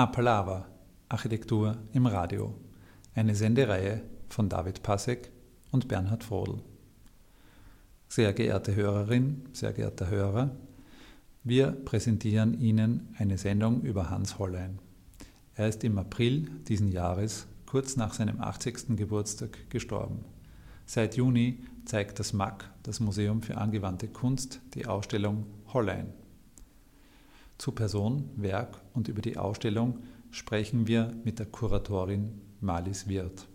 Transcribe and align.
Apalava 0.00 0.66
Architektur 1.10 1.76
im 1.92 2.06
Radio. 2.06 2.54
Eine 3.14 3.34
Sendereihe 3.34 4.00
von 4.30 4.48
David 4.48 4.82
Pasek 4.82 5.30
und 5.72 5.88
Bernhard 5.88 6.24
Frodl. 6.24 6.62
Sehr 8.08 8.32
geehrte 8.32 8.74
Hörerin, 8.74 9.44
sehr 9.52 9.74
geehrter 9.74 10.08
Hörer, 10.08 10.56
wir 11.44 11.72
präsentieren 11.72 12.58
Ihnen 12.58 13.14
eine 13.18 13.36
Sendung 13.36 13.82
über 13.82 14.08
Hans 14.08 14.38
Hollein. 14.38 14.78
Er 15.54 15.68
ist 15.68 15.84
im 15.84 15.98
April 15.98 16.50
diesen 16.66 16.90
Jahres, 16.90 17.46
kurz 17.66 17.96
nach 17.96 18.14
seinem 18.14 18.40
80. 18.40 18.96
Geburtstag, 18.96 19.68
gestorben. 19.68 20.24
Seit 20.86 21.18
Juni 21.18 21.62
zeigt 21.84 22.18
das 22.18 22.32
MAC, 22.32 22.70
das 22.84 23.00
Museum 23.00 23.42
für 23.42 23.58
angewandte 23.58 24.08
Kunst, 24.08 24.62
die 24.72 24.86
Ausstellung 24.86 25.44
Hollein. 25.74 26.14
Zu 27.60 27.72
Person, 27.72 28.30
Werk 28.36 28.80
und 28.94 29.08
über 29.08 29.20
die 29.20 29.36
Ausstellung 29.36 29.98
sprechen 30.30 30.86
wir 30.86 31.12
mit 31.24 31.38
der 31.38 31.44
Kuratorin 31.44 32.40
Malis 32.62 33.06
Wirth. 33.06 33.48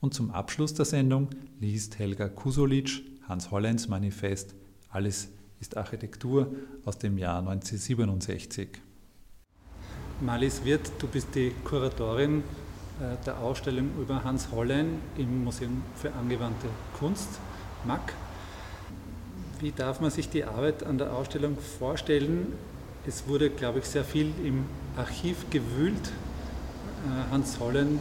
Und 0.00 0.14
zum 0.14 0.30
Abschluss 0.30 0.72
der 0.72 0.86
Sendung 0.86 1.28
liest 1.60 1.98
Helga 1.98 2.30
Kusolic 2.30 3.02
Hans 3.28 3.50
Holleins 3.50 3.88
Manifest 3.88 4.54
Alles 4.88 5.28
ist 5.60 5.76
Architektur 5.76 6.54
aus 6.86 6.96
dem 6.96 7.18
Jahr 7.18 7.40
1967. 7.40 8.78
Malis 10.22 10.64
Wirth, 10.64 10.90
du 10.98 11.06
bist 11.06 11.34
die 11.34 11.52
Kuratorin 11.64 12.38
äh, 12.38 13.22
der 13.26 13.38
Ausstellung 13.40 13.90
über 14.00 14.24
Hans 14.24 14.50
Hollein 14.52 15.02
im 15.18 15.44
Museum 15.44 15.82
für 15.96 16.14
angewandte 16.14 16.68
Kunst, 16.98 17.28
MAC. 17.84 18.14
Wie 19.60 19.72
darf 19.72 20.00
man 20.00 20.10
sich 20.10 20.30
die 20.30 20.44
Arbeit 20.44 20.82
an 20.82 20.96
der 20.96 21.12
Ausstellung 21.12 21.58
vorstellen? 21.58 22.54
Es 23.08 23.28
wurde, 23.28 23.50
glaube 23.50 23.78
ich, 23.78 23.84
sehr 23.84 24.04
viel 24.04 24.32
im 24.44 24.64
Archiv 24.96 25.48
gewühlt. 25.50 25.94
Äh, 27.04 27.32
Hans 27.32 27.60
Hollen 27.60 28.00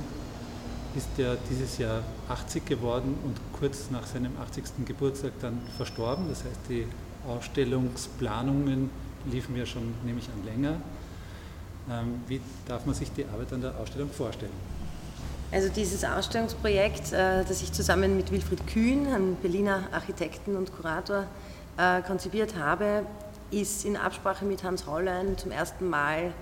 ist 0.95 1.09
ja 1.17 1.35
dieses 1.49 1.77
Jahr 1.77 2.01
80 2.27 2.65
geworden 2.65 3.15
und 3.23 3.37
kurz 3.53 3.91
nach 3.91 4.07
seinem 4.07 4.31
80. 4.41 4.85
Geburtstag 4.85 5.33
dann 5.41 5.61
verstorben. 5.77 6.25
Das 6.27 6.39
heißt, 6.39 6.59
die 6.69 6.87
Ausstellungsplanungen 7.27 8.89
liefen 9.31 9.55
ja 9.55 9.65
schon, 9.65 9.93
nehme 10.03 10.19
ich 10.19 10.27
an, 10.29 10.43
länger. 10.43 10.77
Ähm, 11.87 12.21
wie 12.27 12.41
darf 12.67 12.87
man 12.87 12.95
sich 12.95 13.11
die 13.11 13.25
Arbeit 13.25 13.53
an 13.53 13.61
der 13.61 13.77
Ausstellung 13.77 14.09
vorstellen? 14.09 14.51
Also 15.51 15.69
dieses 15.69 16.03
Ausstellungsprojekt, 16.03 17.13
äh, 17.13 17.43
das 17.43 17.61
ich 17.61 17.71
zusammen 17.71 18.17
mit 18.17 18.31
Wilfried 18.31 18.65
Kühn, 18.65 19.05
einem 19.07 19.35
Berliner 19.35 19.83
Architekten 19.91 20.55
und 20.55 20.75
Kurator, 20.75 21.25
äh, 21.77 22.01
konzipiert 22.01 22.55
habe, 22.57 23.05
ist 23.51 23.85
in 23.85 23.97
Absprache 23.97 24.45
mit 24.45 24.63
Hans 24.63 24.87
Hollein 24.87 25.37
zum 25.37 25.51
ersten 25.51 25.89
Mal 25.89 26.33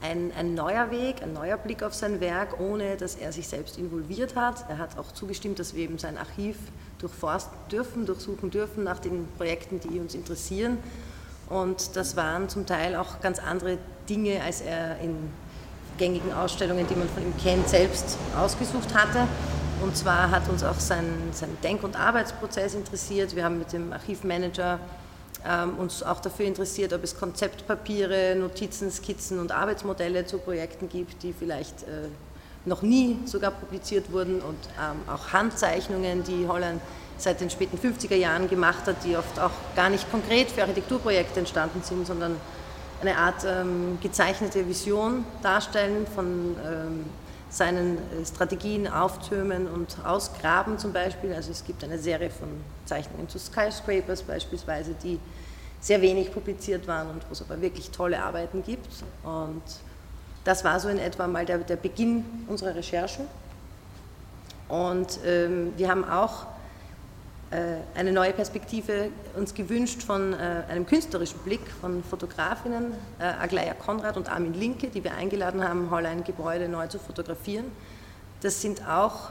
ein, 0.00 0.32
ein, 0.36 0.54
neuer 0.54 0.90
Weg, 0.90 1.22
ein 1.22 1.32
neuer 1.32 1.56
Blick 1.56 1.82
auf 1.82 1.94
sein 1.94 2.20
Werk, 2.20 2.60
ohne 2.60 2.96
dass 2.96 3.16
er 3.16 3.32
sich 3.32 3.48
selbst 3.48 3.78
involviert 3.78 4.36
hat. 4.36 4.64
Er 4.68 4.78
hat 4.78 4.98
auch 4.98 5.12
zugestimmt, 5.12 5.58
dass 5.58 5.74
wir 5.74 5.84
eben 5.84 5.98
sein 5.98 6.16
Archiv 6.16 6.56
durchforsten 6.98 7.56
dürfen, 7.70 8.06
durchsuchen 8.06 8.50
dürfen 8.50 8.84
nach 8.84 8.98
den 8.98 9.26
Projekten, 9.36 9.80
die 9.80 9.98
uns 9.98 10.14
interessieren. 10.14 10.78
Und 11.48 11.96
das 11.96 12.16
waren 12.16 12.48
zum 12.48 12.66
Teil 12.66 12.94
auch 12.94 13.20
ganz 13.20 13.38
andere 13.38 13.78
Dinge, 14.08 14.42
als 14.42 14.60
er 14.60 15.00
in 15.00 15.16
gängigen 15.96 16.32
Ausstellungen, 16.32 16.86
die 16.86 16.94
man 16.94 17.08
von 17.08 17.22
ihm 17.22 17.34
kennt, 17.42 17.68
selbst 17.68 18.18
ausgesucht 18.36 18.94
hatte. 18.94 19.26
Und 19.82 19.96
zwar 19.96 20.30
hat 20.30 20.48
uns 20.48 20.64
auch 20.64 20.78
sein, 20.78 21.06
sein 21.32 21.56
Denk- 21.62 21.84
und 21.84 21.98
Arbeitsprozess 21.98 22.74
interessiert. 22.74 23.34
Wir 23.34 23.44
haben 23.44 23.58
mit 23.58 23.72
dem 23.72 23.92
Archivmanager 23.92 24.78
uns 25.78 26.02
auch 26.02 26.20
dafür 26.20 26.46
interessiert, 26.46 26.92
ob 26.92 27.04
es 27.04 27.18
Konzeptpapiere, 27.18 28.34
Notizen, 28.36 28.90
Skizzen 28.90 29.38
und 29.38 29.52
Arbeitsmodelle 29.52 30.26
zu 30.26 30.38
Projekten 30.38 30.88
gibt, 30.88 31.22
die 31.22 31.32
vielleicht 31.32 31.84
äh, 31.84 32.08
noch 32.64 32.82
nie 32.82 33.18
sogar 33.24 33.52
publiziert 33.52 34.12
wurden 34.12 34.40
und 34.40 34.58
ähm, 34.78 35.12
auch 35.12 35.32
Handzeichnungen, 35.32 36.24
die 36.24 36.46
Holland 36.46 36.80
seit 37.16 37.40
den 37.40 37.50
späten 37.50 37.78
50er 37.78 38.14
Jahren 38.14 38.48
gemacht 38.48 38.86
hat, 38.86 39.04
die 39.04 39.16
oft 39.16 39.38
auch 39.40 39.50
gar 39.74 39.90
nicht 39.90 40.10
konkret 40.10 40.50
für 40.50 40.62
Architekturprojekte 40.62 41.40
entstanden 41.40 41.82
sind, 41.82 42.06
sondern 42.06 42.36
eine 43.00 43.16
Art 43.16 43.44
ähm, 43.44 43.98
gezeichnete 44.00 44.66
Vision 44.68 45.24
darstellen 45.42 46.06
von 46.06 46.56
ähm, 46.64 47.04
seinen 47.50 47.96
äh, 47.96 48.24
Strategien 48.26 48.86
auftürmen 48.88 49.66
und 49.66 49.96
ausgraben 50.04 50.78
zum 50.78 50.92
Beispiel. 50.92 51.32
Also 51.32 51.50
es 51.50 51.64
gibt 51.64 51.82
eine 51.84 51.98
Serie 51.98 52.30
von 52.30 52.48
Zeichnungen 52.84 53.28
zu 53.28 53.38
Skyscrapers 53.38 54.22
beispielsweise, 54.22 54.94
die 55.02 55.18
sehr 55.80 56.00
wenig 56.02 56.32
publiziert 56.32 56.86
waren 56.86 57.08
und 57.10 57.22
wo 57.28 57.32
es 57.32 57.40
aber 57.40 57.60
wirklich 57.60 57.90
tolle 57.90 58.22
Arbeiten 58.22 58.62
gibt. 58.62 58.88
Und 59.22 59.62
das 60.44 60.64
war 60.64 60.80
so 60.80 60.88
in 60.88 60.98
etwa 60.98 61.26
mal 61.26 61.46
der, 61.46 61.58
der 61.58 61.76
Beginn 61.76 62.24
unserer 62.48 62.74
Recherchen. 62.74 63.26
Und 64.68 65.18
ähm, 65.24 65.72
wir 65.76 65.88
haben 65.88 66.04
auch 66.04 66.46
eine 67.94 68.12
neue 68.12 68.32
Perspektive 68.32 69.08
uns 69.34 69.54
gewünscht 69.54 70.02
von 70.02 70.34
äh, 70.34 70.64
einem 70.68 70.84
künstlerischen 70.84 71.38
Blick 71.40 71.62
von 71.80 72.04
Fotografinnen, 72.04 72.92
äh, 73.18 73.24
Aglaya 73.24 73.72
Konrad 73.72 74.18
und 74.18 74.30
Armin 74.30 74.52
Linke, 74.52 74.88
die 74.88 75.02
wir 75.02 75.14
eingeladen 75.14 75.66
haben, 75.66 75.90
Hollein-Gebäude 75.90 76.68
neu 76.68 76.86
zu 76.88 76.98
fotografieren. 76.98 77.66
Das 78.40 78.60
sind 78.60 78.86
auch 78.88 79.30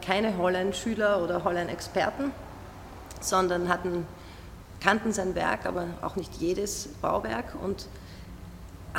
keine 0.00 0.38
Hollein-Schüler 0.38 1.24
oder 1.24 1.42
Hollein-Experten, 1.42 2.30
sondern 3.20 3.68
hatten, 3.68 4.06
kannten 4.80 5.12
sein 5.12 5.34
Werk, 5.34 5.66
aber 5.66 5.86
auch 6.02 6.14
nicht 6.14 6.36
jedes 6.36 6.86
Bauwerk 7.02 7.56
und 7.60 7.88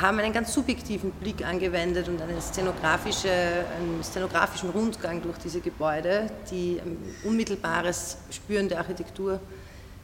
haben 0.00 0.18
einen 0.20 0.32
ganz 0.32 0.52
subjektiven 0.54 1.10
Blick 1.12 1.44
angewendet 1.44 2.08
und 2.08 2.22
eine 2.22 2.40
szenografische, 2.40 3.30
einen 3.30 4.02
szenografischen 4.02 4.70
Rundgang 4.70 5.20
durch 5.22 5.38
diese 5.38 5.60
Gebäude, 5.60 6.26
die 6.50 6.80
ein 6.84 6.96
unmittelbares 7.24 8.18
Spüren 8.30 8.68
der 8.68 8.78
Architektur 8.78 9.40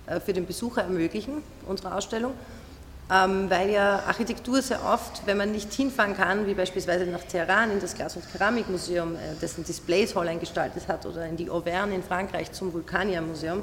äh, 0.06 0.18
für 0.18 0.32
den 0.32 0.46
Besucher 0.46 0.82
ermöglichen, 0.82 1.42
unsere 1.66 1.94
Ausstellung. 1.94 2.32
Ähm, 3.10 3.50
weil 3.50 3.70
ja 3.70 4.02
Architektur 4.06 4.62
sehr 4.62 4.82
oft, 4.82 5.26
wenn 5.26 5.36
man 5.36 5.52
nicht 5.52 5.72
hinfahren 5.72 6.16
kann, 6.16 6.46
wie 6.46 6.54
beispielsweise 6.54 7.04
nach 7.04 7.22
Teheran 7.22 7.70
in 7.70 7.78
das 7.78 7.94
Glas- 7.94 8.16
und 8.16 8.24
Keramikmuseum, 8.32 9.14
äh, 9.14 9.18
dessen 9.40 9.62
Displays 9.62 10.14
Hollein 10.14 10.40
gestaltet 10.40 10.88
hat, 10.88 11.04
oder 11.04 11.26
in 11.26 11.36
die 11.36 11.50
Auvergne 11.50 11.94
in 11.94 12.02
Frankreich 12.02 12.50
zum 12.52 12.72
Vulkania-Museum, 12.72 13.62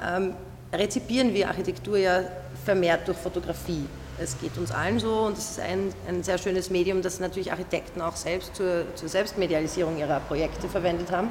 ähm, 0.00 0.34
rezipieren 0.72 1.34
wir 1.34 1.48
Architektur 1.48 1.98
ja 1.98 2.22
vermehrt 2.64 3.08
durch 3.08 3.18
Fotografie. 3.18 3.84
Es 4.20 4.36
geht 4.40 4.58
uns 4.58 4.72
allen 4.72 4.98
so 4.98 5.20
und 5.20 5.38
es 5.38 5.52
ist 5.52 5.60
ein, 5.60 5.92
ein 6.08 6.24
sehr 6.24 6.38
schönes 6.38 6.70
Medium, 6.70 7.02
das 7.02 7.20
natürlich 7.20 7.52
Architekten 7.52 8.00
auch 8.00 8.16
selbst 8.16 8.56
zur, 8.56 8.84
zur 8.96 9.08
Selbstmedialisierung 9.08 9.96
ihrer 9.96 10.18
Projekte 10.20 10.68
verwendet 10.68 11.12
haben. 11.12 11.30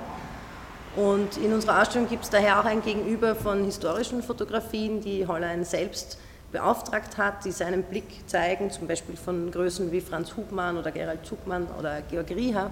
Und 0.95 1.37
in 1.37 1.53
unserer 1.53 1.81
Ausstellung 1.81 2.07
gibt 2.07 2.23
es 2.23 2.29
daher 2.29 2.59
auch 2.59 2.65
ein 2.65 2.81
Gegenüber 2.81 3.35
von 3.35 3.65
historischen 3.65 4.23
Fotografien, 4.23 5.01
die 5.01 5.27
Hollein 5.27 5.65
selbst 5.65 6.17
beauftragt 6.53 7.17
hat, 7.17 7.43
die 7.43 7.51
seinen 7.51 7.83
Blick 7.83 8.27
zeigen, 8.27 8.71
zum 8.71 8.87
Beispiel 8.87 9.17
von 9.17 9.51
Größen 9.51 9.91
wie 9.91 9.99
Franz 9.99 10.35
Hubmann 10.37 10.77
oder 10.77 10.91
Gerald 10.91 11.25
Zugmann 11.25 11.67
oder 11.77 12.01
Georg 12.09 12.29
Rieher, 12.29 12.71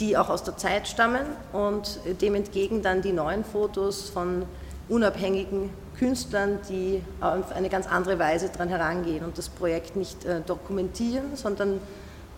die 0.00 0.16
auch 0.16 0.30
aus 0.30 0.42
der 0.42 0.56
Zeit 0.56 0.88
stammen 0.88 1.26
und 1.52 2.00
dem 2.22 2.34
entgegen 2.34 2.82
dann 2.82 3.02
die 3.02 3.12
neuen 3.12 3.44
Fotos 3.44 4.08
von 4.08 4.46
unabhängigen 4.88 5.70
Künstlern, 5.98 6.58
die 6.68 7.02
auf 7.20 7.52
eine 7.52 7.68
ganz 7.68 7.86
andere 7.86 8.18
Weise 8.18 8.48
daran 8.48 8.68
herangehen 8.68 9.24
und 9.24 9.36
das 9.36 9.48
Projekt 9.48 9.96
nicht 9.96 10.24
äh, 10.24 10.40
dokumentieren, 10.40 11.34
sondern 11.34 11.80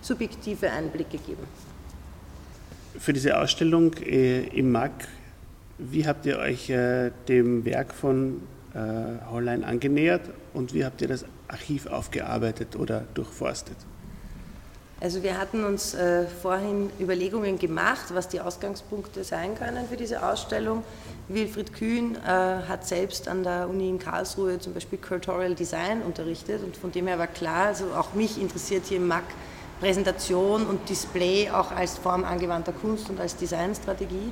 subjektive 0.01 0.71
Einblicke 0.71 1.19
geben. 1.19 1.43
Für 2.99 3.13
diese 3.13 3.39
Ausstellung 3.39 3.93
äh, 3.95 4.47
im 4.49 4.73
MAG, 4.73 4.93
wie 5.79 6.07
habt 6.07 6.27
ihr 6.27 6.39
euch 6.39 6.71
äh, 6.71 7.11
dem 7.29 7.65
Werk 7.65 7.95
von 7.95 8.43
Hollein 8.73 9.65
angenähert 9.65 10.31
und 10.55 10.73
wie 10.73 10.85
habt 10.85 11.03
ihr 11.03 11.09
das 11.09 11.25
Archiv 11.49 11.87
aufgearbeitet 11.87 12.77
oder 12.77 13.03
durchforstet? 13.15 13.75
Also 15.03 15.23
wir 15.23 15.39
hatten 15.39 15.65
uns 15.65 15.95
äh, 15.95 16.27
vorhin 16.27 16.91
Überlegungen 17.01 17.59
gemacht, 17.59 18.13
was 18.13 18.29
die 18.29 18.39
Ausgangspunkte 18.39 19.25
sein 19.25 19.55
können 19.55 19.89
für 19.89 19.97
diese 19.97 20.23
Ausstellung. 20.23 20.85
Wilfried 21.29 21.73
Kühn 21.73 22.17
äh, 22.17 22.29
hat 22.29 22.87
selbst 22.87 23.27
an 23.27 23.43
der 23.43 23.71
Uni 23.71 23.89
in 23.89 23.99
Karlsruhe 23.99 24.59
zum 24.59 24.75
Beispiel 24.75 24.99
Curatorial 24.99 25.55
Design 25.55 26.03
unterrichtet 26.03 26.63
und 26.63 26.77
von 26.77 26.93
dem 26.93 27.07
her 27.07 27.19
war 27.19 27.29
klar, 27.29 27.69
also 27.69 27.87
auch 27.97 28.13
mich 28.13 28.39
interessiert 28.39 28.85
hier 28.87 28.99
im 28.99 29.09
MAC 29.09 29.25
Präsentation 29.81 30.67
und 30.67 30.87
Display 30.87 31.49
auch 31.49 31.73
als 31.73 31.97
Form 31.97 32.23
angewandter 32.23 32.73
Kunst 32.73 33.09
und 33.09 33.19
als 33.19 33.37
Designstrategie. 33.37 34.31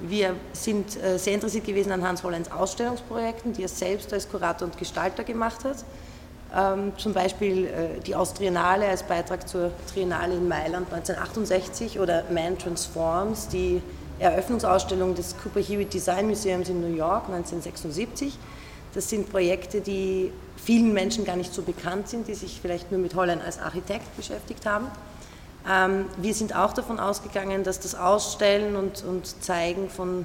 Wir 0.00 0.36
sind 0.52 0.96
äh, 1.02 1.18
sehr 1.18 1.34
interessiert 1.34 1.66
gewesen 1.66 1.90
an 1.90 2.06
Hans 2.06 2.22
Holleins 2.22 2.52
Ausstellungsprojekten, 2.52 3.52
die 3.52 3.62
er 3.62 3.68
selbst 3.68 4.12
als 4.12 4.30
Kurator 4.30 4.68
und 4.68 4.78
Gestalter 4.78 5.24
gemacht 5.24 5.64
hat. 5.64 5.78
Ähm, 6.56 6.92
zum 6.96 7.12
Beispiel 7.12 7.66
äh, 7.66 8.00
die 8.06 8.14
Austriennale 8.14 8.88
als 8.88 9.02
Beitrag 9.02 9.46
zur 9.46 9.70
Triennale 9.92 10.34
in 10.34 10.48
Mailand 10.48 10.90
1968 10.92 12.00
oder 12.00 12.24
Man 12.30 12.58
Transforms, 12.58 13.48
die 13.48 13.82
Eröffnungsausstellung 14.18 15.14
des 15.14 15.36
Cooper 15.42 15.60
Hewitt 15.60 15.92
Design 15.92 16.26
Museums 16.26 16.68
in 16.70 16.80
New 16.80 16.96
York 16.96 17.26
1976. 17.26 18.38
Das 18.94 19.10
sind 19.10 19.30
Projekte, 19.30 19.82
die 19.82 20.32
vielen 20.56 20.94
Menschen 20.94 21.24
gar 21.24 21.36
nicht 21.36 21.52
so 21.52 21.62
bekannt 21.62 22.08
sind, 22.08 22.28
die 22.28 22.34
sich 22.34 22.58
vielleicht 22.60 22.90
nur 22.90 23.00
mit 23.00 23.14
Holland 23.14 23.44
als 23.44 23.58
Architekt 23.58 24.16
beschäftigt 24.16 24.64
haben. 24.64 24.86
Ähm, 25.70 26.06
wir 26.16 26.32
sind 26.32 26.56
auch 26.56 26.72
davon 26.72 26.98
ausgegangen, 26.98 27.62
dass 27.62 27.78
das 27.78 27.94
Ausstellen 27.94 28.74
und, 28.76 29.04
und 29.04 29.26
Zeigen 29.44 29.90
von 29.90 30.24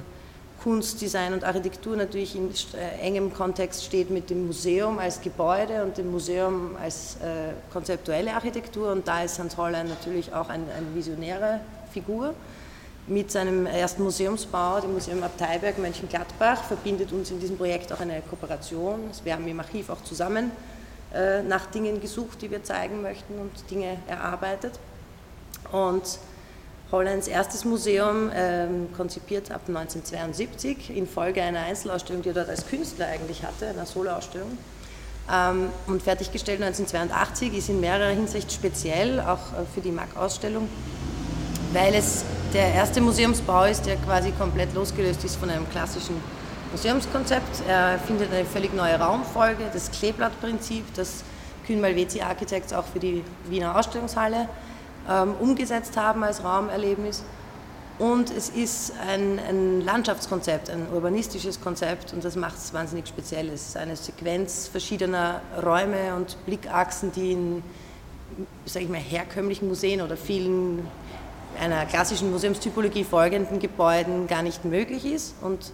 Kunst, 0.62 1.00
Design 1.00 1.32
und 1.34 1.44
Architektur 1.44 1.96
natürlich 1.96 2.34
in 2.36 2.50
äh, 2.50 3.00
engem 3.00 3.32
Kontext 3.34 3.84
steht 3.84 4.10
mit 4.10 4.30
dem 4.30 4.46
Museum 4.46 4.98
als 4.98 5.20
Gebäude 5.20 5.82
und 5.82 5.98
dem 5.98 6.10
Museum 6.10 6.76
als 6.82 7.16
äh, 7.16 7.52
konzeptuelle 7.72 8.32
Architektur. 8.32 8.92
Und 8.92 9.06
da 9.06 9.22
ist 9.22 9.38
Hans 9.38 9.56
Hollein 9.56 9.88
natürlich 9.88 10.32
auch 10.32 10.48
eine 10.48 10.64
ein 10.64 10.94
visionäre 10.94 11.60
Figur. 11.92 12.34
Mit 13.06 13.30
seinem 13.30 13.66
ersten 13.66 14.02
Museumsbau, 14.02 14.80
dem 14.80 14.94
Museum 14.94 15.22
Abteiberg 15.22 15.78
Mönchengladbach, 15.78 16.64
verbindet 16.64 17.12
uns 17.12 17.30
in 17.30 17.38
diesem 17.38 17.58
Projekt 17.58 17.92
auch 17.92 18.00
eine 18.00 18.22
Kooperation. 18.22 19.10
Wir 19.22 19.34
haben 19.34 19.46
im 19.46 19.60
Archiv 19.60 19.90
auch 19.90 20.02
zusammen 20.02 20.50
äh, 21.12 21.42
nach 21.42 21.66
Dingen 21.66 22.00
gesucht, 22.00 22.40
die 22.40 22.50
wir 22.50 22.64
zeigen 22.64 23.02
möchten 23.02 23.38
und 23.38 23.70
Dinge 23.70 23.98
erarbeitet. 24.08 24.78
Und 25.70 26.18
Hollands 26.94 27.26
erstes 27.26 27.64
Museum, 27.64 28.30
ähm, 28.32 28.86
konzipiert 28.96 29.50
ab 29.50 29.62
1972, 29.66 30.96
infolge 30.96 31.42
einer 31.42 31.60
Einzelausstellung, 31.60 32.22
die 32.22 32.28
er 32.28 32.34
dort 32.34 32.48
als 32.48 32.66
Künstler 32.66 33.08
eigentlich 33.08 33.42
hatte, 33.42 33.66
einer 33.66 33.84
Soloausstellung. 33.84 34.56
Ähm, 35.28 35.70
und 35.88 36.02
fertiggestellt 36.02 36.62
1982 36.62 37.52
ist 37.58 37.68
in 37.68 37.80
mehrerer 37.80 38.10
Hinsicht 38.10 38.52
speziell, 38.52 39.20
auch 39.20 39.38
äh, 39.38 39.64
für 39.74 39.80
die 39.80 39.90
MAG-Ausstellung, 39.90 40.68
weil 41.72 41.94
es 41.94 42.24
der 42.52 42.72
erste 42.72 43.00
Museumsbau 43.00 43.64
ist, 43.64 43.86
der 43.86 43.96
quasi 43.96 44.30
komplett 44.30 44.72
losgelöst 44.72 45.24
ist 45.24 45.34
von 45.34 45.50
einem 45.50 45.68
klassischen 45.70 46.14
Museumskonzept. 46.70 47.66
Er 47.66 47.98
findet 47.98 48.32
eine 48.32 48.44
völlig 48.44 48.72
neue 48.72 49.00
Raumfolge, 49.00 49.64
das 49.72 49.90
Kleeblattprinzip, 49.90 50.84
das 50.94 51.24
Kühn 51.66 51.80
Malvezi 51.80 52.20
Architects 52.20 52.72
auch 52.72 52.84
für 52.84 53.00
die 53.00 53.24
Wiener 53.48 53.76
Ausstellungshalle 53.76 54.48
ähm, 55.08 55.34
umgesetzt 55.40 55.96
haben 55.96 56.22
als 56.24 56.44
Raumerlebnis. 56.44 57.22
Und 57.98 58.30
es 58.30 58.48
ist 58.48 58.92
ein, 59.06 59.38
ein, 59.38 59.80
Landschaftskonzept, 59.80 60.68
ein 60.68 60.88
urbanistisches 60.92 61.60
Konzept 61.60 62.12
und 62.12 62.24
das 62.24 62.34
macht 62.34 62.56
es 62.56 62.74
wahnsinnig 62.74 63.06
speziell. 63.06 63.48
Es 63.48 63.68
ist 63.68 63.76
eine 63.76 63.94
Sequenz 63.94 64.66
verschiedener 64.66 65.42
Räume 65.62 66.16
und 66.16 66.36
Blickachsen, 66.44 67.12
die 67.12 67.32
in 67.32 67.62
ich 68.66 68.88
mal, 68.88 68.98
herkömmlichen 68.98 69.68
Museen 69.68 70.02
oder 70.02 70.16
vielen 70.16 70.88
einer 71.60 71.86
klassischen 71.86 72.32
Museumstypologie 72.32 73.04
folgenden 73.04 73.60
Gebäuden 73.60 74.26
gar 74.26 74.42
nicht 74.42 74.64
möglich 74.64 75.04
ist. 75.04 75.34
Und 75.40 75.70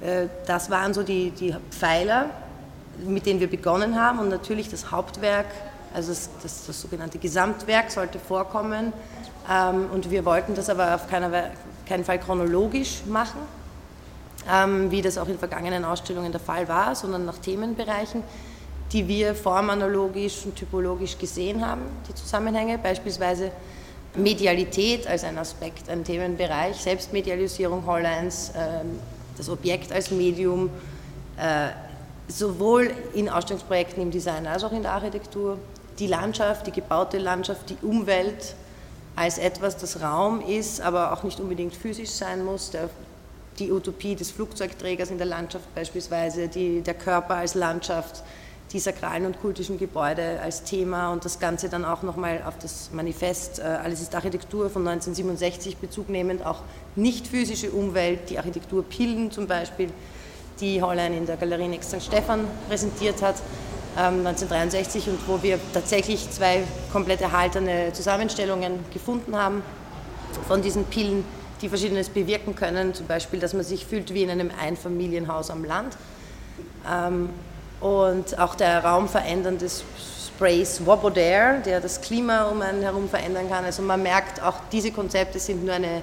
äh, 0.00 0.26
das 0.46 0.70
waren 0.70 0.94
so 0.94 1.02
die, 1.02 1.30
die 1.30 1.54
Pfeiler, 1.70 2.30
mit 3.06 3.26
denen 3.26 3.40
wir 3.40 3.48
begonnen 3.48 4.00
haben. 4.00 4.18
Und 4.18 4.28
natürlich 4.28 4.68
das 4.68 4.90
Hauptwerk 4.90 5.46
also 5.94 6.10
das, 6.10 6.30
das, 6.42 6.66
das 6.66 6.80
sogenannte 6.80 7.18
Gesamtwerk 7.18 7.90
sollte 7.90 8.18
vorkommen. 8.18 8.92
Ähm, 9.50 9.86
und 9.92 10.10
wir 10.10 10.24
wollten 10.24 10.54
das 10.54 10.68
aber 10.68 10.94
auf 10.94 11.08
keiner, 11.08 11.50
keinen 11.86 12.04
Fall 12.04 12.18
chronologisch 12.18 13.02
machen, 13.06 13.40
ähm, 14.50 14.90
wie 14.90 15.02
das 15.02 15.18
auch 15.18 15.28
in 15.28 15.38
vergangenen 15.38 15.84
Ausstellungen 15.84 16.32
der 16.32 16.40
Fall 16.40 16.68
war, 16.68 16.94
sondern 16.94 17.24
nach 17.24 17.38
Themenbereichen, 17.38 18.22
die 18.92 19.06
wir 19.08 19.34
formanalogisch 19.34 20.44
und 20.44 20.56
typologisch 20.56 21.18
gesehen 21.18 21.66
haben, 21.66 21.82
die 22.08 22.14
Zusammenhänge, 22.14 22.78
beispielsweise 22.78 23.50
Medialität 24.14 25.06
als 25.06 25.24
ein 25.24 25.38
Aspekt, 25.38 25.88
ein 25.88 26.04
Themenbereich, 26.04 26.76
Selbstmedialisierung 26.76 27.84
Hollands, 27.86 28.52
ähm, 28.56 28.98
das 29.36 29.48
Objekt 29.48 29.92
als 29.92 30.10
Medium, 30.10 30.70
äh, 31.36 31.68
sowohl 32.26 32.90
in 33.14 33.28
Ausstellungsprojekten 33.28 34.02
im 34.02 34.10
Design 34.10 34.46
als 34.46 34.64
auch 34.64 34.72
in 34.72 34.82
der 34.82 34.92
Architektur, 34.92 35.58
die 35.98 36.06
Landschaft, 36.06 36.66
die 36.66 36.72
gebaute 36.72 37.18
Landschaft, 37.18 37.70
die 37.70 37.76
Umwelt 37.82 38.54
als 39.16 39.38
etwas, 39.38 39.76
das 39.76 40.00
Raum 40.00 40.40
ist, 40.40 40.80
aber 40.80 41.12
auch 41.12 41.24
nicht 41.24 41.40
unbedingt 41.40 41.74
physisch 41.74 42.10
sein 42.10 42.44
muss. 42.44 42.70
Der, 42.70 42.88
die 43.58 43.72
Utopie 43.72 44.14
des 44.14 44.30
Flugzeugträgers 44.30 45.10
in 45.10 45.18
der 45.18 45.26
Landschaft 45.26 45.74
beispielsweise, 45.74 46.46
die, 46.46 46.80
der 46.80 46.94
Körper 46.94 47.34
als 47.34 47.54
Landschaft, 47.54 48.22
die 48.72 48.78
sakralen 48.78 49.26
und 49.26 49.40
kultischen 49.40 49.78
Gebäude 49.78 50.40
als 50.42 50.62
Thema 50.62 51.10
und 51.12 51.24
das 51.24 51.40
Ganze 51.40 51.68
dann 51.68 51.84
auch 51.84 52.02
nochmal 52.02 52.42
auf 52.46 52.58
das 52.58 52.90
Manifest, 52.92 53.58
äh, 53.58 53.62
alles 53.62 54.00
ist 54.00 54.14
Architektur 54.14 54.70
von 54.70 54.86
1967 54.86 55.78
Bezug 55.78 56.08
nehmend, 56.10 56.44
auch 56.44 56.60
nicht 56.94 57.26
physische 57.26 57.70
Umwelt, 57.70 58.30
die 58.30 58.38
Architektur 58.38 58.84
Pillen 58.84 59.30
zum 59.30 59.46
Beispiel, 59.46 59.90
die 60.60 60.82
Hollein 60.82 61.14
in 61.14 61.26
der 61.26 61.36
Galerie 61.36 61.68
Next 61.68 61.90
St. 61.90 62.02
Stephan 62.02 62.44
präsentiert 62.68 63.22
hat. 63.22 63.36
1963 63.96 65.06
ähm, 65.06 65.14
und 65.14 65.28
wo 65.28 65.42
wir 65.42 65.58
tatsächlich 65.72 66.30
zwei 66.30 66.62
komplett 66.92 67.20
erhaltene 67.20 67.92
Zusammenstellungen 67.92 68.84
gefunden 68.92 69.36
haben 69.36 69.62
von 70.46 70.62
diesen 70.62 70.84
Pillen, 70.84 71.24
die 71.60 71.68
Verschiedenes 71.68 72.08
bewirken 72.08 72.54
können. 72.54 72.94
Zum 72.94 73.06
Beispiel, 73.06 73.40
dass 73.40 73.54
man 73.54 73.64
sich 73.64 73.86
fühlt 73.86 74.14
wie 74.14 74.22
in 74.22 74.30
einem 74.30 74.50
Einfamilienhaus 74.60 75.50
am 75.50 75.64
Land. 75.64 75.96
Ähm, 76.88 77.30
und 77.80 78.38
auch 78.38 78.54
der 78.54 78.84
raumverändernde 78.84 79.66
Spray 79.68 80.64
Swobodair, 80.64 81.60
der 81.60 81.80
das 81.80 82.00
Klima 82.00 82.44
um 82.44 82.62
einen 82.62 82.82
herum 82.82 83.08
verändern 83.08 83.48
kann. 83.48 83.64
Also 83.64 83.82
man 83.82 84.02
merkt, 84.02 84.42
auch 84.42 84.54
diese 84.72 84.92
Konzepte 84.92 85.38
sind 85.38 85.64
nur 85.64 85.74
eine 85.74 86.02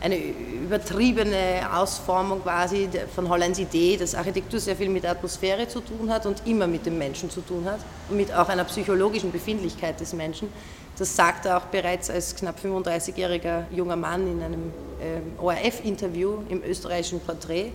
eine 0.00 0.16
übertriebene 0.16 1.68
Ausformung 1.72 2.42
quasi 2.42 2.88
von 3.14 3.28
Hollands 3.28 3.58
Idee, 3.58 3.98
dass 3.98 4.14
Architektur 4.14 4.58
sehr 4.58 4.74
viel 4.76 4.88
mit 4.88 5.04
Atmosphäre 5.04 5.68
zu 5.68 5.80
tun 5.80 6.10
hat 6.10 6.24
und 6.24 6.46
immer 6.46 6.66
mit 6.66 6.86
dem 6.86 6.96
Menschen 6.96 7.28
zu 7.28 7.42
tun 7.42 7.66
hat 7.66 7.80
und 8.08 8.16
mit 8.16 8.32
auch 8.32 8.48
einer 8.48 8.64
psychologischen 8.64 9.30
Befindlichkeit 9.30 10.00
des 10.00 10.14
Menschen. 10.14 10.48
Das 10.98 11.14
sagt 11.14 11.46
er 11.46 11.58
auch 11.58 11.66
bereits 11.66 12.08
als 12.10 12.34
knapp 12.34 12.56
35-jähriger 12.64 13.64
junger 13.70 13.96
Mann 13.96 14.26
in 14.26 14.42
einem 14.42 14.72
äh, 15.00 15.40
ORF-Interview 15.40 16.38
im 16.48 16.62
österreichischen 16.62 17.20
Porträt, 17.20 17.72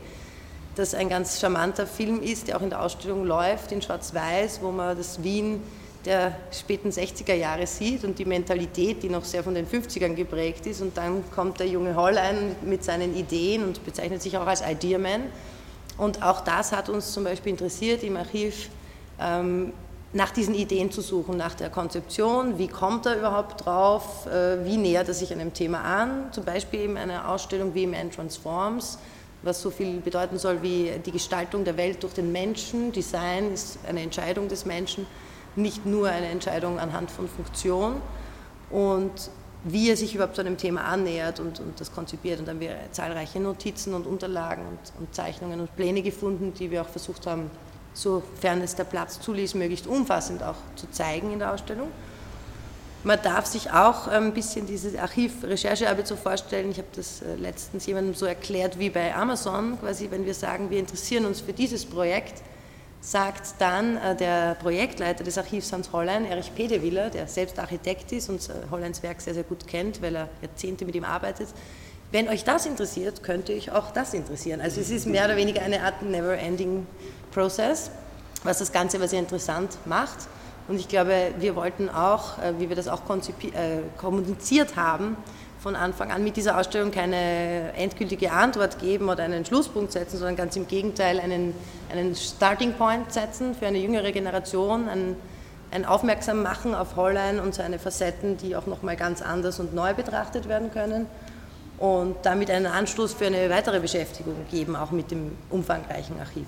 das 0.75 0.93
ein 0.93 1.09
ganz 1.09 1.39
charmanter 1.39 1.87
Film 1.87 2.21
ist, 2.21 2.47
der 2.47 2.57
auch 2.57 2.61
in 2.61 2.69
der 2.69 2.81
Ausstellung 2.81 3.25
läuft, 3.25 3.71
in 3.71 3.81
Schwarz-Weiß, 3.81 4.59
wo 4.61 4.71
man 4.71 4.97
das 4.97 5.23
Wien 5.23 5.61
der 6.05 6.35
späten 6.51 6.89
60er 6.89 7.33
Jahre 7.33 7.65
sieht 7.65 8.03
und 8.03 8.19
die 8.19 8.25
Mentalität, 8.25 9.01
die 9.01 9.09
noch 9.09 9.25
sehr 9.25 9.43
von 9.43 9.55
den 9.55 9.67
50ern 9.67 10.13
geprägt 10.13 10.65
ist. 10.67 10.81
Und 10.81 10.95
dann 10.97 11.23
kommt 11.31 11.59
der 11.59 11.67
junge 11.67 11.95
Hollein 11.95 12.55
mit 12.63 12.83
seinen 12.83 13.15
Ideen 13.15 13.63
und 13.63 13.83
bezeichnet 13.83 14.21
sich 14.21 14.37
auch 14.37 14.45
als 14.45 14.61
Ideaman. 14.61 15.23
Und 15.97 16.21
auch 16.21 16.41
das 16.41 16.71
hat 16.71 16.89
uns 16.89 17.11
zum 17.11 17.23
Beispiel 17.23 17.51
interessiert 17.51 18.03
im 18.03 18.17
Archiv, 18.17 18.69
ähm, 19.19 19.73
nach 20.13 20.31
diesen 20.31 20.55
Ideen 20.55 20.91
zu 20.91 21.01
suchen, 21.01 21.35
nach 21.35 21.55
der 21.55 21.69
Konzeption, 21.69 22.57
wie 22.57 22.67
kommt 22.67 23.05
er 23.05 23.17
überhaupt 23.17 23.65
drauf, 23.65 24.25
äh, 24.27 24.63
wie 24.63 24.77
nähert 24.77 25.07
er 25.09 25.13
sich 25.13 25.31
einem 25.33 25.53
Thema 25.53 25.81
an, 25.81 26.31
zum 26.31 26.45
Beispiel 26.45 26.81
in 26.81 26.97
einer 26.97 27.29
Ausstellung 27.29 27.73
wie 27.73 27.85
Man 27.85 28.11
Transforms, 28.11 28.97
was 29.43 29.61
so 29.61 29.69
viel 29.69 29.99
bedeuten 29.99 30.37
soll 30.37 30.61
wie 30.61 30.91
die 31.05 31.11
Gestaltung 31.11 31.65
der 31.65 31.75
Welt 31.75 32.01
durch 32.01 32.13
den 32.13 32.31
Menschen, 32.31 32.93
Design 32.93 33.53
ist 33.53 33.77
eine 33.87 34.01
Entscheidung 34.01 34.47
des 34.47 34.65
Menschen 34.65 35.05
nicht 35.57 35.85
nur 35.85 36.09
eine 36.09 36.27
Entscheidung 36.27 36.79
anhand 36.79 37.11
von 37.11 37.27
Funktion 37.27 38.01
und 38.69 39.29
wie 39.63 39.89
er 39.89 39.97
sich 39.97 40.13
überhaupt 40.13 40.35
zu 40.35 40.41
einem 40.41 40.57
Thema 40.57 40.83
annähert 40.83 41.39
und, 41.39 41.59
und 41.59 41.79
das 41.81 41.91
konzipiert. 41.91 42.39
Und 42.39 42.47
dann 42.47 42.57
haben 42.57 42.61
wir 42.61 42.75
zahlreiche 42.91 43.39
Notizen 43.39 43.95
und 43.95 44.05
Unterlagen 44.05 44.63
und, 44.67 44.99
und, 44.99 45.15
Zeichnungen 45.15 45.59
und 45.59 45.75
Pläne 45.75 46.03
gefunden, 46.03 46.53
die 46.53 46.69
wir 46.69 46.83
auch 46.83 46.87
versucht 46.87 47.25
haben, 47.25 47.49
sofern 47.93 48.61
es 48.61 48.75
der 48.75 48.83
Platz 48.83 49.19
zuließ, 49.21 49.55
möglichst 49.55 49.87
umfassend 49.87 50.43
auch 50.43 50.57
zu 50.75 50.89
zeigen 50.91 51.33
in 51.33 51.39
der 51.39 51.51
Ausstellung. 51.51 51.89
Man 53.03 53.19
darf 53.21 53.45
sich 53.45 53.71
auch 53.71 54.07
ein 54.07 54.33
bisschen 54.33 54.67
diese 54.67 54.99
Archiv-Recherchearbeit 54.99 56.07
so 56.07 56.15
vorstellen. 56.15 56.71
Ich 56.71 56.77
habe 56.77 56.87
das 56.95 57.21
äh, 57.21 57.35
letztens 57.35 57.85
jemandem 57.85 58.13
so 58.13 58.25
erklärt 58.25 58.77
wie 58.77 58.89
bei 58.89 59.15
Amazon, 59.15 59.79
quasi, 59.79 60.09
wenn 60.11 60.25
wir 60.25 60.33
sagen, 60.33 60.69
wir 60.69 60.79
interessieren 60.79 61.25
uns 61.25 61.41
für 61.41 61.53
dieses 61.53 61.85
Projekt, 61.85 62.41
sagt 63.05 63.55
dann 63.59 63.97
äh, 63.97 64.15
der 64.15 64.55
Projektleiter 64.55 65.23
des 65.23 65.37
Archivs 65.37 65.71
Hans 65.71 65.91
Hollein, 65.91 66.25
Erich 66.25 66.53
Pedewiller, 66.55 67.11
der 67.11 67.27
selbst 67.27 67.59
Architekt 67.59 68.11
ist 68.11 68.29
und 68.29 68.49
äh, 68.49 68.53
Holleins 68.71 69.03
Werk 69.03 69.21
sehr, 69.21 69.35
sehr 69.35 69.43
gut 69.43 69.67
kennt, 69.67 70.01
weil 70.01 70.15
er 70.15 70.29
Jahrzehnte 70.41 70.85
mit 70.85 70.95
ihm 70.95 71.03
arbeitet. 71.03 71.49
Wenn 72.11 72.27
euch 72.29 72.43
das 72.43 72.65
interessiert, 72.65 73.21
könnte 73.21 73.53
euch 73.53 73.71
auch 73.71 73.91
das 73.91 74.15
interessieren. 74.15 74.59
Also 74.59 74.81
es 74.81 74.89
ist 74.89 75.05
mehr 75.05 75.25
oder 75.25 75.37
weniger 75.37 75.61
eine 75.61 75.83
Art 75.83 76.01
Never-Ending 76.01 76.87
Process, 77.31 77.91
was 78.43 78.57
das 78.57 78.71
Ganze 78.71 78.97
aber 78.97 79.07
sehr 79.07 79.19
interessant 79.19 79.77
macht. 79.85 80.17
Und 80.67 80.79
ich 80.79 80.87
glaube, 80.87 81.33
wir 81.37 81.55
wollten 81.55 81.89
auch, 81.89 82.39
äh, 82.39 82.53
wie 82.57 82.69
wir 82.69 82.75
das 82.75 82.87
auch 82.87 83.01
kommuniziert 83.97 84.75
haben, 84.75 85.15
von 85.65 85.75
Anfang 85.75 86.11
an 86.11 86.23
mit 86.23 86.37
dieser 86.37 86.59
Ausstellung 86.59 86.91
keine 86.91 87.73
endgültige 87.73 88.31
Antwort 88.31 88.77
geben 88.77 89.09
oder 89.09 89.23
einen 89.23 89.43
Schlusspunkt 89.45 89.93
setzen, 89.93 90.19
sondern 90.19 90.35
ganz 90.35 90.55
im 90.55 90.67
Gegenteil 90.67 91.19
einen, 91.19 91.55
einen 91.91 92.15
Starting 92.15 92.73
Point 92.73 93.11
setzen 93.11 93.55
für 93.55 93.65
eine 93.65 93.79
jüngere 93.79 94.11
Generation, 94.11 94.87
ein, 94.87 95.15
ein 95.71 95.83
Aufmerksam 95.83 96.43
machen 96.43 96.75
auf 96.75 96.95
Hollein 96.97 97.39
und 97.39 97.55
seine 97.55 97.79
Facetten, 97.79 98.37
die 98.37 98.55
auch 98.55 98.67
nochmal 98.67 98.95
ganz 98.95 99.23
anders 99.23 99.59
und 99.59 99.73
neu 99.73 99.95
betrachtet 99.95 100.47
werden 100.47 100.69
können 100.69 101.07
und 101.79 102.15
damit 102.21 102.51
einen 102.51 102.67
Anstoß 102.67 103.15
für 103.15 103.25
eine 103.25 103.49
weitere 103.49 103.79
Beschäftigung 103.79 104.35
geben, 104.51 104.75
auch 104.75 104.91
mit 104.91 105.09
dem 105.09 105.31
umfangreichen 105.49 106.19
Archiv. 106.19 106.45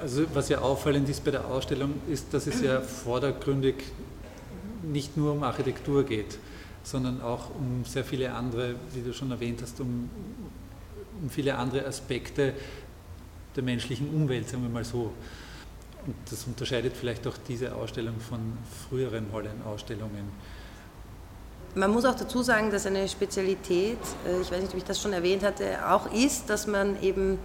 Also 0.00 0.22
was 0.32 0.48
ja 0.48 0.60
auffallend 0.60 1.10
ist 1.10 1.22
bei 1.22 1.30
der 1.30 1.44
Ausstellung, 1.44 2.00
ist, 2.08 2.32
dass 2.32 2.46
es 2.46 2.62
ja 2.62 2.80
vordergründig 2.80 3.74
nicht 4.82 5.14
nur 5.14 5.32
um 5.32 5.42
Architektur 5.42 6.04
geht, 6.04 6.38
sondern 6.84 7.20
auch 7.22 7.50
um 7.50 7.84
sehr 7.84 8.04
viele 8.04 8.32
andere, 8.32 8.76
wie 8.92 9.00
du 9.00 9.12
schon 9.12 9.30
erwähnt 9.30 9.60
hast, 9.62 9.80
um, 9.80 10.08
um 11.20 11.30
viele 11.30 11.56
andere 11.56 11.86
Aspekte 11.86 12.54
der 13.56 13.62
menschlichen 13.62 14.10
Umwelt, 14.10 14.48
sagen 14.48 14.62
wir 14.62 14.70
mal 14.70 14.84
so. 14.84 15.12
Und 16.06 16.14
das 16.30 16.44
unterscheidet 16.44 16.94
vielleicht 16.96 17.26
auch 17.26 17.36
diese 17.48 17.74
Ausstellung 17.74 18.20
von 18.20 18.58
früheren 18.88 19.26
Holland-Ausstellungen. 19.32 20.30
Man 21.74 21.90
muss 21.90 22.04
auch 22.04 22.14
dazu 22.14 22.42
sagen, 22.42 22.70
dass 22.70 22.86
eine 22.86 23.08
Spezialität, 23.08 23.98
äh, 24.26 24.40
ich 24.40 24.52
weiß 24.52 24.60
nicht, 24.60 24.72
ob 24.72 24.78
ich 24.78 24.84
das 24.84 25.00
schon 25.00 25.12
erwähnt 25.12 25.42
hatte, 25.42 25.90
auch 25.90 26.12
ist, 26.12 26.48
dass 26.48 26.66
man 26.66 27.02
eben 27.02 27.38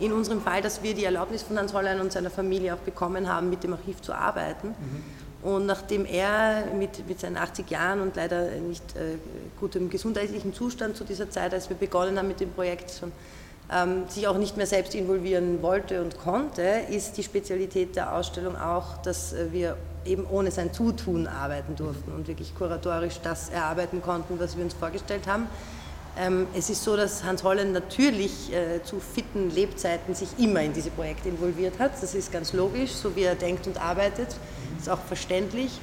in 0.00 0.12
unserem 0.12 0.40
Fall, 0.40 0.60
dass 0.60 0.82
wir 0.82 0.94
die 0.94 1.04
Erlaubnis 1.04 1.42
von 1.42 1.58
Hans 1.58 1.72
Hollein 1.72 2.00
und 2.00 2.12
seiner 2.12 2.30
Familie 2.30 2.74
auch 2.74 2.78
bekommen 2.78 3.28
haben, 3.28 3.48
mit 3.48 3.62
dem 3.62 3.74
Archiv 3.74 4.00
zu 4.02 4.12
arbeiten. 4.12 4.68
Mhm. 4.68 5.04
Und 5.46 5.64
nachdem 5.64 6.06
er 6.06 6.64
mit, 6.76 7.08
mit 7.08 7.20
seinen 7.20 7.36
80 7.36 7.70
Jahren 7.70 8.00
und 8.00 8.16
leider 8.16 8.50
nicht 8.56 8.82
äh, 8.96 9.16
gutem 9.60 9.88
gesundheitlichen 9.88 10.52
Zustand 10.52 10.96
zu 10.96 11.04
dieser 11.04 11.30
Zeit, 11.30 11.54
als 11.54 11.68
wir 11.68 11.76
begonnen 11.76 12.18
haben 12.18 12.26
mit 12.26 12.40
dem 12.40 12.50
Projekt, 12.50 12.90
schon 12.90 13.12
ähm, 13.72 14.08
sich 14.08 14.26
auch 14.26 14.38
nicht 14.38 14.56
mehr 14.56 14.66
selbst 14.66 14.96
involvieren 14.96 15.62
wollte 15.62 16.02
und 16.02 16.18
konnte, 16.18 16.62
ist 16.90 17.16
die 17.16 17.22
Spezialität 17.22 17.94
der 17.94 18.12
Ausstellung 18.12 18.56
auch, 18.56 18.96
dass 18.98 19.34
äh, 19.34 19.52
wir 19.52 19.76
eben 20.04 20.26
ohne 20.28 20.50
sein 20.50 20.72
Zutun 20.72 21.28
arbeiten 21.28 21.76
durften 21.76 22.10
und 22.10 22.26
wirklich 22.26 22.52
kuratorisch 22.56 23.20
das 23.22 23.48
erarbeiten 23.48 24.02
konnten, 24.02 24.40
was 24.40 24.56
wir 24.56 24.64
uns 24.64 24.74
vorgestellt 24.74 25.28
haben. 25.28 25.46
Ähm, 26.18 26.46
es 26.54 26.70
ist 26.70 26.82
so, 26.82 26.96
dass 26.96 27.24
Hans 27.24 27.42
Holland 27.42 27.72
natürlich 27.72 28.52
äh, 28.52 28.82
zu 28.82 29.00
fitten 29.00 29.50
Lebzeiten 29.50 30.14
sich 30.14 30.28
immer 30.38 30.62
in 30.62 30.72
diese 30.72 30.90
Projekte 30.90 31.28
involviert 31.28 31.78
hat. 31.78 31.92
Das 32.00 32.14
ist 32.14 32.32
ganz 32.32 32.54
logisch, 32.54 32.92
so 32.92 33.14
wie 33.14 33.22
er 33.22 33.34
denkt 33.34 33.66
und 33.66 33.80
arbeitet. 33.80 34.28
Das 34.28 34.82
ist 34.82 34.88
auch 34.88 35.02
verständlich. 35.06 35.78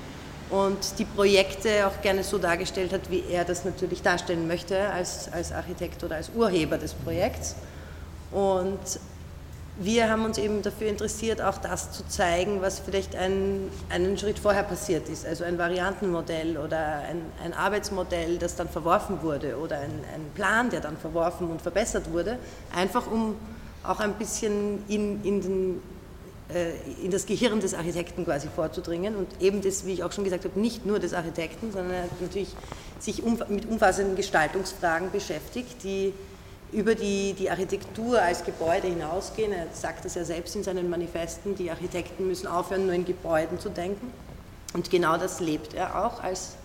Und 0.49 0.99
die 0.99 1.05
Projekte 1.05 1.87
auch 1.87 2.01
gerne 2.01 2.23
so 2.23 2.37
dargestellt 2.37 2.93
hat, 2.93 3.09
wie 3.09 3.23
er 3.29 3.45
das 3.45 3.63
natürlich 3.63 4.01
darstellen 4.01 4.47
möchte 4.47 4.89
als, 4.91 5.31
als 5.31 5.51
Architekt 5.51 6.03
oder 6.03 6.15
als 6.15 6.31
Urheber 6.35 6.77
des 6.77 6.93
Projekts. 6.93 7.55
Und 8.31 8.79
wir 9.77 10.10
haben 10.10 10.24
uns 10.24 10.38
eben 10.38 10.62
dafür 10.62 10.88
interessiert, 10.88 11.42
auch 11.42 11.58
das 11.58 11.92
zu 11.92 12.08
zeigen, 12.08 12.62
was 12.62 12.80
vielleicht 12.80 13.15
ein, 13.15 13.70
einen 13.89 14.18
Schritt 14.18 14.38
vorher 14.38 14.63
passiert 14.63 15.10
ist. 15.10 15.25
Also 15.25 15.44
ein 15.46 15.58
Variantenmodell 15.58 16.58
oder 16.58 17.00
ein, 17.10 17.22
ein 17.44 17.53
Arbeitsmodell, 17.53 18.38
das 18.38 18.56
dann 18.56 18.70
verworfen 18.70 19.24
wurde 19.24 19.58
oder 19.58 19.80
ein, 19.80 19.92
ein, 20.13 20.25
Plan, 20.36 20.70
der 20.70 20.80
dann 20.80 20.96
verworfen 20.98 21.50
und 21.50 21.62
verbessert 21.62 22.12
wurde. 22.12 22.38
Einfach 22.75 23.10
um 23.12 23.36
auch 23.84 24.00
ein 24.00 24.13
bisschen 24.13 24.84
in, 24.88 25.24
in, 25.24 25.42
den, 25.42 25.82
äh, 26.53 27.03
in 27.03 27.10
das 27.10 27.25
Gehirn 27.25 27.60
des 27.60 27.74
Architekten 27.74 28.25
quasi 28.25 28.50
vorzudringen. 28.56 29.15
Und 29.15 29.42
eben 29.42 29.62
das, 29.62 29.88
wie 29.88 29.94
ich 29.94 30.03
auch 30.03 30.12
schon 30.12 30.24
gesagt 30.24 30.46
habe, 30.46 30.60
nicht 30.60 30.86
nur 30.86 31.00
des 31.00 31.15
Architekten, 31.15 31.72
sondern 31.72 31.96
er 31.96 32.03
hat 32.03 32.22
natürlich 32.22 32.56
sich 33.00 33.24
um, 33.24 33.39
mit 33.50 33.68
umfassenden 33.68 34.15
Gestaltungsfragen 34.15 35.12
beschäftigt, 35.12 35.84
die 35.84 36.13
über 36.74 36.96
die, 36.96 37.34
die 37.34 37.50
Architektur 37.50 38.22
als 38.22 38.44
Gebäude 38.44 38.88
hinausgehen. 38.88 39.51
Er 39.51 39.68
sagt 39.72 40.06
es 40.06 40.15
ja 40.15 40.24
selbst 40.24 40.56
in 40.56 40.63
seinen 40.63 40.89
Manifesten, 40.89 41.56
die 41.56 41.70
Architekten 41.70 42.27
müssen 42.27 42.48
aufhören, 42.48 42.86
nur 42.86 42.96
in 42.96 43.06
Gebäuden 43.06 43.60
zu 43.60 43.70
denken. 43.70 44.12
Und 44.74 44.89
genau 44.89 45.18
das 45.18 45.39
lebt 45.39 45.75
er 45.75 46.03
auch 46.03 46.22
als, 46.22 46.56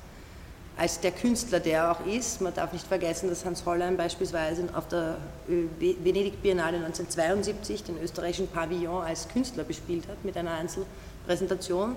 als 0.78 1.00
der 1.00 1.10
Künstler, 1.10 1.60
der 1.60 1.80
er 1.80 1.92
auch 1.92 2.06
ist. 2.06 2.40
Man 2.40 2.54
darf 2.54 2.72
nicht 2.72 2.86
vergessen, 2.86 3.28
dass 3.28 3.44
Hans 3.44 3.66
Hollein 3.66 3.96
beispielsweise 3.96 4.64
auf 4.74 4.88
der 4.88 5.18
Venedig 5.46 6.42
Biennale 6.42 6.78
1972 6.78 7.84
den 7.84 8.02
österreichischen 8.02 8.48
Pavillon 8.48 9.04
als 9.04 9.28
Künstler 9.28 9.64
bespielt 9.64 10.08
hat 10.08 10.24
mit 10.24 10.36
einer 10.38 10.52
Einzelpräsentation, 10.52 11.96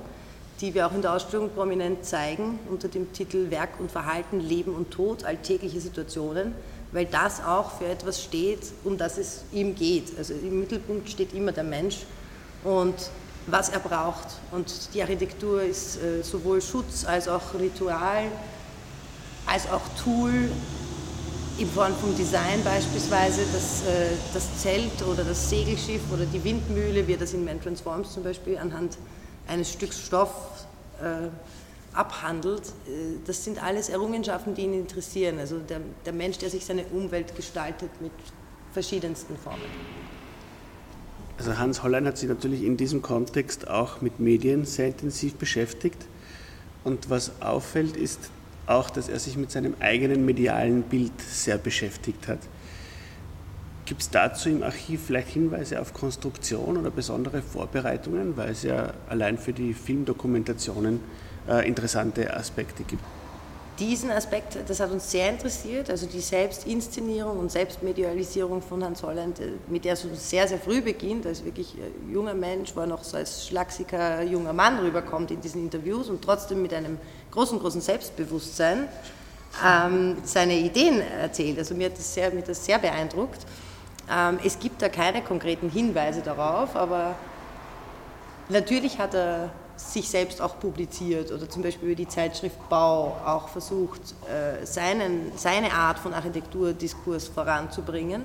die 0.60 0.74
wir 0.74 0.86
auch 0.86 0.94
in 0.94 1.02
der 1.02 1.14
Ausstellung 1.14 1.50
prominent 1.50 2.06
zeigen 2.06 2.60
unter 2.70 2.90
dem 2.90 3.14
Titel 3.14 3.50
Werk 3.50 3.80
und 3.80 3.90
Verhalten, 3.90 4.42
Leben 4.42 4.76
und 4.76 4.92
Tod, 4.92 5.24
alltägliche 5.24 5.80
Situationen 5.80 6.54
weil 6.92 7.06
das 7.06 7.44
auch 7.44 7.78
für 7.78 7.86
etwas 7.86 8.22
steht, 8.22 8.60
um 8.84 8.98
das 8.98 9.18
es 9.18 9.44
ihm 9.52 9.76
geht. 9.76 10.18
Also 10.18 10.34
im 10.34 10.60
Mittelpunkt 10.60 11.10
steht 11.10 11.34
immer 11.34 11.52
der 11.52 11.64
Mensch 11.64 12.00
und 12.64 12.96
was 13.48 13.70
er 13.70 13.80
braucht. 13.80 14.28
Und 14.52 14.94
die 14.94 15.02
Architektur 15.02 15.62
ist 15.62 15.98
äh, 15.98 16.22
sowohl 16.24 16.62
Schutz 16.62 17.06
als 17.06 17.28
auch 17.28 17.54
Ritual, 17.60 18.26
als 19.46 19.70
auch 19.70 19.82
Tool 20.04 20.50
in 21.58 21.70
Form 21.70 21.94
vom 21.96 22.16
Design 22.16 22.64
beispielsweise, 22.64 23.42
das, 23.54 23.84
äh, 23.84 24.12
das 24.34 24.62
Zelt 24.62 25.02
oder 25.10 25.24
das 25.24 25.50
Segelschiff 25.50 26.02
oder 26.12 26.26
die 26.26 26.44
Windmühle, 26.44 27.08
wie 27.08 27.14
er 27.14 27.20
das 27.20 27.34
in 27.34 27.46
Man 27.46 27.62
Transforms 27.62 28.14
zum 28.14 28.24
Beispiel 28.24 28.58
anhand 28.58 28.98
eines 29.48 29.72
Stücks 29.72 30.00
Stoff 30.00 30.32
äh, 31.02 31.28
abhandelt, 31.94 32.62
äh, 32.88 33.18
das 33.26 33.44
sind 33.44 33.62
alles 33.64 33.90
Errungenschaften, 33.90 34.56
die 34.56 34.64
ihn 34.64 34.74
interessieren. 34.74 35.40
Also 35.40 35.60
der, 35.60 35.82
der 36.06 36.14
Mensch, 36.14 36.38
der 36.38 36.50
sich 36.50 36.66
seine 36.66 36.86
Umwelt 36.86 37.36
gestaltet 37.36 37.90
mit 38.02 38.12
verschiedensten 38.72 39.38
Formen. 39.38 39.62
Also 41.38 41.58
Hans 41.58 41.84
Hollein 41.84 42.06
hat 42.06 42.18
sich 42.18 42.30
natürlich 42.30 42.64
in 42.64 42.78
diesem 42.78 43.02
Kontext 43.02 43.68
auch 43.68 44.02
mit 44.02 44.20
Medien 44.20 44.66
sehr 44.66 44.88
intensiv 44.88 45.36
beschäftigt. 45.36 46.06
Und 46.84 47.10
was 47.10 47.42
auffällt, 47.42 47.98
ist 47.98 48.30
auch, 48.68 48.90
dass 48.90 49.10
er 49.10 49.20
sich 49.20 49.38
mit 49.38 49.52
seinem 49.52 49.76
eigenen 49.80 50.26
medialen 50.26 50.84
Bild 50.84 51.20
sehr 51.20 51.58
beschäftigt 51.58 52.28
hat. 52.28 52.40
Gibt 53.86 54.02
es 54.02 54.10
dazu 54.10 54.50
im 54.50 54.64
Archiv 54.64 55.02
vielleicht 55.08 55.30
Hinweise 55.30 55.82
auf 55.82 55.94
Konstruktion 55.94 56.78
oder 56.78 56.92
besondere 56.92 57.42
Vorbereitungen, 57.42 58.38
weil 58.38 58.52
es 58.52 58.64
ja 58.64 58.94
allein 59.10 59.38
für 59.38 59.52
die 59.52 59.74
Filmdokumentationen 59.74 61.00
interessante 61.48 62.34
Aspekte 62.34 62.84
gibt. 62.84 63.04
Diesen 63.82 64.12
Aspekt, 64.12 64.58
das 64.68 64.80
hat 64.80 64.92
uns 64.92 65.10
sehr 65.10 65.28
interessiert, 65.30 65.90
also 65.90 66.06
die 66.06 66.20
Selbstinszenierung 66.20 67.40
und 67.40 67.52
Selbstmedialisierung 67.52 68.62
von 68.62 68.84
Hans 68.84 69.02
Holland, 69.02 69.40
äh, 69.40 69.54
mit 69.70 69.86
der 69.86 69.94
es 69.94 70.06
sehr, 70.30 70.48
sehr 70.48 70.60
früh 70.60 70.82
beginnt, 70.82 71.26
als 71.26 71.44
wirklich 71.44 71.74
ein 71.76 72.14
junger 72.14 72.36
Mensch, 72.36 72.76
wo 72.76 72.82
er 72.82 72.86
noch 72.86 73.04
so 73.04 73.18
als 73.18 73.48
schlachsiger 73.48 74.22
junger 74.22 74.54
Mann 74.54 74.78
rüberkommt 74.80 75.32
in 75.32 75.42
diesen 75.42 75.64
Interviews 75.64 76.10
und 76.10 76.22
trotzdem 76.22 76.62
mit 76.62 76.76
einem 76.76 77.00
großen, 77.32 77.58
großen 77.58 77.82
Selbstbewusstsein 77.82 78.88
ähm, 79.66 80.18
seine 80.26 80.54
Ideen 80.60 81.02
erzählt. 81.02 81.58
Also 81.58 81.74
mir 81.74 81.88
hat 81.88 81.98
das 81.98 82.14
sehr, 82.14 82.30
mir 82.32 82.44
das 82.44 82.64
sehr 82.64 82.78
beeindruckt. 82.78 83.40
Ähm, 84.12 84.38
es 84.44 84.60
gibt 84.60 84.82
da 84.82 84.90
keine 84.90 85.24
konkreten 85.24 85.72
Hinweise 85.72 86.22
darauf, 86.22 86.76
aber 86.76 87.16
natürlich 88.50 89.00
hat 89.00 89.16
er 89.16 89.50
sich 89.90 90.10
selbst 90.10 90.42
auch 90.42 90.60
publiziert 90.60 91.32
oder 91.32 91.50
zum 91.50 91.64
Beispiel 91.64 91.90
über 91.90 91.96
die 91.96 92.08
Zeitschrift 92.08 92.58
Bau 92.70 93.18
auch 93.26 93.48
versucht, 93.50 94.02
äh, 94.30 94.66
seinen, 94.66 95.32
seine 95.36 95.74
Art 95.74 96.00
von 96.00 96.14
Architekturdiskurs 96.14 97.28
voranzubringen. 97.28 98.24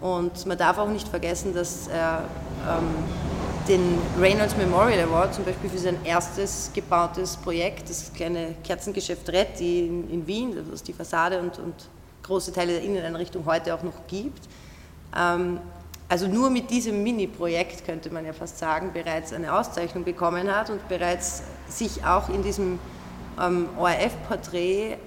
Und 0.00 0.46
man 0.46 0.58
darf 0.58 0.78
auch 0.78 0.88
nicht 0.88 1.08
vergessen, 1.08 1.54
dass 1.54 1.88
er 1.88 2.24
ähm, 2.68 2.88
den 3.68 3.98
Reynolds 4.20 4.56
Memorial 4.56 5.08
Award 5.08 5.34
zum 5.34 5.44
Beispiel 5.44 5.70
für 5.70 5.78
sein 5.78 5.96
erstes 6.04 6.70
gebautes 6.74 7.36
Projekt, 7.36 7.88
das 7.88 8.12
kleine 8.12 8.54
Kerzengeschäft 8.62 9.28
Retti 9.30 9.86
in, 9.86 10.10
in 10.10 10.26
Wien, 10.26 10.56
das 10.70 10.82
die 10.82 10.92
Fassade 10.92 11.40
und, 11.40 11.58
und 11.58 11.74
große 12.22 12.52
Teile 12.52 12.72
der 12.72 12.82
Inneneinrichtung 12.82 13.44
heute 13.46 13.74
auch 13.74 13.82
noch 13.82 14.06
gibt, 14.06 14.48
ähm, 15.16 15.60
also 16.08 16.28
nur 16.28 16.50
mit 16.50 16.70
diesem 16.70 17.02
Mini-Projekt, 17.02 17.84
könnte 17.84 18.10
man 18.10 18.26
ja 18.26 18.32
fast 18.32 18.58
sagen, 18.58 18.92
bereits 18.92 19.32
eine 19.32 19.58
Auszeichnung 19.58 20.04
bekommen 20.04 20.54
hat 20.54 20.70
und 20.70 20.86
bereits 20.88 21.42
sich 21.68 22.04
auch 22.04 22.28
in 22.28 22.42
diesem 22.42 22.78
ähm, 23.40 23.68
ORF-Porträt 23.78 24.98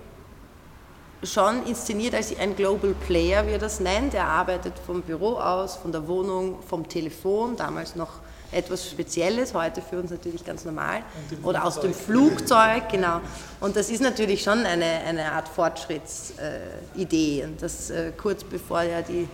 schon 1.24 1.66
inszeniert 1.66 2.14
als 2.14 2.38
ein 2.38 2.56
Global 2.56 2.94
Player, 3.06 3.46
wie 3.48 3.52
er 3.52 3.60
das 3.60 3.80
nennt. 3.80 4.14
Er 4.14 4.28
arbeitet 4.28 4.74
vom 4.86 5.02
Büro 5.02 5.34
aus, 5.36 5.76
von 5.78 5.92
der 5.92 6.08
Wohnung, 6.08 6.60
vom 6.68 6.88
Telefon, 6.88 7.56
damals 7.56 7.96
noch 7.96 8.12
etwas 8.52 8.90
Spezielles, 8.90 9.54
heute 9.54 9.82
für 9.82 10.00
uns 10.00 10.10
natürlich 10.12 10.46
ganz 10.46 10.64
normal. 10.64 11.02
Oder 11.44 11.66
aus 11.66 11.80
dem 11.80 11.94
Flugzeug, 11.94 12.90
genau. 12.90 13.20
Und 13.60 13.76
das 13.76 13.90
ist 13.90 14.02
natürlich 14.02 14.42
schon 14.42 14.66
eine, 14.66 14.86
eine 14.86 15.32
Art 15.34 15.50
Fortschrittsidee. 15.50 17.42
Äh, 17.42 17.46
und 17.46 17.62
das 17.62 17.90
äh, 17.90 18.12
kurz 18.16 18.44
bevor 18.44 18.84
ja 18.84 19.02
die 19.02 19.28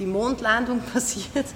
die 0.00 0.06
Mondlandung 0.06 0.80
passiert. 0.92 1.46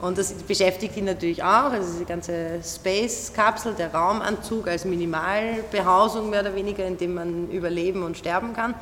Und 0.00 0.18
das 0.18 0.32
beschäftigt 0.32 0.96
ihn 0.96 1.04
natürlich 1.04 1.42
auch. 1.42 1.70
Also 1.70 1.92
diese 1.92 2.04
ganze 2.06 2.60
Space-Kapsel, 2.64 3.74
der 3.74 3.94
Raumanzug 3.94 4.66
als 4.66 4.84
Minimalbehausung 4.84 6.30
mehr 6.30 6.40
oder 6.40 6.54
weniger, 6.56 6.84
in 6.84 6.96
dem 6.96 7.14
man 7.14 7.50
überleben 7.50 8.02
und 8.02 8.16
sterben 8.16 8.54
kann. 8.54 8.74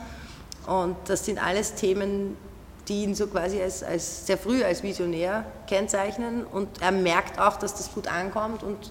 Und 0.67 0.97
das 1.07 1.25
sind 1.25 1.45
alles 1.45 1.75
Themen, 1.75 2.37
die 2.89 3.03
ihn 3.03 3.15
so 3.15 3.27
quasi 3.27 3.61
als, 3.61 3.83
als 3.83 4.27
sehr 4.27 4.39
früh 4.39 4.63
als 4.63 4.83
Visionär 4.83 5.45
kennzeichnen. 5.67 6.45
Und 6.45 6.81
er 6.81 6.93
merkt 6.93 7.39
auch, 7.39 7.57
dass 7.57 7.75
das 7.75 7.93
gut 7.93 8.07
ankommt 8.07 8.63
und 8.63 8.91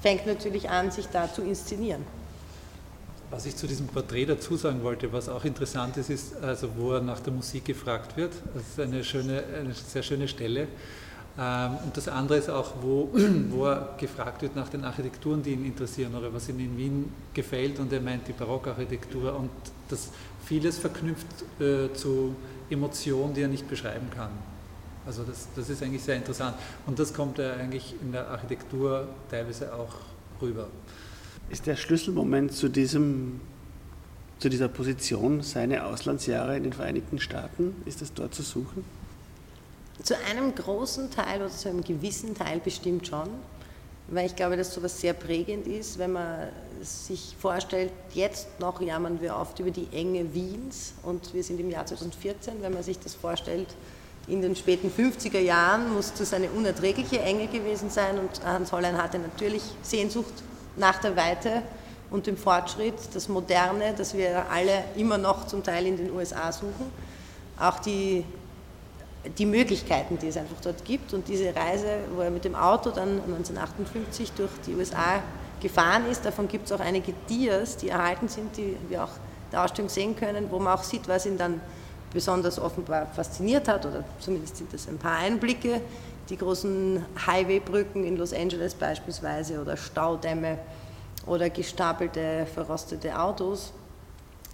fängt 0.00 0.26
natürlich 0.26 0.70
an, 0.70 0.90
sich 0.90 1.08
da 1.08 1.32
zu 1.32 1.42
inszenieren. 1.42 2.04
Was 3.30 3.44
ich 3.44 3.56
zu 3.56 3.66
diesem 3.66 3.88
Porträt 3.88 4.26
dazu 4.26 4.56
sagen 4.56 4.82
wollte, 4.84 5.12
was 5.12 5.28
auch 5.28 5.44
interessant 5.44 5.96
ist, 5.96 6.10
ist, 6.10 6.36
also 6.42 6.68
wo 6.76 6.92
er 6.92 7.00
nach 7.00 7.20
der 7.20 7.32
Musik 7.32 7.64
gefragt 7.64 8.16
wird. 8.16 8.32
Das 8.54 8.62
ist 8.62 8.80
eine, 8.80 9.02
schöne, 9.02 9.42
eine 9.58 9.74
sehr 9.74 10.02
schöne 10.02 10.28
Stelle. 10.28 10.68
Ähm, 11.38 11.76
und 11.84 11.96
das 11.96 12.08
andere 12.08 12.38
ist 12.38 12.48
auch, 12.48 12.74
wo, 12.80 13.10
wo 13.50 13.66
er 13.66 13.94
gefragt 13.98 14.42
wird 14.42 14.54
nach 14.54 14.68
den 14.68 14.84
Architekturen, 14.84 15.42
die 15.42 15.52
ihn 15.52 15.66
interessieren 15.66 16.14
oder 16.14 16.32
was 16.32 16.48
ihm 16.48 16.60
in 16.60 16.76
Wien 16.78 17.12
gefällt. 17.34 17.80
Und 17.80 17.92
er 17.92 18.00
meint 18.00 18.28
die 18.28 18.32
Barockarchitektur 18.32 19.34
und 19.34 19.50
das 19.88 20.10
vieles 20.44 20.78
verknüpft 20.78 21.26
äh, 21.60 21.92
zu 21.94 22.36
Emotionen, 22.70 23.34
die 23.34 23.42
er 23.42 23.48
nicht 23.48 23.68
beschreiben 23.68 24.08
kann. 24.14 24.30
Also 25.04 25.22
das, 25.22 25.48
das 25.54 25.68
ist 25.68 25.82
eigentlich 25.82 26.02
sehr 26.02 26.16
interessant. 26.16 26.56
Und 26.86 26.98
das 26.98 27.12
kommt 27.12 27.38
ja 27.38 27.54
eigentlich 27.54 27.94
in 28.00 28.12
der 28.12 28.28
Architektur 28.28 29.08
teilweise 29.30 29.72
auch 29.74 29.94
rüber. 30.40 30.68
Ist 31.48 31.66
der 31.66 31.76
Schlüsselmoment 31.76 32.52
zu, 32.52 32.68
diesem, 32.68 33.40
zu 34.38 34.48
dieser 34.48 34.68
Position 34.68 35.42
seine 35.42 35.84
Auslandsjahre 35.84 36.56
in 36.56 36.64
den 36.64 36.72
Vereinigten 36.72 37.20
Staaten? 37.20 37.74
Ist 37.84 38.02
das 38.02 38.12
dort 38.12 38.34
zu 38.34 38.42
suchen? 38.42 38.84
Zu 40.02 40.14
einem 40.28 40.54
großen 40.54 41.10
Teil 41.10 41.40
oder 41.40 41.50
zu 41.50 41.68
einem 41.68 41.84
gewissen 41.84 42.34
Teil 42.34 42.60
bestimmt 42.60 43.06
schon, 43.06 43.28
weil 44.08 44.26
ich 44.26 44.36
glaube, 44.36 44.56
dass 44.56 44.74
so 44.74 44.80
etwas 44.80 45.00
sehr 45.00 45.14
prägend 45.14 45.66
ist, 45.66 45.98
wenn 45.98 46.12
man 46.12 46.48
sich 46.82 47.36
vorstellt, 47.40 47.92
jetzt 48.12 48.60
noch 48.60 48.80
jammern 48.80 49.20
wir 49.20 49.36
oft 49.36 49.58
über 49.60 49.70
die 49.70 49.88
Enge 49.92 50.34
Wiens 50.34 50.94
und 51.02 51.32
wir 51.32 51.42
sind 51.42 51.60
im 51.60 51.70
Jahr 51.70 51.86
2014, 51.86 52.54
wenn 52.60 52.74
man 52.74 52.82
sich 52.82 52.98
das 52.98 53.14
vorstellt, 53.14 53.68
in 54.28 54.42
den 54.42 54.56
späten 54.56 54.90
50er 54.90 55.38
Jahren 55.38 55.94
muss 55.94 56.12
das 56.12 56.34
eine 56.34 56.50
unerträgliche 56.50 57.20
Enge 57.20 57.46
gewesen 57.46 57.90
sein 57.90 58.18
und 58.18 58.44
Hans 58.44 58.72
Hollein 58.72 59.00
hatte 59.00 59.20
natürlich 59.20 59.62
Sehnsucht 59.82 60.34
nach 60.76 60.98
der 60.98 61.16
Weite 61.16 61.62
und 62.10 62.26
dem 62.26 62.36
Fortschritt, 62.36 62.94
das 63.14 63.28
Moderne, 63.28 63.94
das 63.96 64.14
wir 64.14 64.50
alle 64.50 64.84
immer 64.96 65.18
noch 65.18 65.46
zum 65.46 65.62
Teil 65.62 65.86
in 65.86 65.96
den 65.96 66.10
USA 66.12 66.52
suchen. 66.52 66.90
Auch 67.58 67.78
die 67.80 68.24
die 69.38 69.46
Möglichkeiten, 69.46 70.18
die 70.18 70.28
es 70.28 70.36
einfach 70.36 70.60
dort 70.62 70.84
gibt. 70.84 71.12
Und 71.12 71.28
diese 71.28 71.54
Reise, 71.54 71.98
wo 72.14 72.20
er 72.22 72.30
mit 72.30 72.44
dem 72.44 72.54
Auto 72.54 72.90
dann 72.90 73.20
1958 73.22 74.32
durch 74.32 74.50
die 74.66 74.74
USA 74.74 75.22
gefahren 75.60 76.06
ist, 76.10 76.24
davon 76.24 76.48
gibt 76.48 76.66
es 76.66 76.72
auch 76.72 76.80
einige 76.80 77.12
Dias, 77.28 77.76
die 77.76 77.88
erhalten 77.88 78.28
sind, 78.28 78.56
die 78.56 78.76
wir 78.88 79.04
auch 79.04 79.08
in 79.08 79.50
der 79.52 79.64
Ausstellung 79.64 79.88
sehen 79.88 80.16
können, 80.16 80.50
wo 80.50 80.58
man 80.58 80.74
auch 80.74 80.82
sieht, 80.82 81.08
was 81.08 81.26
ihn 81.26 81.38
dann 81.38 81.60
besonders 82.12 82.58
offenbar 82.58 83.06
fasziniert 83.06 83.68
hat, 83.68 83.84
oder 83.84 84.04
zumindest 84.20 84.56
sind 84.56 84.72
das 84.72 84.88
ein 84.88 84.98
paar 84.98 85.18
Einblicke, 85.18 85.80
die 86.28 86.36
großen 86.36 87.04
Highwaybrücken 87.26 88.04
in 88.04 88.16
Los 88.16 88.32
Angeles 88.32 88.74
beispielsweise 88.74 89.60
oder 89.60 89.76
Staudämme 89.76 90.58
oder 91.26 91.50
gestapelte, 91.50 92.46
verrostete 92.52 93.18
Autos, 93.18 93.72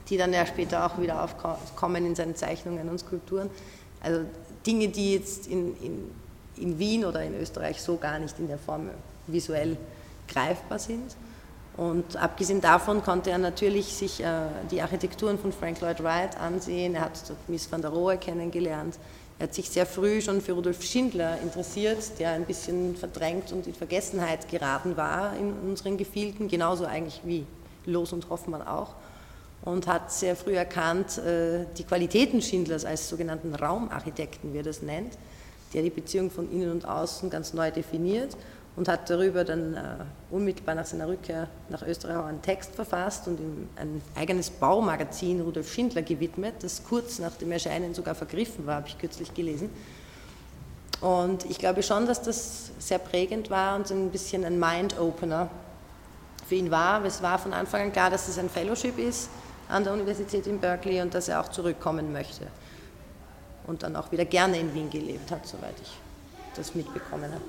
die 0.08 0.16
dann 0.16 0.32
ja 0.32 0.46
später 0.46 0.86
auch 0.86 0.98
wieder 0.98 1.22
aufkommen 1.22 2.06
in 2.06 2.14
seinen 2.14 2.36
Zeichnungen 2.36 2.88
und 2.88 2.98
Skulpturen. 2.98 3.50
Also 4.00 4.22
Dinge, 4.66 4.88
die 4.88 5.14
jetzt 5.14 5.46
in, 5.46 5.76
in, 5.80 6.10
in 6.56 6.78
Wien 6.78 7.04
oder 7.04 7.22
in 7.22 7.34
Österreich 7.40 7.80
so 7.80 7.96
gar 7.96 8.18
nicht 8.18 8.38
in 8.38 8.48
der 8.48 8.58
Form 8.58 8.90
visuell 9.26 9.76
greifbar 10.28 10.78
sind. 10.78 11.16
Und 11.76 12.16
abgesehen 12.16 12.60
davon 12.60 13.02
konnte 13.02 13.30
er 13.30 13.38
natürlich 13.38 13.86
sich 13.94 14.22
äh, 14.22 14.46
die 14.70 14.82
Architekturen 14.82 15.38
von 15.38 15.52
Frank 15.52 15.80
Lloyd 15.80 16.02
Wright 16.02 16.38
ansehen. 16.38 16.94
Er 16.94 17.02
hat 17.02 17.12
dort 17.28 17.48
Miss 17.48 17.70
van 17.70 17.80
der 17.80 17.90
Rohe 17.90 18.18
kennengelernt. 18.18 18.98
Er 19.42 19.48
hat 19.48 19.54
sich 19.54 19.70
sehr 19.70 19.86
früh 19.86 20.20
schon 20.20 20.40
für 20.40 20.52
Rudolf 20.52 20.84
Schindler 20.84 21.36
interessiert, 21.42 22.16
der 22.20 22.30
ein 22.30 22.44
bisschen 22.44 22.94
verdrängt 22.94 23.50
und 23.50 23.66
in 23.66 23.74
Vergessenheit 23.74 24.48
geraten 24.48 24.96
war 24.96 25.36
in 25.36 25.52
unseren 25.68 25.96
Gefilden, 25.96 26.46
genauso 26.46 26.86
eigentlich 26.86 27.22
wie 27.24 27.44
Los 27.84 28.12
und 28.12 28.30
Hoffmann 28.30 28.62
auch 28.62 28.94
und 29.62 29.88
hat 29.88 30.12
sehr 30.12 30.36
früh 30.36 30.54
erkannt, 30.54 31.18
äh, 31.18 31.66
die 31.76 31.82
Qualitäten 31.82 32.40
Schindlers 32.40 32.84
als 32.84 33.08
sogenannten 33.08 33.52
Raumarchitekten, 33.56 34.54
wie 34.54 34.58
er 34.58 34.62
das 34.62 34.80
nennt, 34.80 35.18
der 35.74 35.82
die 35.82 35.90
Beziehung 35.90 36.30
von 36.30 36.48
innen 36.52 36.70
und 36.70 36.86
außen 36.86 37.28
ganz 37.28 37.52
neu 37.52 37.72
definiert 37.72 38.36
und 38.74 38.88
hat 38.88 39.10
darüber 39.10 39.44
dann 39.44 39.74
äh, 39.74 39.80
unmittelbar 40.30 40.74
nach 40.74 40.86
seiner 40.86 41.06
Rückkehr 41.06 41.48
nach 41.68 41.82
Österreich 41.82 42.16
auch 42.16 42.24
einen 42.24 42.40
Text 42.40 42.74
verfasst 42.74 43.28
und 43.28 43.38
ihm 43.38 43.68
ein 43.76 44.00
eigenes 44.14 44.50
Baumagazin 44.50 45.40
Rudolf 45.42 45.70
Schindler 45.70 46.02
gewidmet, 46.02 46.54
das 46.60 46.82
kurz 46.84 47.18
nach 47.18 47.32
dem 47.32 47.52
Erscheinen 47.52 47.94
sogar 47.94 48.14
vergriffen 48.14 48.66
war, 48.66 48.76
habe 48.76 48.88
ich 48.88 48.98
kürzlich 48.98 49.34
gelesen. 49.34 49.70
Und 51.02 51.44
ich 51.50 51.58
glaube 51.58 51.82
schon, 51.82 52.06
dass 52.06 52.22
das 52.22 52.70
sehr 52.78 52.98
prägend 52.98 53.50
war 53.50 53.76
und 53.76 53.90
ein 53.90 54.10
bisschen 54.10 54.44
ein 54.44 54.58
Mind-Opener 54.58 55.50
für 56.48 56.54
ihn 56.54 56.70
war. 56.70 57.04
Es 57.04 57.22
war 57.22 57.38
von 57.38 57.52
Anfang 57.52 57.82
an 57.82 57.92
klar, 57.92 58.08
dass 58.08 58.28
es 58.28 58.38
ein 58.38 58.48
Fellowship 58.48 58.98
ist, 58.98 59.28
an 59.68 59.84
der 59.84 59.92
Universität 59.92 60.46
in 60.46 60.60
Berkeley 60.60 61.02
und 61.02 61.12
dass 61.12 61.28
er 61.28 61.40
auch 61.40 61.48
zurückkommen 61.48 62.12
möchte. 62.12 62.46
Und 63.66 63.82
dann 63.82 63.96
auch 63.96 64.12
wieder 64.12 64.24
gerne 64.24 64.58
in 64.58 64.72
Wien 64.74 64.90
gelebt 64.90 65.30
hat, 65.30 65.46
soweit 65.46 65.74
ich 65.82 65.90
das 66.56 66.74
mitbekommen 66.74 67.32
habe. 67.32 67.42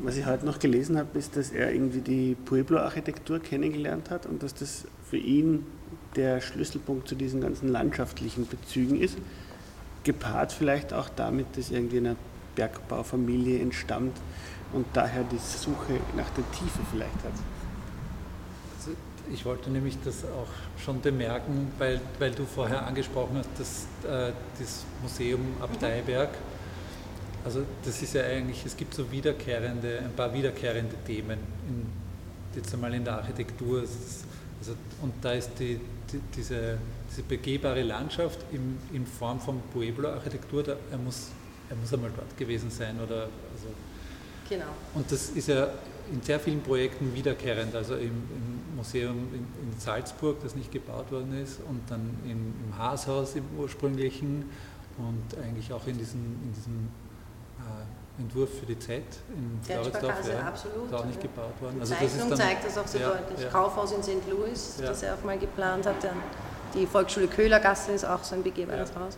Was 0.00 0.16
ich 0.16 0.26
heute 0.26 0.46
noch 0.46 0.60
gelesen 0.60 0.96
habe, 0.96 1.18
ist, 1.18 1.36
dass 1.36 1.50
er 1.50 1.72
irgendwie 1.72 2.00
die 2.00 2.36
Pueblo-Architektur 2.44 3.40
kennengelernt 3.40 4.10
hat 4.10 4.26
und 4.26 4.42
dass 4.44 4.54
das 4.54 4.84
für 5.10 5.16
ihn 5.16 5.66
der 6.14 6.40
Schlüsselpunkt 6.40 7.08
zu 7.08 7.16
diesen 7.16 7.40
ganzen 7.40 7.68
landschaftlichen 7.68 8.46
Bezügen 8.46 9.00
ist. 9.00 9.18
Gepaart 10.04 10.52
vielleicht 10.52 10.92
auch 10.92 11.08
damit, 11.08 11.46
dass 11.56 11.70
irgendwie 11.70 11.98
einer 11.98 12.16
Bergbaufamilie 12.54 13.60
entstammt 13.60 14.16
und 14.72 14.86
daher 14.92 15.24
die 15.24 15.38
Suche 15.38 15.94
nach 16.16 16.30
der 16.30 16.44
Tiefe 16.52 16.80
vielleicht 16.92 17.24
hat. 17.24 17.32
Ich 19.30 19.44
wollte 19.44 19.70
nämlich 19.70 19.98
das 20.04 20.24
auch 20.24 20.82
schon 20.82 21.02
bemerken, 21.02 21.70
weil, 21.78 22.00
weil 22.18 22.30
du 22.30 22.44
vorher 22.46 22.86
angesprochen 22.86 23.36
hast, 23.36 23.50
dass 23.58 24.10
äh, 24.10 24.32
das 24.58 24.84
Museum 25.02 25.40
Abteiberg, 25.60 26.30
also 27.44 27.64
das 27.84 28.02
ist 28.02 28.14
ja 28.14 28.22
eigentlich, 28.22 28.64
es 28.64 28.76
gibt 28.76 28.94
so 28.94 29.10
wiederkehrende, 29.10 30.00
ein 30.00 30.12
paar 30.12 30.32
wiederkehrende 30.32 30.94
Themen, 31.06 31.38
in, 31.68 31.86
jetzt 32.54 32.72
einmal 32.74 32.92
in 32.94 33.04
der 33.04 33.14
Architektur. 33.14 33.80
Also, 33.80 34.72
und 35.02 35.12
da 35.22 35.32
ist 35.32 35.50
die, 35.58 35.80
die, 36.12 36.20
diese, 36.36 36.78
diese 37.10 37.22
begehbare 37.22 37.82
Landschaft 37.82 38.40
in, 38.52 38.78
in 38.92 39.06
Form 39.06 39.40
von 39.40 39.60
Pueblo-Architektur, 39.72 40.76
er 40.90 40.98
muss, 40.98 41.28
er 41.70 41.76
muss 41.76 41.92
einmal 41.92 42.10
dort 42.14 42.36
gewesen 42.36 42.70
sein. 42.70 42.96
Oder, 43.00 43.22
also, 43.22 43.68
genau. 44.48 44.66
Und 44.94 45.10
das 45.10 45.30
ist 45.30 45.48
ja 45.48 45.68
in 46.12 46.22
sehr 46.22 46.40
vielen 46.40 46.62
Projekten 46.62 47.14
wiederkehrend, 47.14 47.74
also 47.74 47.94
im, 47.94 48.06
im 48.06 48.76
Museum 48.76 49.16
in, 49.32 49.70
in, 49.70 49.78
Salzburg, 49.78 50.38
das 50.42 50.54
nicht 50.54 50.72
gebaut 50.72 51.10
worden 51.12 51.40
ist, 51.42 51.60
und 51.68 51.80
dann 51.88 52.16
in, 52.24 52.54
im 52.64 52.78
Haashaus 52.78 53.36
im 53.36 53.44
ursprünglichen 53.58 54.44
und 54.96 55.38
eigentlich 55.42 55.72
auch 55.72 55.86
in 55.86 55.98
diesem, 55.98 56.20
in 56.20 56.52
diesem 56.54 56.74
äh, 56.76 57.07
Entwurf 58.18 58.58
für 58.58 58.66
die 58.66 58.78
Z 58.78 59.02
in 59.28 59.60
Floridsdorf, 59.62 60.28
ja, 60.28 60.48
absolut. 60.48 60.92
auch 60.92 61.04
nicht 61.04 61.20
gebaut 61.20 61.52
worden. 61.60 61.76
Die 61.76 61.80
also 61.82 61.94
Zeichnung 61.94 62.30
das 62.30 62.38
zeigt 62.40 62.66
das 62.66 62.78
auch 62.78 62.86
sehr 62.86 63.00
ja, 63.00 63.08
deutlich. 63.10 63.40
Ja. 63.40 63.48
Kaufhaus 63.48 63.92
in 63.92 64.02
St. 64.02 64.28
Louis, 64.28 64.74
das 64.80 65.02
er 65.04 65.14
auch 65.14 65.22
mal 65.24 65.38
geplant 65.38 65.86
hat. 65.86 65.96
Die 66.74 66.86
Volksschule 66.86 67.28
Köhlergasse 67.28 67.92
ist 67.92 68.04
auch 68.04 68.24
so 68.24 68.34
ein 68.34 68.42
begehbares 68.42 68.90
Haus. 68.96 69.16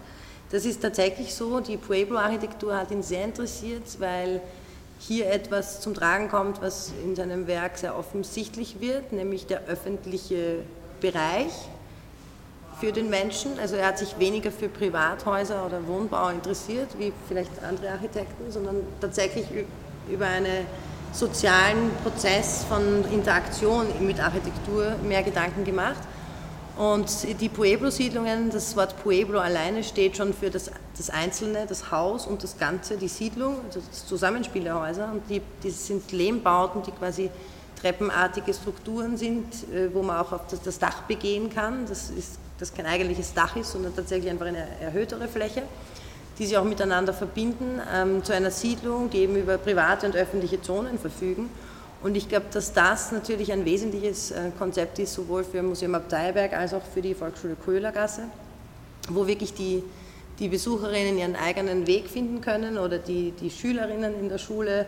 Das 0.51 0.67
ist 0.67 0.83
tatsächlich 0.83 1.35
so. 1.35 1.61
Die 1.61 1.79
Pueblo-Architektur 1.79 2.77
hat 2.77 2.91
ihn 2.91 3.03
sehr 3.03 3.25
interessiert, 3.25 3.99
weil 4.01 4.43
hier 4.99 5.31
etwas 5.31 5.81
zum 5.81 5.95
Tragen 5.95 6.29
kommt, 6.29 6.61
was 6.61 6.93
in 7.03 7.17
seinem 7.17 7.47
Werk 7.47 7.79
sehr 7.79 7.97
offensichtlich 7.97 8.81
wird, 8.81 9.13
nämlich 9.13 9.47
der 9.47 9.65
öffentliche 9.65 10.59
Bereich 11.01 11.53
für 12.81 12.93
den 12.93 13.11
Menschen. 13.11 13.59
Also 13.61 13.77
er 13.77 13.89
hat 13.89 13.99
sich 13.99 14.19
weniger 14.19 14.51
für 14.51 14.69
Privathäuser 14.69 15.65
oder 15.67 15.87
Wohnbau 15.87 16.31
interessiert, 16.31 16.89
wie 16.99 17.13
vielleicht 17.29 17.51
andere 17.63 17.91
Architekten, 17.91 18.51
sondern 18.51 18.77
tatsächlich 19.01 19.47
über 20.11 20.27
einen 20.27 20.67
sozialen 21.13 21.91
Prozess 22.03 22.65
von 22.69 23.05
Interaktion 23.13 23.87
mit 24.01 24.21
Architektur 24.21 24.95
mehr 25.07 25.23
Gedanken 25.23 25.65
gemacht. 25.65 26.01
Und 26.79 27.41
die 27.41 27.49
Pueblo-Siedlungen, 27.51 28.49
das 28.51 28.75
Wort 28.75 28.95
Pueblo 29.03 29.39
alleine 29.39 29.85
steht 29.85 30.17
schon 30.17 30.33
für 30.33 30.49
das, 30.49 30.71
das 30.97 31.11
Einzelne, 31.11 31.67
das 31.69 31.91
Haus 31.91 32.27
und 32.27 32.43
das 32.43 32.59
Ganze, 32.59 32.97
die 32.97 33.09
Siedlung, 33.09 33.57
also 33.67 33.81
das 33.87 34.07
Zusammenspiel 34.07 34.65
der 34.65 34.81
Häuser. 34.81 35.11
Und 35.13 35.29
die, 35.29 35.43
die 35.63 35.71
sind 35.71 36.11
Lehmbauten, 36.11 36.83
die 36.83 36.93
quasi 36.93 37.31
treppenartige 37.79 38.55
Strukturen 38.55 39.19
sind, 39.19 39.47
äh, 39.75 39.93
wo 39.93 40.03
man 40.03 40.19
auch 40.19 40.33
auf 40.33 40.47
das, 40.49 40.63
das 40.63 40.79
Dach 40.79 41.03
begehen 41.03 41.51
kann. 41.51 41.85
Das 41.87 42.09
ist 42.09 42.39
das 42.61 42.75
kein 42.75 42.87
eigentliches 42.87 43.35
Dach 43.35 43.57
ist, 43.57 43.73
sondern 43.73 43.97
tatsächlich 43.97 44.31
einfach 44.31 44.47
eine 44.47 44.67
erhöhtere 44.81 45.27
Fläche, 45.27 45.63
die 46.39 46.47
sich 46.47 46.57
auch 46.57 46.65
miteinander 46.65 47.13
verbinden 47.13 47.81
ähm, 47.93 48.23
zu 48.23 48.33
einer 48.33 48.51
Siedlung, 48.51 49.11
die 49.11 49.19
eben 49.19 49.37
über 49.37 49.59
private 49.59 50.07
und 50.07 50.15
öffentliche 50.15 50.61
Zonen 50.61 50.99
verfügen. 50.99 51.51
Und 52.03 52.17
ich 52.17 52.29
glaube, 52.29 52.47
dass 52.53 52.73
das 52.73 53.13
natürlich 53.13 53.53
ein 53.53 53.65
wesentliches 53.65 54.31
äh, 54.31 54.51
Konzept 54.59 54.99
ist, 54.99 55.13
sowohl 55.15 55.45
für 55.45 55.63
Museum 55.63 55.95
Abteiberg 55.95 56.53
als 56.53 56.73
auch 56.73 56.83
für 56.83 57.03
die 57.03 57.15
Volksschule 57.15 57.57
Köhlergasse, 57.57 58.23
wo 59.09 59.27
wirklich 59.27 59.53
die, 59.53 59.83
die 60.39 60.49
Besucherinnen 60.49 61.19
ihren 61.19 61.37
eigenen 61.37 61.87
Weg 61.87 62.09
finden 62.09 62.41
können 62.41 62.79
oder 62.79 62.99
die, 62.99 63.33
die 63.33 63.51
Schülerinnen 63.51 64.19
in 64.19 64.29
der 64.29 64.39
Schule 64.39 64.87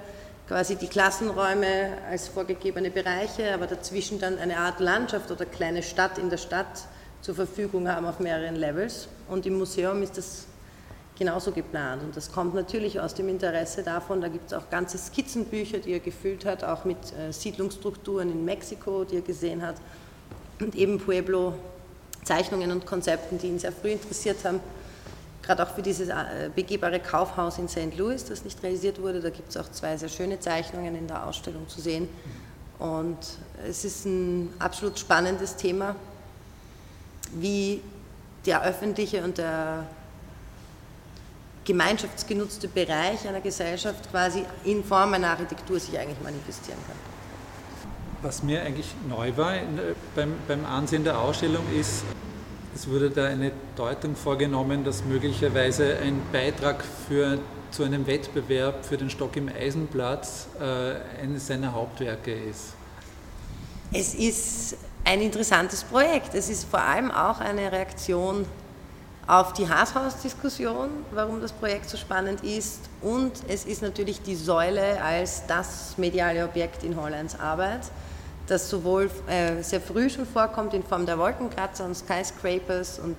quasi 0.49 0.77
die 0.77 0.89
Klassenräume 0.89 1.99
als 2.11 2.29
vorgegebene 2.29 2.91
Bereiche, 2.91 3.55
aber 3.55 3.67
dazwischen 3.67 4.19
dann 4.19 4.39
eine 4.39 4.59
Art 4.59 4.81
Landschaft 4.81 5.31
oder 5.31 5.45
kleine 5.45 5.83
Stadt 5.83 6.19
in 6.19 6.31
der 6.31 6.39
Stadt 6.39 6.87
zur 7.23 7.35
Verfügung 7.37 7.89
haben 7.89 8.05
auf 8.05 8.21
mehreren 8.21 8.57
Levels. 8.57 9.09
Und 9.29 9.47
im 9.47 9.57
Museum 9.57 10.03
ist 10.03 10.19
das 10.19 10.47
genauso 11.17 11.53
geplant. 11.53 12.03
Und 12.03 12.17
das 12.17 12.33
kommt 12.33 12.55
natürlich 12.55 13.01
aus 13.01 13.15
dem 13.15 13.29
Interesse 13.29 13.83
davon, 13.83 14.21
da 14.21 14.29
gibt 14.29 14.47
es 14.49 14.53
auch 14.53 14.69
ganze 14.71 14.99
Skizzenbücher, 14.99 15.79
die 15.79 15.93
er 15.93 16.01
gefüllt 16.01 16.45
hat, 16.45 16.65
auch 16.65 16.85
mit 16.85 16.99
äh, 17.17 17.33
Siedlungsstrukturen 17.33 18.31
in 18.31 18.45
Mexiko, 18.45 19.05
die 19.05 19.17
er 19.17 19.23
gesehen 19.23 19.63
hat, 19.63 19.77
und 20.61 20.75
eben 20.75 20.99
Pueblo-Zeichnungen 20.99 22.73
und 22.73 22.87
Konzepten, 22.87 23.39
die 23.39 23.49
ihn 23.49 23.59
sehr 23.59 23.73
früh 23.73 23.93
interessiert 23.93 24.45
haben. 24.45 24.61
Gerade 25.43 25.65
auch 25.65 25.75
für 25.75 25.83
dieses 25.83 26.09
äh, 26.09 26.51
begehbare 26.55 27.01
Kaufhaus 27.01 27.59
in 27.59 27.69
St. 27.69 27.97
Louis, 27.97 28.25
das 28.25 28.45
nicht 28.45 28.63
realisiert 28.63 29.01
wurde, 29.01 29.21
da 29.21 29.31
gibt 29.31 29.51
es 29.51 29.57
auch 29.57 29.71
zwei 29.71 29.97
sehr 29.97 30.09
schöne 30.09 30.41
Zeichnungen 30.41 30.95
in 30.97 31.07
der 31.07 31.27
Ausstellung 31.27 31.69
zu 31.69 31.81
sehen. 31.81 32.09
Und 32.79 33.19
es 33.69 33.85
ist 33.85 34.07
ein 34.07 34.53
absolut 34.59 34.99
spannendes 34.99 35.57
Thema, 35.57 35.95
wie 37.33 37.81
der 38.47 38.63
öffentliche 38.63 39.23
und 39.23 39.39
der 39.39 39.87
gemeinschaftsgenutzte 41.65 42.69
Bereich 42.69 43.27
einer 43.29 43.41
Gesellschaft 43.41 44.11
quasi 44.11 44.45
in 44.65 44.83
Form 44.83 45.15
einer 45.15 45.29
Architektur 45.29 45.79
sich 45.79 45.97
eigentlich 45.99 46.21
manifestieren 46.23 46.79
kann. 46.87 46.97
Was 48.23 48.43
mir 48.43 48.63
eigentlich 48.63 48.95
neu 49.09 49.37
war 49.37 49.55
beim, 50.15 50.35
beim 50.47 50.65
Ansehen 50.65 51.05
der 51.05 51.19
Ausstellung 51.19 51.65
ist, 51.79 52.05
es 52.75 52.89
wurde 52.89 53.11
da 53.11 53.27
eine 53.27 53.53
Deutung 53.77 54.17
vorgenommen, 54.17 54.83
dass 54.83 55.05
möglicherweise 55.05 55.99
ein 55.99 56.21
Beitrag 56.33 56.83
für, 57.07 57.39
zu 57.71 57.85
einem 57.85 58.07
Wettbewerb 58.07 58.85
für 58.85 58.97
den 58.97 59.11
Stock 59.11 59.37
im 59.37 59.49
Eisenplatz 59.49 60.47
äh, 60.59 61.23
eines 61.23 61.49
seiner 61.49 61.75
Hauptwerke 61.75 62.33
ist. 62.33 62.75
Es 63.93 64.15
ist 64.15 64.77
ein 65.05 65.21
interessantes 65.21 65.85
Projekt. 65.85 66.35
Es 66.35 66.49
ist 66.49 66.65
vor 66.65 66.81
allem 66.81 67.11
auch 67.11 67.41
eine 67.41 67.73
Reaktion 67.73 68.47
auf 69.27 69.53
die 69.53 69.69
Haashaus-Diskussion, 69.69 70.89
warum 71.13 71.41
das 71.41 71.53
Projekt 71.53 71.89
so 71.89 71.97
spannend 71.97 72.43
ist. 72.43 72.81
Und 73.01 73.33
es 73.49 73.65
ist 73.65 73.83
natürlich 73.83 74.23
die 74.23 74.35
Säule 74.35 75.01
als 75.03 75.47
das 75.47 75.97
mediale 75.97 76.45
Objekt 76.45 76.83
in 76.83 77.01
Hollands 77.01 77.39
Arbeit, 77.39 77.81
das 78.47 78.69
sowohl 78.69 79.11
äh, 79.29 79.63
sehr 79.63 79.81
früh 79.81 80.11
schon 80.11 80.27
vorkommt 80.27 80.75
in 80.75 80.83
Form 80.83 81.07
der 81.07 81.19
Wolkenkratzer 81.19 81.85
und 81.85 81.97
Skyscrapers 81.97 82.99
und 82.99 83.17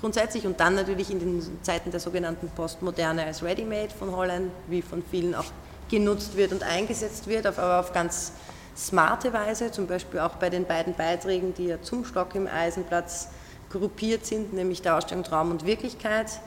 grundsätzlich 0.00 0.46
und 0.46 0.60
dann 0.60 0.76
natürlich 0.76 1.10
in 1.10 1.18
den 1.18 1.58
Zeiten 1.62 1.90
der 1.90 1.98
sogenannten 1.98 2.48
Postmoderne 2.50 3.24
als 3.24 3.42
Ready-Made 3.42 3.90
von 3.98 4.14
Holland, 4.14 4.52
wie 4.68 4.80
von 4.80 5.02
vielen 5.10 5.34
auch 5.34 5.46
genutzt 5.90 6.36
wird 6.36 6.52
und 6.52 6.62
eingesetzt 6.62 7.26
wird, 7.26 7.46
aber 7.46 7.80
auf 7.80 7.92
ganz 7.92 8.32
smarte 8.78 9.32
Weise, 9.32 9.72
zum 9.72 9.86
Beispiel 9.86 10.20
auch 10.20 10.36
bei 10.36 10.50
den 10.50 10.64
beiden 10.64 10.94
Beiträgen, 10.94 11.52
die 11.54 11.66
ja 11.66 11.82
zum 11.82 12.04
Stock 12.04 12.34
im 12.34 12.46
Eisenplatz 12.46 13.28
gruppiert 13.70 14.24
sind, 14.24 14.52
nämlich 14.52 14.82
der 14.82 14.96
Ausstellung 14.96 15.24
Traum 15.24 15.50
und 15.50 15.66
Wirklichkeit, 15.66 16.40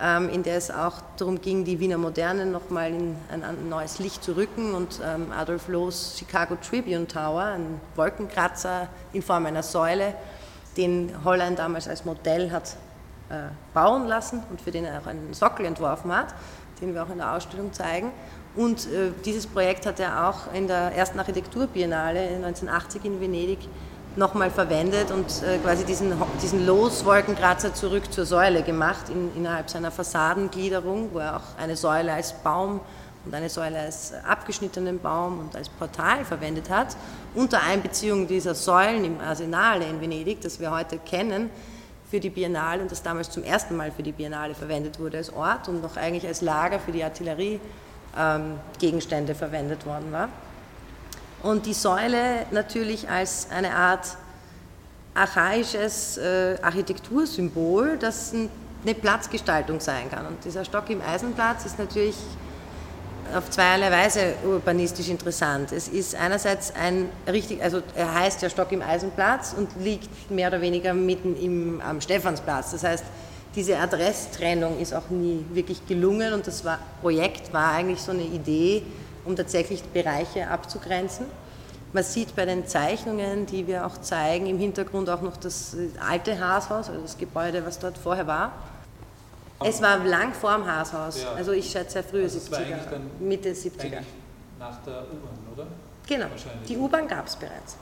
ähm, 0.00 0.28
in 0.28 0.42
der 0.42 0.56
es 0.56 0.70
auch 0.70 1.00
darum 1.16 1.40
ging, 1.40 1.64
die 1.64 1.78
Wiener 1.80 1.96
Moderne 1.96 2.46
nochmal 2.46 2.92
in 2.92 3.16
ein, 3.30 3.68
neues 3.68 4.00
Licht 4.00 4.22
zu 4.22 4.36
rücken 4.36 4.74
und 4.74 5.00
ähm, 5.04 5.32
Adolf 5.32 5.68
Lohs 5.68 6.16
Chicago 6.18 6.56
Tribune 6.56 7.06
Tower, 7.06 7.42
ein 7.42 7.80
Wolkenkratzer 7.94 8.88
in 9.12 9.22
Form 9.22 9.46
einer 9.46 9.62
Säule, 9.62 10.14
den 10.76 11.12
Holland 11.24 11.58
damals 11.58 11.88
als 11.88 12.04
Modell 12.04 12.50
hat 12.50 12.76
äh, 13.30 13.48
bauen 13.72 14.06
lassen 14.06 14.42
und 14.50 14.60
für 14.60 14.70
den 14.70 14.84
er 14.84 15.00
auch 15.00 15.06
einen 15.06 15.32
Sockel 15.32 15.64
entworfen 15.66 16.14
hat, 16.14 16.34
den 16.80 16.94
wir 16.94 17.02
auch 17.02 17.10
in 17.10 17.18
der 17.18 17.34
Ausstellung 17.34 17.72
zeigen. 17.72 18.12
Und 18.58 18.86
äh, 18.86 19.12
dieses 19.24 19.46
Projekt 19.46 19.86
hat 19.86 20.00
er 20.00 20.28
auch 20.28 20.52
in 20.52 20.66
der 20.66 20.92
ersten 20.92 21.20
Architekturbiennale 21.20 22.18
1980 22.18 23.04
in 23.04 23.20
Venedig 23.20 23.60
nochmal 24.16 24.50
verwendet 24.50 25.12
und 25.12 25.26
äh, 25.44 25.58
quasi 25.58 25.84
diesen, 25.84 26.12
diesen 26.42 26.66
Loswolkenkratzer 26.66 27.72
zurück 27.72 28.12
zur 28.12 28.26
Säule 28.26 28.64
gemacht 28.64 29.10
in, 29.10 29.30
innerhalb 29.36 29.70
seiner 29.70 29.92
Fassadengliederung, 29.92 31.10
wo 31.12 31.20
er 31.20 31.36
auch 31.36 31.56
eine 31.56 31.76
Säule 31.76 32.12
als 32.12 32.32
Baum 32.32 32.80
und 33.24 33.32
eine 33.32 33.48
Säule 33.48 33.78
als 33.78 34.12
abgeschnittenen 34.28 34.98
Baum 34.98 35.38
und 35.38 35.54
als 35.54 35.68
Portal 35.68 36.24
verwendet 36.24 36.68
hat, 36.68 36.96
unter 37.36 37.62
Einbeziehung 37.62 38.26
dieser 38.26 38.56
Säulen 38.56 39.04
im 39.04 39.20
Arsenale 39.20 39.84
in 39.84 40.00
Venedig, 40.00 40.40
das 40.40 40.58
wir 40.58 40.72
heute 40.72 40.98
kennen, 40.98 41.48
für 42.10 42.18
die 42.18 42.30
Biennale 42.30 42.82
und 42.82 42.90
das 42.90 43.04
damals 43.04 43.30
zum 43.30 43.44
ersten 43.44 43.76
Mal 43.76 43.92
für 43.92 44.02
die 44.02 44.10
Biennale 44.10 44.56
verwendet 44.56 44.98
wurde 44.98 45.18
als 45.18 45.32
Ort 45.32 45.68
und 45.68 45.80
noch 45.80 45.96
eigentlich 45.96 46.26
als 46.26 46.40
Lager 46.40 46.80
für 46.80 46.90
die 46.90 47.04
Artilleriegegenstände 47.04 47.87
ähm, 48.18 49.34
verwendet 49.34 49.86
worden 49.86 50.12
war 50.12 50.28
und 51.42 51.66
die 51.66 51.74
Säule 51.74 52.46
natürlich 52.50 53.08
als 53.08 53.48
eine 53.50 53.74
Art 53.74 54.16
archaisches 55.14 56.18
äh, 56.18 56.56
Architektursymbol, 56.62 57.96
das 57.98 58.32
eine 58.32 58.94
Platzgestaltung 58.94 59.80
sein 59.80 60.10
kann. 60.10 60.26
Und 60.26 60.44
dieser 60.44 60.64
Stock 60.64 60.88
im 60.90 61.00
Eisenplatz 61.00 61.64
ist 61.64 61.78
natürlich 61.78 62.16
auf 63.36 63.50
zweierlei 63.50 63.90
Weise 63.90 64.34
urbanistisch 64.44 65.08
interessant. 65.08 65.72
Es 65.72 65.88
ist 65.88 66.14
einerseits 66.14 66.72
ein 66.74 67.10
richtig, 67.26 67.62
also 67.62 67.82
er 67.94 68.14
heißt 68.14 68.40
ja 68.42 68.48
Stock 68.48 68.72
im 68.72 68.80
Eisenplatz 68.80 69.54
und 69.56 69.68
liegt 69.80 70.30
mehr 70.30 70.48
oder 70.48 70.60
weniger 70.60 70.94
mitten 70.94 71.36
im, 71.36 71.80
am 71.80 72.00
Stephansplatz. 72.00 72.70
Das 72.70 72.84
heißt, 72.84 73.04
diese 73.58 73.76
Adresstrennung 73.76 74.78
ist 74.78 74.94
auch 74.94 75.10
nie 75.10 75.44
wirklich 75.50 75.84
gelungen 75.84 76.32
und 76.32 76.46
das 76.46 76.64
war, 76.64 76.78
Projekt 77.00 77.52
war 77.52 77.72
eigentlich 77.72 78.00
so 78.00 78.12
eine 78.12 78.22
Idee, 78.22 78.84
um 79.24 79.34
tatsächlich 79.34 79.82
Bereiche 79.82 80.46
abzugrenzen. 80.48 81.26
Man 81.92 82.04
sieht 82.04 82.36
bei 82.36 82.44
den 82.44 82.68
Zeichnungen, 82.68 83.46
die 83.46 83.66
wir 83.66 83.84
auch 83.84 84.00
zeigen, 84.00 84.46
im 84.46 84.60
Hintergrund 84.60 85.10
auch 85.10 85.22
noch 85.22 85.36
das 85.36 85.76
alte 86.08 86.38
Haashaus, 86.38 86.88
also 86.88 87.00
das 87.00 87.18
Gebäude, 87.18 87.66
was 87.66 87.80
dort 87.80 87.98
vorher 87.98 88.28
war. 88.28 88.52
Es 89.64 89.82
war 89.82 90.04
lang 90.04 90.32
vor 90.34 90.54
dem 90.54 90.64
Haashaus, 90.64 91.22
ja. 91.22 91.32
also 91.32 91.50
ich 91.50 91.68
schätze 91.68 92.04
frühe 92.04 92.22
also 92.22 92.38
70er, 92.38 93.00
Mitte 93.18 93.50
70er. 93.50 94.02
Nach 94.60 94.76
der 94.84 95.02
U-Bahn, 95.02 95.52
oder? 95.52 95.66
Genau, 96.06 96.26
die 96.68 96.76
U-Bahn 96.76 97.08
gab 97.08 97.26
es 97.26 97.34
bereits. 97.34 97.76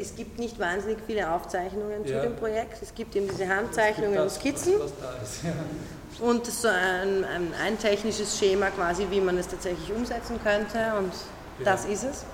Es 0.00 0.16
gibt 0.16 0.38
nicht 0.38 0.58
wahnsinnig 0.58 0.98
viele 1.06 1.30
Aufzeichnungen 1.30 2.04
ja. 2.04 2.20
zu 2.20 2.28
dem 2.28 2.36
Projekt. 2.36 2.82
Es 2.82 2.94
gibt 2.94 3.14
eben 3.14 3.28
diese 3.28 3.48
Handzeichnungen 3.48 4.14
das, 4.14 4.34
und 4.34 4.40
Skizzen. 4.40 4.74
Was, 4.78 4.92
was 5.00 5.30
ist, 5.30 5.44
ja. 5.44 6.26
Und 6.26 6.46
so 6.46 6.68
ein, 6.68 7.24
ein, 7.24 7.54
ein, 7.62 7.78
technisches 7.78 8.38
Schema 8.38 8.70
quasi, 8.70 9.06
wie 9.10 9.20
man 9.20 9.38
es 9.38 9.48
tatsächlich 9.48 9.92
umsetzen 9.92 10.38
könnte. 10.42 10.94
Und 10.98 11.12
ja. 11.58 11.64
das 11.64 11.84
ist 11.86 12.04
es. 12.04 12.24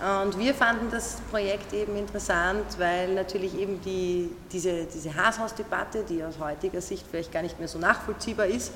Und 0.00 0.38
wir 0.38 0.54
fanden 0.54 0.90
das 0.90 1.18
Projekt 1.30 1.72
eben 1.72 1.96
interessant, 1.96 2.64
weil 2.78 3.14
natürlich 3.14 3.56
eben 3.56 3.80
die, 3.82 4.30
diese, 4.52 4.84
diese 4.84 5.14
Haashausdebatte, 5.14 6.02
die 6.02 6.22
aus 6.22 6.38
heutiger 6.38 6.80
Sicht 6.80 7.06
vielleicht 7.08 7.32
gar 7.32 7.42
nicht 7.42 7.58
mehr 7.58 7.68
so 7.68 7.78
nachvollziehbar 7.78 8.46
ist 8.46 8.72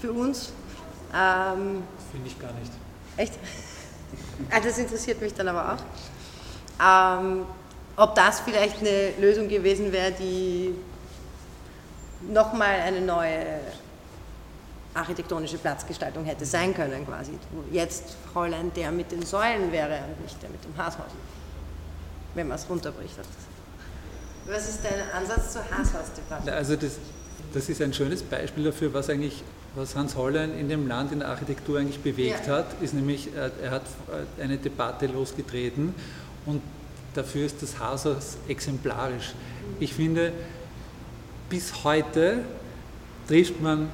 für 0.00 0.12
uns. 0.12 0.52
Ähm, 1.14 1.82
Finde 2.10 2.26
ich 2.26 2.38
gar 2.38 2.52
nicht. 2.52 2.72
Echt? 3.16 3.34
Ah, 4.50 4.60
das 4.60 4.78
interessiert 4.78 5.20
mich 5.20 5.34
dann 5.34 5.48
aber 5.48 5.74
auch. 5.74 5.78
Ähm, 6.80 7.46
ob 7.96 8.14
das 8.14 8.40
vielleicht 8.40 8.80
eine 8.80 9.12
Lösung 9.20 9.48
gewesen 9.48 9.92
wäre, 9.92 10.12
die 10.12 10.74
nochmal 12.30 12.80
eine 12.80 13.00
neue 13.00 13.60
architektonische 14.94 15.58
Platzgestaltung 15.58 16.24
hätte 16.24 16.44
sein 16.44 16.74
können, 16.74 17.06
quasi. 17.06 17.32
Jetzt 17.70 18.16
Fräulein 18.32 18.72
der 18.74 18.92
mit 18.92 19.10
den 19.10 19.22
Säulen 19.22 19.72
wäre 19.72 20.00
und 20.08 20.22
nicht 20.22 20.42
der 20.42 20.50
mit 20.50 20.62
dem 20.64 20.76
Haashaus, 20.76 21.12
wenn 22.34 22.48
man 22.48 22.56
es 22.56 22.68
runterbricht. 22.68 23.14
Was 24.46 24.68
ist 24.68 24.80
dein 24.84 25.00
Ansatz 25.14 25.52
zur 25.52 25.62
Haashausdebatte? 25.62 26.52
Also 26.52 26.76
das, 26.76 26.98
das 27.54 27.68
ist 27.68 27.80
ein 27.80 27.94
schönes 27.94 28.22
Beispiel 28.22 28.64
dafür, 28.64 28.92
was 28.92 29.08
eigentlich 29.08 29.42
was 29.74 29.96
Hans 29.96 30.16
Hollein 30.16 30.58
in 30.58 30.68
dem 30.68 30.86
Land 30.86 31.12
in 31.12 31.20
der 31.20 31.28
Architektur 31.28 31.78
eigentlich 31.78 32.00
bewegt 32.00 32.46
ja. 32.46 32.58
hat, 32.58 32.66
ist 32.82 32.92
nämlich, 32.92 33.30
er 33.34 33.70
hat 33.70 33.82
eine 34.38 34.58
Debatte 34.58 35.06
losgetreten 35.06 35.94
und 36.46 36.60
dafür 37.14 37.46
ist 37.46 37.62
das 37.62 37.78
Haushaus 37.78 38.36
exemplarisch. 38.48 39.34
Ich 39.80 39.94
finde, 39.94 40.32
bis 41.48 41.84
heute 41.84 42.38
trifft 43.28 43.60
man 43.60 43.88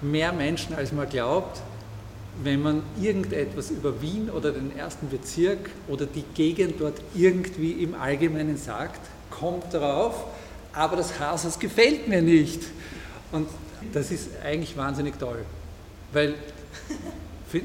mehr 0.00 0.32
Menschen, 0.32 0.74
als 0.74 0.92
man 0.92 1.08
glaubt, 1.08 1.60
wenn 2.42 2.62
man 2.62 2.82
irgendetwas 3.00 3.70
über 3.70 4.00
Wien 4.00 4.30
oder 4.30 4.52
den 4.52 4.76
ersten 4.76 5.08
Bezirk 5.08 5.70
oder 5.88 6.06
die 6.06 6.24
Gegend 6.34 6.80
dort 6.80 7.00
irgendwie 7.14 7.72
im 7.72 7.94
Allgemeinen 7.94 8.56
sagt, 8.56 9.00
kommt 9.30 9.74
drauf, 9.74 10.24
aber 10.72 10.96
das 10.96 11.18
Haushaus 11.18 11.58
gefällt 11.58 12.08
mir 12.08 12.22
nicht. 12.22 12.62
Und 13.32 13.48
das 13.92 14.10
ist 14.10 14.28
eigentlich 14.44 14.76
wahnsinnig 14.76 15.18
toll, 15.18 15.44
weil 16.12 16.34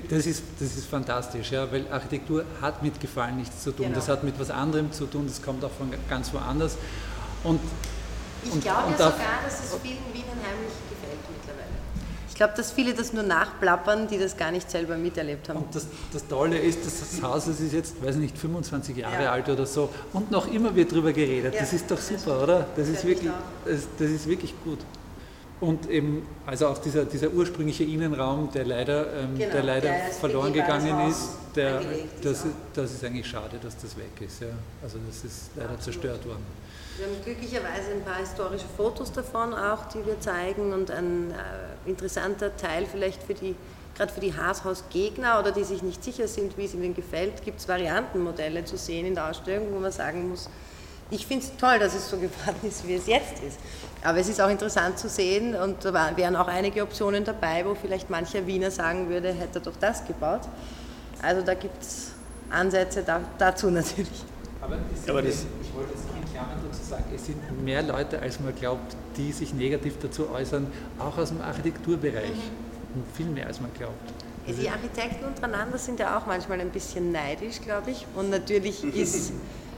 das 0.10 0.26
ist, 0.26 0.44
das 0.60 0.76
ist 0.76 0.88
fantastisch, 0.88 1.52
ja, 1.52 1.72
weil 1.72 1.86
Architektur 1.92 2.44
hat 2.62 2.82
mit 2.82 3.00
Gefallen 3.00 3.38
nichts 3.38 3.64
zu 3.64 3.72
tun, 3.72 3.86
genau. 3.86 3.96
das 3.96 4.10
hat 4.10 4.24
mit 4.24 4.40
was 4.40 4.50
anderem 4.50 4.92
zu 4.92 5.06
tun, 5.06 5.28
das 5.28 5.42
kommt 5.42 5.64
auch 5.64 5.72
von 5.72 5.94
ganz 6.10 6.34
woanders. 6.34 6.78
Und 7.44 7.60
ich 8.44 8.62
glaube 8.62 8.92
ja 8.92 8.98
sogar, 8.98 9.14
dass 9.44 9.64
es 9.64 9.76
vielen 9.82 9.98
Wienern 10.14 10.40
heimlich 10.44 10.74
gefällt 10.90 11.20
mittlerweile. 11.32 11.70
Ich 12.28 12.36
glaube, 12.36 12.54
dass 12.58 12.72
viele 12.72 12.94
das 12.94 13.14
nur 13.14 13.24
nachplappern, 13.24 14.08
die 14.08 14.18
das 14.18 14.36
gar 14.36 14.52
nicht 14.52 14.70
selber 14.70 14.98
miterlebt 14.98 15.50
haben. 15.50 15.60
Und 15.60 15.76
das, 15.76 15.88
das 16.12 16.28
Tolle 16.28 16.58
ist, 16.58 16.86
dass 16.86 17.00
das 17.00 17.22
Haus 17.22 17.46
das 17.46 17.60
ist 17.60 17.74
jetzt, 17.74 18.04
weiß 18.04 18.16
nicht, 18.16 18.38
25 18.38 18.98
Jahre 18.98 19.24
ja. 19.24 19.32
alt 19.32 19.48
oder 19.50 19.66
so 19.66 19.90
und 20.14 20.32
noch 20.32 20.52
immer 20.52 20.76
wird 20.76 20.92
darüber 20.92 21.14
geredet. 21.14 21.54
Ja. 21.54 21.62
Das 21.62 21.74
ist 21.74 21.90
doch 21.90 22.00
super, 22.00 22.44
oder? 22.44 22.68
Das 22.76 22.90
ist, 22.90 23.06
wirklich, 23.06 23.32
das, 23.66 23.82
das 23.98 24.10
ist 24.10 24.28
wirklich 24.28 24.54
gut. 24.64 24.80
Und 25.66 25.90
eben, 25.90 26.28
also 26.46 26.68
auch 26.68 26.78
dieser, 26.78 27.06
dieser 27.06 27.32
ursprüngliche 27.32 27.84
Innenraum, 27.84 28.52
der 28.54 28.66
leider, 28.66 29.12
ähm, 29.14 29.38
genau, 29.38 29.52
der 29.52 29.64
leider 29.64 29.90
der 29.90 30.12
verloren 30.12 30.54
gegangen 30.54 31.10
ist, 31.10 31.30
der, 31.56 31.82
das, 32.22 32.46
das 32.74 32.92
ist 32.92 33.04
eigentlich 33.04 33.28
schade, 33.28 33.58
dass 33.62 33.76
das 33.78 33.98
weg 33.98 34.12
ist. 34.20 34.42
Ja. 34.42 34.48
Also 34.84 35.00
das 35.08 35.24
ist 35.24 35.50
leider 35.56 35.72
Absolut. 35.72 35.84
zerstört 35.84 36.26
worden. 36.28 36.46
Wir 36.98 37.08
haben 37.08 37.16
glücklicherweise 37.24 37.92
ein 37.92 38.04
paar 38.04 38.20
historische 38.20 38.68
Fotos 38.78 39.12
davon 39.12 39.54
auch, 39.54 39.86
die 39.86 40.06
wir 40.06 40.20
zeigen 40.20 40.72
und 40.72 40.92
ein 40.92 41.32
äh, 41.32 41.90
interessanter 41.90 42.56
Teil 42.56 42.86
vielleicht 42.86 43.24
für 43.24 43.34
die, 43.34 43.56
gerade 43.98 44.14
für 44.14 44.22
die 44.22 44.34
Haashaus-Gegner 44.34 45.40
oder 45.40 45.52
die 45.52 45.64
sich 45.64 45.82
nicht 45.82 46.04
sicher 46.04 46.28
sind, 46.28 46.58
wie 46.58 46.66
es 46.66 46.74
ihnen 46.74 46.94
gefällt, 46.94 47.44
gibt 47.44 47.60
es 47.60 47.68
Variantenmodelle 47.68 48.66
zu 48.66 48.78
sehen 48.78 49.08
in 49.08 49.16
der 49.16 49.30
Ausstellung, 49.30 49.74
wo 49.74 49.80
man 49.80 49.92
sagen 49.92 50.30
muss, 50.30 50.48
ich 51.12 51.26
finde 51.26 51.46
es 51.46 51.56
toll, 51.58 51.80
dass 51.80 51.94
es 51.94 52.10
so 52.10 52.18
geworden 52.18 52.60
ist, 52.64 52.88
wie 52.88 52.96
es 52.96 53.08
jetzt 53.08 53.44
ist. 53.44 53.60
Aber 54.04 54.20
es 54.20 54.28
ist 54.28 54.42
auch 54.42 54.50
interessant 54.50 54.98
zu 55.00 55.10
sehen 55.10 55.56
und 55.56 55.84
da 55.86 56.16
wären 56.16 56.36
auch 56.36 56.48
einige 56.48 56.84
Optionen 56.84 57.24
dabei, 57.24 57.66
wo 57.66 57.76
vielleicht 57.76 58.10
mancher 58.10 58.46
Wiener 58.46 58.72
sagen 58.72 59.10
würde, 59.10 59.32
hätte 59.32 59.60
er 59.60 59.62
doch 59.62 59.76
das 59.80 60.06
gebaut. 60.06 60.42
Also 61.22 61.42
da 61.42 61.54
gibt 61.54 61.82
es 61.82 62.12
Ansätze 62.50 63.04
da, 63.04 63.22
dazu 63.38 63.70
natürlich. 63.70 64.24
Aber, 64.62 64.78
Aber 65.08 65.22
das, 65.22 65.46
ich 65.62 65.74
wollte 65.76 65.92
jetzt 65.92 66.04
in 66.10 66.32
Klammern 66.32 66.60
dazu 66.70 66.84
sagen, 66.84 67.04
es 67.14 67.26
sind 67.26 67.64
mehr 67.64 67.84
Leute, 67.84 68.20
als 68.20 68.40
man 68.40 68.56
glaubt, 68.56 68.96
die 69.18 69.32
sich 69.32 69.54
negativ 69.54 69.96
dazu 70.02 70.30
äußern, 70.32 70.68
auch 71.00 71.18
aus 71.18 71.30
dem 71.30 71.42
Architekturbereich. 71.42 72.30
Mhm. 72.30 73.04
Viel 73.16 73.26
mehr, 73.28 73.48
als 73.48 73.60
man 73.60 73.72
glaubt. 73.74 73.94
Die 74.48 74.70
Architekten 74.70 75.26
untereinander 75.26 75.78
sind 75.78 76.00
ja 76.00 76.18
auch 76.18 76.28
manchmal 76.28 76.62
ein 76.62 76.70
bisschen 76.70 77.12
neidisch, 77.12 77.62
glaube 77.62 77.92
ich. 77.92 78.06
Und 78.16 78.30
natürlich 78.30 78.84
ist 78.96 79.34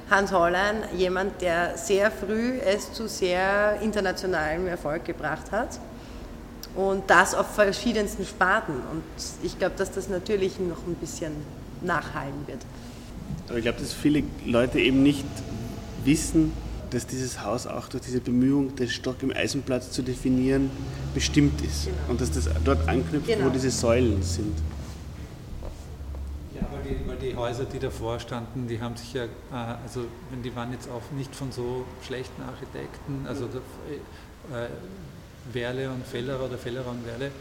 Hans 0.10 0.32
Hollein 0.32 0.78
jemand, 0.96 1.42
der 1.42 1.78
sehr 1.78 2.12
früh 2.12 2.60
es 2.60 2.94
zu 2.94 3.08
sehr 3.08 3.80
internationalem 3.82 4.68
Erfolg 4.68 5.06
gebracht 5.06 5.52
hat. 5.52 5.80
Und 6.76 7.10
das 7.10 7.34
auf 7.34 7.48
verschiedensten 7.56 8.26
Sparten. 8.26 8.76
Und 8.92 9.04
ich 9.44 9.58
glaube, 9.58 9.76
dass 9.78 9.92
das 9.92 10.10
natürlich 10.10 10.60
noch 10.60 10.86
ein 10.88 10.96
bisschen 10.96 11.34
nachhallen 11.82 12.48
wird. 12.48 12.60
Aber 13.50 13.58
ich 13.58 13.64
glaube, 13.64 13.80
dass 13.80 13.94
viele 13.94 14.24
Leute 14.46 14.80
eben 14.80 15.04
nicht 15.04 15.26
wissen, 16.06 16.54
dass 16.92 17.06
dieses 17.06 17.44
Haus 17.44 17.68
auch 17.68 17.90
durch 17.90 18.04
diese 18.04 18.22
Bemühung, 18.22 18.76
den 18.76 18.88
Stock 18.88 19.22
im 19.22 19.32
Eisenplatz 19.32 19.92
zu 19.92 20.04
definieren, 20.04 20.70
bestimmt 21.14 21.60
ist. 21.62 21.86
Genau. 21.86 21.98
Und 22.10 22.22
dass 22.22 22.32
das 22.32 22.50
dort 22.64 22.88
anknüpft, 22.88 23.28
genau. 23.28 23.48
wo 23.48 23.50
diese 23.50 23.72
Säulen 23.72 24.24
sind 24.24 24.56
die, 26.88 27.08
weil 27.08 27.18
die 27.18 27.36
Häuser, 27.36 27.66
die 27.66 27.80
davor 27.80 28.20
standen, 28.20 28.68
die 28.68 28.82
haben 28.82 28.96
sich 28.96 29.14
ja, 29.14 29.26
äh, 29.26 29.28
also 29.84 30.06
die 30.44 30.56
waren 30.56 30.72
jetzt 30.72 30.90
auch 30.90 31.12
nicht 31.16 31.36
von 31.36 31.52
so 31.52 31.86
schlechten 32.06 32.42
Architekten, 32.42 33.26
also 33.28 33.46
äh, 33.46 34.68
Werle 35.54 35.90
und 35.90 36.06
Fellerer 36.06 36.46
oder 36.46 36.58
Fellerer 36.58 36.90
und 36.90 37.06
Werle, 37.06 37.32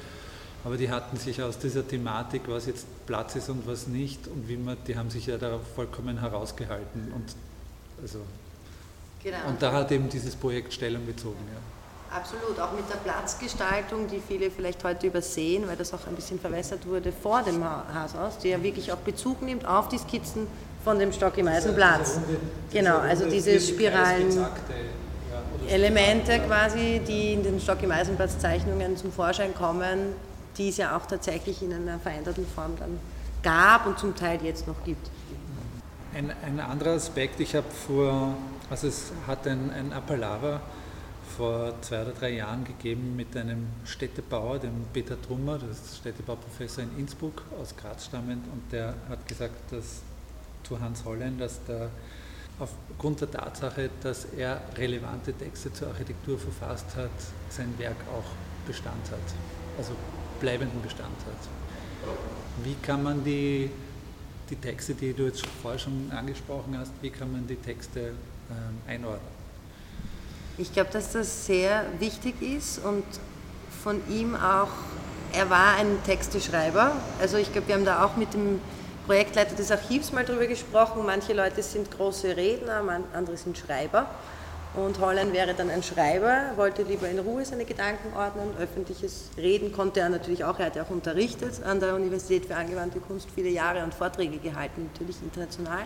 aber 0.64 0.76
die 0.76 0.90
hatten 0.90 1.16
sich 1.16 1.42
aus 1.42 1.58
dieser 1.58 1.86
Thematik, 1.86 2.42
was 2.46 2.66
jetzt 2.66 2.86
Platz 3.06 3.36
ist 3.36 3.48
und 3.48 3.66
was 3.66 3.86
nicht, 3.86 4.26
und 4.26 4.48
wie 4.48 4.56
man, 4.56 4.76
die 4.86 4.96
haben 4.96 5.10
sich 5.10 5.26
ja 5.26 5.38
da 5.38 5.58
vollkommen 5.74 6.20
herausgehalten 6.20 7.12
und 7.14 7.34
also 8.02 8.20
genau. 9.22 9.48
und 9.48 9.62
da 9.62 9.72
hat 9.72 9.92
eben 9.92 10.08
dieses 10.08 10.34
Projekt 10.34 10.74
Stellung 10.74 11.06
bezogen. 11.06 11.38
Ja. 11.52 11.60
Absolut, 12.10 12.58
auch 12.60 12.72
mit 12.72 12.88
der 12.88 12.96
Platzgestaltung, 12.96 14.06
die 14.06 14.20
viele 14.26 14.50
vielleicht 14.50 14.82
heute 14.84 15.08
übersehen, 15.08 15.66
weil 15.66 15.76
das 15.76 15.92
auch 15.92 16.06
ein 16.06 16.14
bisschen 16.14 16.38
verwässert 16.38 16.86
wurde 16.86 17.12
vor 17.12 17.42
dem 17.42 17.62
Haushaus, 17.64 18.38
die 18.38 18.48
ja 18.48 18.62
wirklich 18.62 18.92
auch 18.92 18.98
Bezug 18.98 19.42
nimmt 19.42 19.66
auf 19.66 19.88
die 19.88 19.98
Skizzen 19.98 20.46
von 20.84 20.98
dem 20.98 21.12
Stock 21.12 21.36
im 21.36 21.48
Eisenplatz. 21.48 22.20
Genau, 22.72 22.98
also 22.98 23.28
diese 23.28 23.60
Spiralen. 23.60 24.46
Elemente 25.68 26.38
quasi, 26.46 27.00
die 27.06 27.32
in 27.32 27.42
den 27.42 27.60
Stock 27.60 27.82
im 27.82 27.90
Eisenplatz 27.90 28.38
Zeichnungen 28.38 28.96
zum 28.96 29.10
Vorschein 29.10 29.52
kommen, 29.52 30.14
die 30.56 30.68
es 30.68 30.76
ja 30.76 30.96
auch 30.96 31.06
tatsächlich 31.06 31.60
in 31.60 31.72
einer 31.72 31.98
veränderten 31.98 32.46
Form 32.46 32.72
dann 32.78 33.00
gab 33.42 33.86
und 33.86 33.98
zum 33.98 34.14
Teil 34.14 34.38
jetzt 34.42 34.66
noch 34.68 34.82
gibt. 34.84 35.10
Ein, 36.14 36.32
ein 36.44 36.60
anderer 36.60 36.92
Aspekt, 36.92 37.40
ich 37.40 37.54
habe 37.54 37.66
vor, 37.86 38.34
also 38.70 38.86
es 38.86 39.12
hat 39.26 39.46
ein, 39.46 39.70
ein 39.70 39.92
Appellava 39.92 40.60
vor 41.36 41.74
zwei 41.82 42.02
oder 42.02 42.12
drei 42.12 42.30
Jahren 42.30 42.64
gegeben 42.64 43.14
mit 43.14 43.36
einem 43.36 43.66
Städtebauer, 43.84 44.58
dem 44.58 44.86
Peter 44.92 45.20
Trummer, 45.20 45.58
das 45.58 45.78
ist 45.78 45.96
Städtebauprofessor 45.98 46.84
in 46.84 46.98
Innsbruck, 46.98 47.42
aus 47.60 47.76
Graz 47.76 48.06
stammend, 48.06 48.46
und 48.52 48.72
der 48.72 48.94
hat 49.08 49.26
gesagt, 49.28 49.70
dass 49.70 50.00
zu 50.62 50.80
Hans 50.80 51.04
Hollein, 51.04 51.38
dass 51.38 51.62
der 51.64 51.90
aufgrund 52.58 53.20
der 53.20 53.30
Tatsache, 53.30 53.90
dass 54.02 54.24
er 54.36 54.62
relevante 54.76 55.32
Texte 55.34 55.72
zur 55.72 55.88
Architektur 55.88 56.38
verfasst 56.38 56.96
hat, 56.96 57.10
sein 57.50 57.72
Werk 57.78 57.96
auch 58.10 58.30
Bestand 58.66 59.10
hat, 59.10 59.34
also 59.76 59.92
bleibenden 60.40 60.80
Bestand 60.82 61.16
hat. 61.26 62.14
Wie 62.64 62.74
kann 62.82 63.02
man 63.02 63.22
die, 63.22 63.70
die 64.48 64.56
Texte, 64.56 64.94
die 64.94 65.12
du 65.12 65.24
jetzt 65.24 65.46
vorher 65.60 65.78
schon 65.78 66.10
angesprochen 66.10 66.78
hast, 66.78 66.92
wie 67.02 67.10
kann 67.10 67.30
man 67.30 67.46
die 67.46 67.56
Texte 67.56 68.12
ähm, 68.50 68.78
einordnen? 68.86 69.35
Ich 70.58 70.72
glaube, 70.72 70.88
dass 70.90 71.12
das 71.12 71.44
sehr 71.44 71.84
wichtig 71.98 72.40
ist 72.40 72.82
und 72.82 73.04
von 73.82 74.00
ihm 74.08 74.34
auch, 74.34 74.70
er 75.34 75.50
war 75.50 75.76
ein 75.76 75.98
Texteschreiber. 76.06 76.92
Also 77.20 77.36
ich 77.36 77.52
glaube, 77.52 77.68
wir 77.68 77.74
haben 77.74 77.84
da 77.84 78.02
auch 78.02 78.16
mit 78.16 78.32
dem 78.32 78.60
Projektleiter 79.04 79.54
des 79.54 79.70
Archivs 79.70 80.12
mal 80.12 80.24
drüber 80.24 80.46
gesprochen. 80.46 81.02
Manche 81.04 81.34
Leute 81.34 81.62
sind 81.62 81.90
große 81.90 82.36
Redner, 82.36 82.82
andere 83.12 83.36
sind 83.36 83.58
Schreiber. 83.58 84.06
Und 84.74 84.98
Holland 84.98 85.34
wäre 85.34 85.52
dann 85.52 85.68
ein 85.68 85.82
Schreiber, 85.82 86.52
wollte 86.56 86.82
lieber 86.84 87.08
in 87.08 87.18
Ruhe 87.18 87.44
seine 87.44 87.66
Gedanken 87.66 88.16
ordnen. 88.16 88.54
Öffentliches 88.58 89.30
Reden 89.36 89.72
konnte 89.72 90.00
er 90.00 90.08
natürlich 90.08 90.42
auch. 90.42 90.58
Er 90.58 90.66
hat 90.66 90.76
ja 90.76 90.84
auch 90.84 90.90
unterrichtet 90.90 91.62
an 91.64 91.80
der 91.80 91.94
Universität 91.94 92.46
für 92.46 92.56
angewandte 92.56 93.00
Kunst 93.00 93.28
viele 93.34 93.50
Jahre 93.50 93.84
und 93.84 93.92
Vorträge 93.92 94.38
gehalten, 94.38 94.88
natürlich 94.92 95.16
international. 95.22 95.84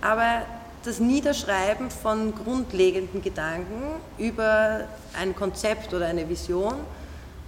Aber 0.00 0.42
das 0.84 0.98
Niederschreiben 0.98 1.90
von 1.90 2.34
grundlegenden 2.34 3.22
Gedanken 3.22 3.82
über 4.18 4.84
ein 5.18 5.36
Konzept 5.36 5.92
oder 5.92 6.06
eine 6.06 6.28
Vision, 6.28 6.74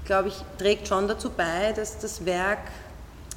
glaube 0.04 0.28
ich, 0.28 0.36
trägt 0.58 0.88
schon 0.88 1.08
dazu 1.08 1.30
bei, 1.30 1.72
dass 1.72 1.98
das 1.98 2.24
Werk 2.26 2.58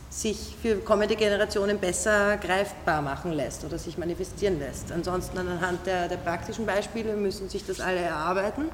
sich 0.09 0.55
für 0.61 0.77
kommende 0.77 1.15
Generationen 1.15 1.77
besser 1.77 2.37
greifbar 2.37 3.01
machen 3.01 3.33
lässt 3.33 3.65
oder 3.65 3.77
sich 3.77 3.97
manifestieren 3.97 4.59
lässt. 4.59 4.91
Ansonsten 4.91 5.37
anhand 5.37 5.85
der, 5.85 6.07
der 6.07 6.17
praktischen 6.17 6.65
Beispiele 6.65 7.15
müssen 7.15 7.49
sich 7.49 7.65
das 7.65 7.81
alle 7.81 7.99
erarbeiten, 7.99 8.69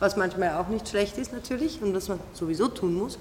was 0.00 0.16
manchmal 0.16 0.56
auch 0.56 0.68
nicht 0.68 0.88
schlecht 0.88 1.16
ist 1.16 1.32
natürlich 1.32 1.80
und 1.82 1.94
was 1.94 2.08
man 2.08 2.20
sowieso 2.34 2.68
tun 2.68 2.94
muss. 2.94 3.18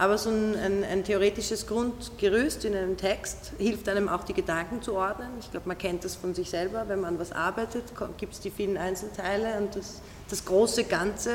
Aber 0.00 0.16
so 0.16 0.30
ein, 0.30 0.56
ein, 0.56 0.82
ein, 0.82 1.04
theoretisches 1.04 1.66
Grundgerüst 1.66 2.64
in 2.64 2.74
einem 2.74 2.96
Text 2.96 3.52
hilft 3.58 3.86
einem 3.86 4.08
auch 4.08 4.24
die 4.24 4.32
Gedanken 4.32 4.80
zu 4.80 4.94
ordnen. 4.94 5.28
Ich 5.40 5.50
glaube, 5.50 5.68
man 5.68 5.76
kennt 5.76 6.06
das 6.06 6.14
von 6.14 6.34
sich 6.34 6.48
selber, 6.48 6.88
wenn 6.88 7.02
man 7.02 7.18
was 7.18 7.32
arbeitet, 7.32 7.84
gibt 8.16 8.32
es 8.32 8.40
die 8.40 8.50
vielen 8.50 8.78
Einzelteile 8.78 9.58
und 9.58 9.76
das, 9.76 10.00
das 10.30 10.46
große 10.46 10.84
Ganze 10.84 11.32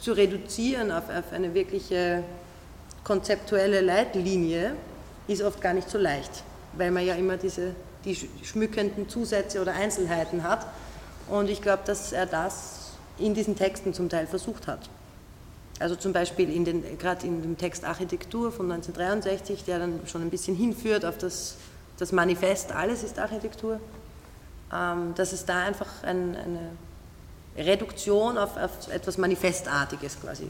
zu 0.00 0.14
reduzieren 0.14 0.90
auf, 0.90 1.04
auf 1.10 1.32
eine 1.32 1.54
wirkliche 1.54 2.24
konzeptuelle 3.04 3.80
Leitlinie 3.80 4.74
ist 5.28 5.40
oft 5.40 5.60
gar 5.60 5.72
nicht 5.72 5.88
so 5.88 5.96
leicht, 5.96 6.42
weil 6.72 6.90
man 6.90 7.06
ja 7.06 7.14
immer 7.14 7.36
diese 7.36 7.72
die 8.04 8.18
schmückenden 8.42 9.08
Zusätze 9.08 9.62
oder 9.62 9.74
Einzelheiten 9.74 10.42
hat. 10.42 10.66
Und 11.28 11.48
ich 11.48 11.62
glaube, 11.62 11.84
dass 11.86 12.10
er 12.10 12.26
das 12.26 12.94
in 13.16 13.32
diesen 13.32 13.54
Texten 13.54 13.94
zum 13.94 14.08
Teil 14.08 14.26
versucht 14.26 14.66
hat. 14.66 14.90
Also 15.82 15.96
zum 15.96 16.12
Beispiel 16.12 16.48
in 16.48 16.64
den, 16.64 16.98
gerade 16.98 17.26
in 17.26 17.42
dem 17.42 17.58
Text 17.58 17.84
Architektur 17.84 18.52
von 18.52 18.70
1963, 18.70 19.64
der 19.64 19.80
dann 19.80 20.00
schon 20.06 20.22
ein 20.22 20.30
bisschen 20.30 20.56
hinführt 20.56 21.04
auf 21.04 21.18
das, 21.18 21.56
das 21.98 22.12
Manifest, 22.12 22.72
alles 22.72 23.02
ist 23.02 23.18
Architektur, 23.18 23.80
ähm, 24.72 25.12
dass 25.16 25.32
es 25.32 25.44
da 25.44 25.64
einfach 25.64 25.88
ein, 26.04 26.36
eine 26.36 26.70
Reduktion 27.56 28.38
auf, 28.38 28.56
auf, 28.56 28.70
etwas 28.92 29.18
Manifestartiges 29.18 30.20
quasi 30.20 30.48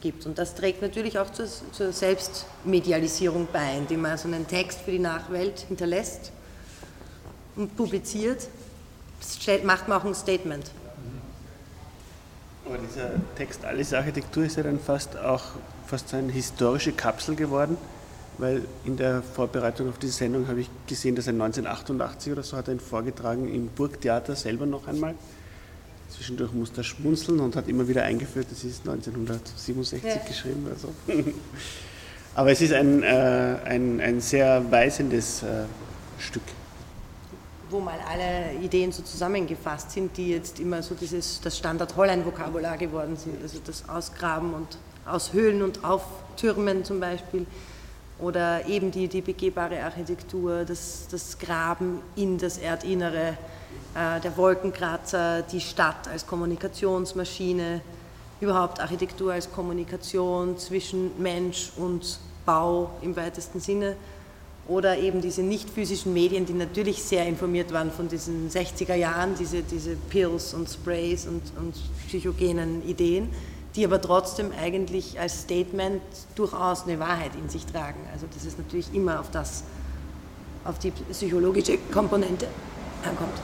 gibt. 0.00 0.24
Und 0.26 0.38
das 0.38 0.54
trägt 0.54 0.82
natürlich 0.82 1.18
auch 1.18 1.30
zur, 1.30 1.46
zur 1.72 1.92
Selbstmedialisierung 1.92 3.48
bei, 3.52 3.76
indem 3.76 4.00
man 4.00 4.16
so 4.16 4.28
einen 4.28 4.46
Text 4.46 4.80
für 4.80 4.92
die 4.92 4.98
Nachwelt 4.98 5.60
hinterlässt 5.60 6.32
und 7.56 7.76
publiziert, 7.76 8.48
macht 9.62 9.88
man 9.88 10.00
auch 10.00 10.04
ein 10.04 10.14
Statement. 10.14 10.70
Aber 12.66 12.78
dieser 12.78 13.10
Text 13.36 13.64
Alles 13.64 13.92
Architektur 13.92 14.44
ist 14.44 14.56
ja 14.56 14.62
dann 14.62 14.80
fast 14.80 15.16
auch 15.18 15.42
fast 15.86 16.08
so 16.08 16.16
eine 16.16 16.32
historische 16.32 16.92
Kapsel 16.92 17.36
geworden, 17.36 17.76
weil 18.38 18.62
in 18.84 18.96
der 18.96 19.22
Vorbereitung 19.22 19.88
auf 19.90 19.98
diese 19.98 20.12
Sendung 20.14 20.48
habe 20.48 20.60
ich 20.60 20.70
gesehen, 20.86 21.14
dass 21.14 21.26
er 21.26 21.34
1988 21.34 22.32
oder 22.32 22.42
so 22.42 22.56
hat 22.56 22.68
er 22.68 22.74
ihn 22.74 22.80
vorgetragen 22.80 23.52
im 23.52 23.68
Burgtheater 23.68 24.34
selber 24.34 24.66
noch 24.66 24.88
einmal. 24.88 25.14
Zwischendurch 26.08 26.52
musste 26.52 26.80
er 26.80 26.84
schmunzeln 26.84 27.40
und 27.40 27.56
hat 27.56 27.68
immer 27.68 27.86
wieder 27.88 28.04
eingeführt, 28.04 28.46
das 28.50 28.64
ist 28.64 28.88
1967 28.88 30.02
ja. 30.04 30.16
geschrieben 30.26 30.66
oder 30.66 30.76
so. 30.76 30.88
Aber 32.34 32.50
es 32.50 32.60
ist 32.60 32.72
ein, 32.72 33.02
äh, 33.02 33.56
ein, 33.64 34.00
ein 34.00 34.20
sehr 34.20 34.70
weisendes 34.70 35.42
äh, 35.42 35.64
Stück. 36.18 36.42
Wo 37.70 37.80
mal 37.80 37.98
alle 38.08 38.54
Ideen 38.62 38.92
so 38.92 39.02
zusammengefasst 39.02 39.92
sind, 39.92 40.16
die 40.16 40.30
jetzt 40.30 40.60
immer 40.60 40.82
so 40.82 40.94
dieses, 40.94 41.40
das 41.40 41.58
Standard-Holland-Vokabular 41.58 42.76
geworden 42.76 43.16
sind. 43.16 43.42
Also 43.42 43.58
das 43.64 43.88
Ausgraben 43.88 44.54
und 44.54 44.78
Aushöhlen 45.06 45.62
und 45.62 45.84
Auftürmen 45.84 46.84
zum 46.84 47.00
Beispiel. 47.00 47.46
Oder 48.18 48.66
eben 48.66 48.90
die, 48.90 49.08
die 49.08 49.20
begehbare 49.20 49.82
Architektur, 49.82 50.64
das, 50.64 51.08
das 51.10 51.38
Graben 51.38 52.00
in 52.14 52.38
das 52.38 52.58
Erdinnere, 52.58 53.36
äh, 53.94 54.20
der 54.20 54.36
Wolkenkratzer, 54.36 55.42
die 55.42 55.60
Stadt 55.60 56.08
als 56.08 56.26
Kommunikationsmaschine, 56.26 57.80
überhaupt 58.40 58.80
Architektur 58.80 59.32
als 59.32 59.50
Kommunikation 59.50 60.58
zwischen 60.58 61.10
Mensch 61.20 61.72
und 61.76 62.18
Bau 62.46 62.90
im 63.02 63.16
weitesten 63.16 63.58
Sinne 63.58 63.96
oder 64.66 64.98
eben 64.98 65.20
diese 65.20 65.42
nicht 65.42 65.68
physischen 65.68 66.14
Medien, 66.14 66.46
die 66.46 66.54
natürlich 66.54 67.02
sehr 67.02 67.26
informiert 67.26 67.72
waren 67.72 67.90
von 67.90 68.08
diesen 68.08 68.48
60er 68.50 68.94
Jahren, 68.94 69.34
diese, 69.38 69.62
diese 69.62 69.96
Pills 69.96 70.54
und 70.54 70.68
Sprays 70.68 71.26
und, 71.26 71.42
und 71.58 71.74
psychogenen 72.06 72.86
Ideen, 72.86 73.28
die 73.76 73.84
aber 73.84 74.00
trotzdem 74.00 74.52
eigentlich 74.58 75.20
als 75.20 75.42
Statement 75.42 76.00
durchaus 76.34 76.84
eine 76.84 76.98
Wahrheit 76.98 77.32
in 77.34 77.48
sich 77.48 77.66
tragen. 77.66 78.00
Also 78.12 78.26
dass 78.32 78.44
es 78.44 78.56
natürlich 78.56 78.92
immer 78.94 79.20
auf 79.20 79.30
das, 79.30 79.64
auf 80.64 80.78
die 80.78 80.92
psychologische 81.10 81.76
Komponente 81.92 82.46
ankommt. 83.04 83.34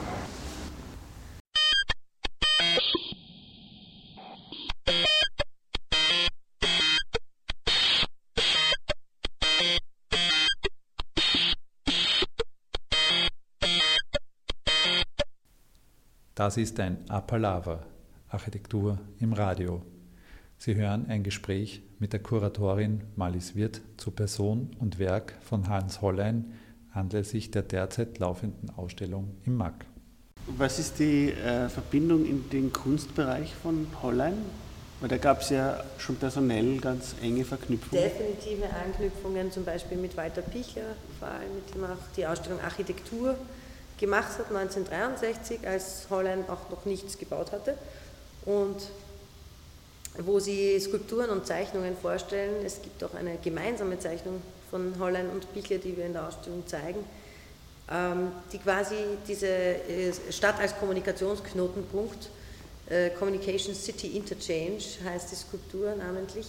Das 16.41 16.57
ist 16.57 16.79
ein 16.79 16.97
Apalava, 17.07 17.83
Architektur 18.27 18.97
im 19.19 19.31
Radio. 19.31 19.83
Sie 20.57 20.73
hören 20.73 21.05
ein 21.07 21.21
Gespräch 21.21 21.83
mit 21.99 22.13
der 22.13 22.19
Kuratorin 22.19 23.01
Malis 23.15 23.55
Wirth 23.55 23.81
zu 23.97 24.09
Person 24.09 24.71
und 24.79 24.97
Werk 24.97 25.35
von 25.43 25.69
Hans 25.69 26.01
Hollein 26.01 26.51
anlässlich 26.93 27.51
der 27.51 27.61
derzeit 27.61 28.17
laufenden 28.17 28.71
Ausstellung 28.71 29.35
im 29.45 29.55
MAG. 29.55 29.85
Was 30.57 30.79
ist 30.79 30.97
die 30.97 31.29
äh, 31.29 31.69
Verbindung 31.69 32.25
in 32.25 32.49
den 32.49 32.73
Kunstbereich 32.73 33.53
von 33.53 33.85
Hollein? 34.01 34.33
Weil 34.99 35.09
da 35.09 35.17
gab 35.17 35.41
es 35.41 35.51
ja 35.51 35.83
schon 35.99 36.15
personell 36.15 36.79
ganz 36.79 37.13
enge 37.21 37.45
Verknüpfungen. 37.45 38.03
Definitive 38.03 38.65
Anknüpfungen, 38.83 39.51
zum 39.51 39.63
Beispiel 39.63 39.99
mit 39.99 40.17
Walter 40.17 40.41
Pichler, 40.41 40.95
vor 41.19 41.27
allem 41.27 41.53
mit 41.53 41.75
dem 41.75 41.83
auch 41.83 42.01
die 42.17 42.25
Ausstellung 42.25 42.59
Architektur 42.61 43.37
gemacht 44.01 44.37
hat 44.37 44.47
1963, 44.47 45.65
als 45.65 46.07
Holland 46.09 46.49
auch 46.49 46.69
noch 46.69 46.83
nichts 46.83 47.17
gebaut 47.17 47.53
hatte 47.53 47.77
und 48.45 48.81
wo 50.17 50.39
sie 50.39 50.77
Skulpturen 50.79 51.29
und 51.29 51.47
Zeichnungen 51.47 51.95
vorstellen. 51.95 52.65
Es 52.65 52.81
gibt 52.81 53.01
auch 53.03 53.13
eine 53.13 53.37
gemeinsame 53.37 53.97
Zeichnung 53.97 54.41
von 54.69 54.93
Holland 54.99 55.31
und 55.31 55.53
Pichler, 55.53 55.77
die 55.77 55.95
wir 55.95 56.05
in 56.05 56.13
der 56.13 56.27
Ausstellung 56.27 56.67
zeigen, 56.67 57.03
ähm, 57.89 58.31
die 58.51 58.57
quasi 58.57 58.95
diese 59.27 59.47
äh, 59.47 60.11
Stadt 60.29 60.59
als 60.59 60.77
Kommunikationsknotenpunkt, 60.77 62.29
äh, 62.89 63.11
Communication 63.11 63.73
City 63.73 64.17
Interchange 64.17 64.81
heißt 65.05 65.31
die 65.31 65.35
Skulptur 65.35 65.95
namentlich, 65.95 66.47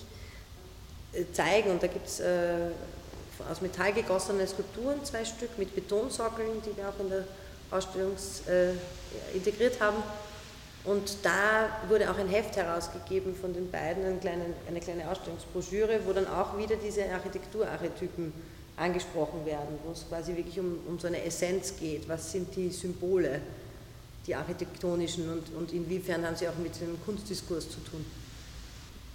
äh, 1.12 1.24
zeigen. 1.32 1.70
Und 1.70 1.82
da 1.82 1.86
gibt 1.86 2.06
es 2.06 2.22
aus 3.50 3.60
Metall 3.60 3.92
gegossene 3.92 4.46
Skulpturen, 4.46 5.04
zwei 5.04 5.24
Stück 5.24 5.58
mit 5.58 5.74
Betonsockeln, 5.74 6.62
die 6.64 6.76
wir 6.76 6.88
auch 6.88 7.00
in 7.00 7.10
der 7.10 7.24
Ausstellung 7.72 8.12
äh, 8.48 9.36
integriert 9.36 9.80
haben. 9.80 9.96
Und 10.84 11.16
da 11.22 11.68
wurde 11.88 12.10
auch 12.10 12.18
ein 12.18 12.28
Heft 12.28 12.56
herausgegeben 12.56 13.34
von 13.34 13.52
den 13.54 13.70
beiden, 13.70 14.04
eine 14.04 14.18
kleine, 14.18 14.44
eine 14.68 14.80
kleine 14.80 15.08
Ausstellungsbroschüre, 15.08 16.00
wo 16.04 16.12
dann 16.12 16.26
auch 16.26 16.58
wieder 16.58 16.74
diese 16.76 17.08
Architekturarchetypen 17.08 18.32
angesprochen 18.76 19.46
werden, 19.46 19.78
wo 19.84 19.92
es 19.92 20.08
quasi 20.08 20.36
wirklich 20.36 20.58
um, 20.58 20.78
um 20.88 20.98
so 20.98 21.06
eine 21.06 21.22
Essenz 21.22 21.74
geht. 21.78 22.08
Was 22.08 22.32
sind 22.32 22.54
die 22.56 22.70
Symbole, 22.70 23.40
die 24.26 24.34
architektonischen 24.34 25.30
und, 25.30 25.54
und 25.54 25.72
inwiefern 25.72 26.26
haben 26.26 26.36
sie 26.36 26.48
auch 26.48 26.56
mit 26.56 26.80
dem 26.80 27.00
Kunstdiskurs 27.04 27.68
zu 27.70 27.78
tun? 27.80 28.04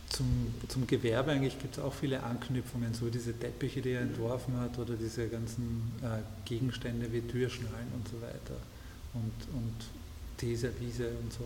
Zum, 0.09 0.53
zum 0.67 0.87
Gewerbe 0.87 1.31
eigentlich 1.31 1.59
gibt 1.59 1.77
es 1.77 1.83
auch 1.83 1.93
viele 1.93 2.23
Anknüpfungen, 2.23 2.93
so 2.93 3.09
diese 3.09 3.33
Teppiche, 3.33 3.81
die 3.81 3.91
er 3.91 4.01
entworfen 4.01 4.59
hat, 4.59 4.77
oder 4.79 4.93
diese 4.95 5.27
ganzen 5.27 5.91
äh, 6.01 6.21
Gegenstände 6.45 7.11
wie 7.11 7.21
Türschnallen 7.21 7.91
und 7.93 8.07
so 8.07 8.21
weiter 8.21 8.59
und, 9.13 9.53
und 9.53 9.75
Teserwiese 10.37 11.09
und 11.21 11.33
so. 11.33 11.43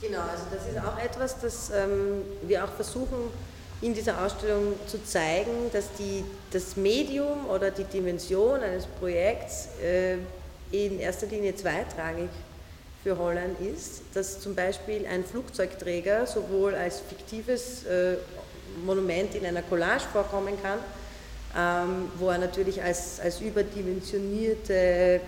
Genau, 0.00 0.22
also 0.22 0.44
das 0.50 0.66
ist 0.66 0.78
auch 0.78 0.98
etwas, 0.98 1.40
das 1.40 1.70
ähm, 1.70 2.22
wir 2.42 2.64
auch 2.64 2.72
versuchen 2.72 3.18
in 3.82 3.94
dieser 3.94 4.24
Ausstellung 4.24 4.74
zu 4.86 5.04
zeigen, 5.04 5.70
dass 5.72 5.92
die, 5.98 6.24
das 6.50 6.76
Medium 6.76 7.46
oder 7.48 7.70
die 7.70 7.84
Dimension 7.84 8.60
eines 8.60 8.86
Projekts 8.86 9.68
äh, 9.82 10.14
in 10.70 10.98
erster 11.00 11.26
Linie 11.26 11.54
zweitrangig 11.54 12.30
für 13.02 13.18
Holland 13.18 13.60
ist, 13.60 14.02
dass 14.14 14.40
zum 14.40 14.54
Beispiel 14.54 15.06
ein 15.06 15.24
Flugzeugträger 15.24 16.26
sowohl 16.26 16.74
als 16.74 17.00
fiktives 17.00 17.84
äh, 17.84 18.16
Monument 18.84 19.34
in 19.34 19.44
einer 19.44 19.62
Collage 19.62 20.04
vorkommen 20.12 20.54
kann, 20.62 20.78
ähm, 21.56 22.10
wo 22.18 22.28
er 22.28 22.38
natürlich 22.38 22.82
als, 22.82 23.18
als 23.20 23.40
überdimensionierte 23.40 25.20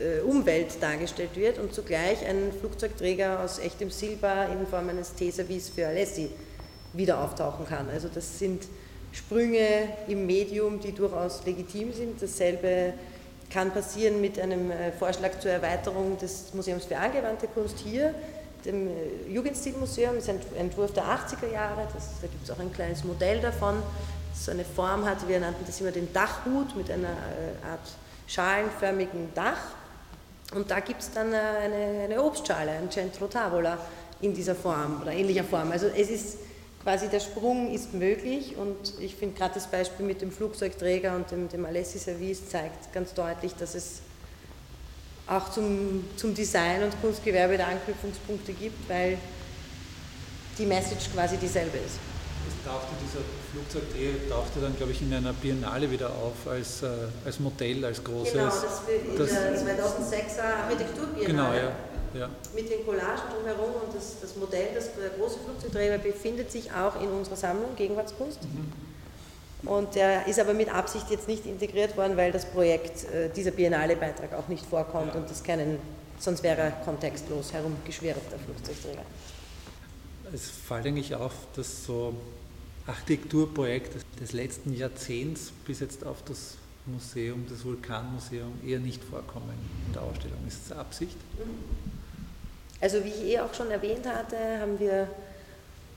äh, 0.00 0.20
Umwelt 0.20 0.82
dargestellt 0.82 1.36
wird 1.36 1.58
und 1.58 1.72
zugleich 1.72 2.26
ein 2.26 2.52
Flugzeugträger 2.58 3.40
aus 3.40 3.58
echtem 3.58 3.90
Silber 3.90 4.48
in 4.50 4.66
Form 4.66 4.88
eines 4.88 5.14
Teservice 5.14 5.68
für 5.68 5.86
Alessi 5.86 6.30
wieder 6.92 7.22
auftauchen 7.22 7.66
kann. 7.66 7.88
Also 7.90 8.08
das 8.12 8.38
sind 8.38 8.66
Sprünge 9.12 9.88
im 10.08 10.26
Medium, 10.26 10.80
die 10.80 10.92
durchaus 10.92 11.44
legitim 11.44 11.92
sind. 11.92 12.20
Dasselbe 12.20 12.94
kann 13.50 13.70
passieren 13.72 14.20
mit 14.20 14.38
einem 14.38 14.70
äh, 14.70 14.92
Vorschlag 14.92 15.38
zur 15.40 15.50
Erweiterung 15.50 16.16
des 16.18 16.54
Museums 16.54 16.84
für 16.84 16.96
angewandte 16.96 17.48
Kunst 17.48 17.78
hier, 17.78 18.14
dem 18.64 18.88
äh, 18.88 19.32
Jugendstilmuseum, 19.32 20.14
das 20.14 20.24
ist 20.24 20.30
ein 20.30 20.40
Entwurf 20.56 20.92
der 20.92 21.04
80er 21.04 21.52
Jahre, 21.52 21.88
das, 21.92 22.20
da 22.20 22.28
gibt 22.28 22.44
es 22.44 22.50
auch 22.50 22.58
ein 22.58 22.72
kleines 22.72 23.04
Modell 23.04 23.40
davon, 23.40 23.82
das 24.32 24.44
so 24.44 24.52
eine 24.52 24.64
Form 24.64 25.04
hat, 25.04 25.28
wir 25.28 25.40
nannten 25.40 25.64
das 25.66 25.80
immer 25.80 25.90
den 25.90 26.12
Dachhut 26.12 26.76
mit 26.76 26.90
einer 26.90 27.08
äh, 27.08 27.70
Art 27.70 27.80
schalenförmigen 28.26 29.34
Dach. 29.34 29.58
Und 30.54 30.70
da 30.70 30.80
gibt 30.80 31.00
es 31.00 31.12
dann 31.12 31.28
eine, 31.28 32.04
eine 32.04 32.22
Obstschale, 32.22 32.72
ein 32.72 32.90
Centro 32.90 33.26
Tavola 33.26 33.78
in 34.20 34.34
dieser 34.34 34.54
Form 34.54 35.00
oder 35.02 35.12
ähnlicher 35.12 35.44
Form. 35.44 35.70
Also 35.70 35.86
es 35.86 36.10
ist 36.10 36.38
quasi 36.82 37.08
der 37.08 37.20
Sprung 37.20 37.72
ist 37.72 37.92
möglich 37.92 38.56
und 38.56 39.00
ich 39.00 39.14
finde 39.14 39.36
gerade 39.36 39.54
das 39.54 39.66
Beispiel 39.66 40.06
mit 40.06 40.22
dem 40.22 40.32
Flugzeugträger 40.32 41.14
und 41.14 41.30
dem, 41.30 41.48
dem 41.48 41.64
Alessi 41.64 41.98
Service 41.98 42.48
zeigt 42.48 42.92
ganz 42.92 43.12
deutlich, 43.14 43.54
dass 43.54 43.74
es 43.74 44.00
auch 45.26 45.50
zum, 45.50 46.04
zum 46.16 46.34
Design 46.34 46.82
und 46.82 47.00
Kunstgewerbe 47.00 47.56
da 47.58 47.66
Anknüpfungspunkte 47.66 48.52
gibt, 48.52 48.88
weil 48.88 49.18
die 50.58 50.66
Message 50.66 51.12
quasi 51.12 51.36
dieselbe 51.36 51.78
ist. 51.78 51.98
Es 52.48 52.66
tauchte 52.66 52.88
dieser 53.04 53.20
Flugzeugträger 53.52 54.28
tauchte 54.30 54.60
dann, 54.60 54.74
glaube 54.76 54.92
ich, 54.92 55.02
in 55.02 55.12
einer 55.12 55.32
Biennale 55.34 55.90
wieder 55.90 56.08
auf 56.08 56.50
als, 56.50 56.82
äh, 56.82 56.88
als 57.24 57.38
Modell, 57.38 57.84
als 57.84 58.02
großes. 58.02 58.32
Genau, 58.32 58.46
das 58.46 58.82
in 58.88 59.18
das, 59.18 59.30
der 59.30 59.86
2006er 59.86 60.64
Architekturbiennale. 60.64 61.26
Genau, 61.26 61.52
ja 61.52 61.72
ja. 62.14 62.28
mit 62.54 62.70
den 62.70 62.84
Collagen 62.84 63.22
drumherum 63.34 63.74
und 63.86 63.94
das, 63.94 64.20
das 64.20 64.36
Modell, 64.36 64.68
das 64.74 64.90
der 64.94 65.10
große 65.10 65.38
Flugzeugträger 65.44 65.98
befindet 65.98 66.50
sich 66.50 66.70
auch 66.72 67.00
in 67.00 67.08
unserer 67.08 67.36
Sammlung 67.36 67.76
Gegenwartskunst. 67.76 68.42
Mhm. 68.42 68.72
Und 69.68 69.94
der 69.94 70.26
ist 70.26 70.38
aber 70.40 70.54
mit 70.54 70.72
Absicht 70.74 71.10
jetzt 71.10 71.28
nicht 71.28 71.44
integriert 71.44 71.96
worden, 71.96 72.16
weil 72.16 72.32
das 72.32 72.46
Projekt, 72.46 73.04
äh, 73.04 73.28
dieser 73.28 73.50
Biennale-Beitrag 73.50 74.32
auch 74.34 74.48
nicht 74.48 74.64
vorkommt 74.64 75.14
ja. 75.14 75.20
und 75.20 75.28
das 75.28 75.42
keinen, 75.42 75.78
sonst 76.18 76.42
wäre 76.42 76.60
er 76.60 76.70
kontextlos 76.70 77.52
herumgeschwirrt, 77.52 78.20
der 78.30 78.38
Flugzeugträger. 78.38 79.02
Es 80.32 80.48
fällt 80.48 80.86
eigentlich 80.86 81.14
auf, 81.14 81.32
dass 81.56 81.84
so 81.84 82.14
Architekturprojekte 82.86 83.98
des 84.20 84.32
letzten 84.32 84.74
Jahrzehnts 84.74 85.52
bis 85.66 85.80
jetzt 85.80 86.06
auf 86.06 86.22
das 86.24 86.56
Museum, 86.86 87.44
das 87.48 87.64
Vulkanmuseum, 87.64 88.52
eher 88.66 88.78
nicht 88.78 89.02
vorkommen 89.04 89.50
in 89.86 89.92
der 89.92 90.02
Ausstellung. 90.02 90.38
Ist 90.46 90.70
das 90.70 90.78
Absicht? 90.78 91.16
Mhm. 91.38 91.99
Also 92.80 93.04
wie 93.04 93.08
ich 93.08 93.24
eh 93.24 93.40
auch 93.40 93.52
schon 93.52 93.70
erwähnt 93.70 94.06
hatte, 94.06 94.36
haben 94.60 94.78
wir 94.78 95.08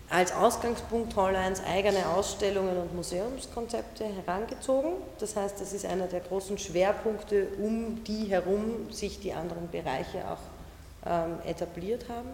als 0.10 0.34
Ausgangspunkt 0.34 1.16
Holleins 1.16 1.62
eigene 1.66 2.06
Ausstellungen 2.08 2.78
und 2.78 2.96
Museumskonzepte 2.96 4.04
herangezogen. 4.04 4.92
Das 5.20 5.36
heißt, 5.36 5.60
das 5.60 5.74
ist 5.74 5.86
einer 5.86 6.08
der 6.08 6.20
großen 6.20 6.58
Schwerpunkte, 6.58 7.48
um 7.60 8.04
die 8.04 8.26
herum 8.26 8.92
sich 8.92 9.20
die 9.20 9.34
anderen 9.34 9.70
Bereiche 9.72 10.20
auch 10.30 11.10
ähm, 11.10 11.38
etabliert 11.48 12.06
haben. 12.10 12.30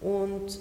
Und 0.00 0.58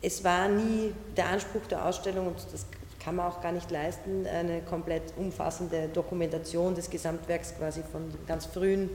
es 0.00 0.22
war 0.22 0.48
nie 0.48 0.94
der 1.16 1.26
Anspruch 1.26 1.66
der 1.68 1.84
Ausstellung, 1.84 2.28
und 2.28 2.36
das 2.52 2.66
kann 3.02 3.16
man 3.16 3.30
auch 3.30 3.42
gar 3.42 3.52
nicht 3.52 3.70
leisten, 3.70 4.26
eine 4.26 4.62
komplett 4.62 5.02
umfassende 5.16 5.88
Dokumentation 5.88 6.74
des 6.74 6.88
Gesamtwerks 6.88 7.54
quasi 7.58 7.82
von 7.90 8.12
ganz 8.26 8.46
frühen 8.46 8.88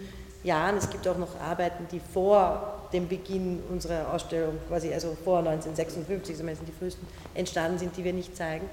Jahren. 0.43 0.78
Es 0.78 0.89
gibt 0.89 1.07
auch 1.07 1.18
noch 1.18 1.39
Arbeiten, 1.39 1.88
die 1.91 1.99
vor 1.99 2.79
dem 2.94 3.08
Beginn 3.08 3.62
unserer 3.70 4.14
Ausstellung, 4.14 4.58
quasi 4.68 4.94
also 4.94 5.16
vor 5.24 5.40
1956, 5.40 6.38
so 6.38 6.44
sind 6.44 6.68
die 6.68 6.72
frühesten, 6.72 7.06
entstanden 7.36 7.78
sind, 7.78 7.96
die 7.96 8.04
wir 8.04 8.14
nicht 8.14 8.36
zeigen. 8.36 8.68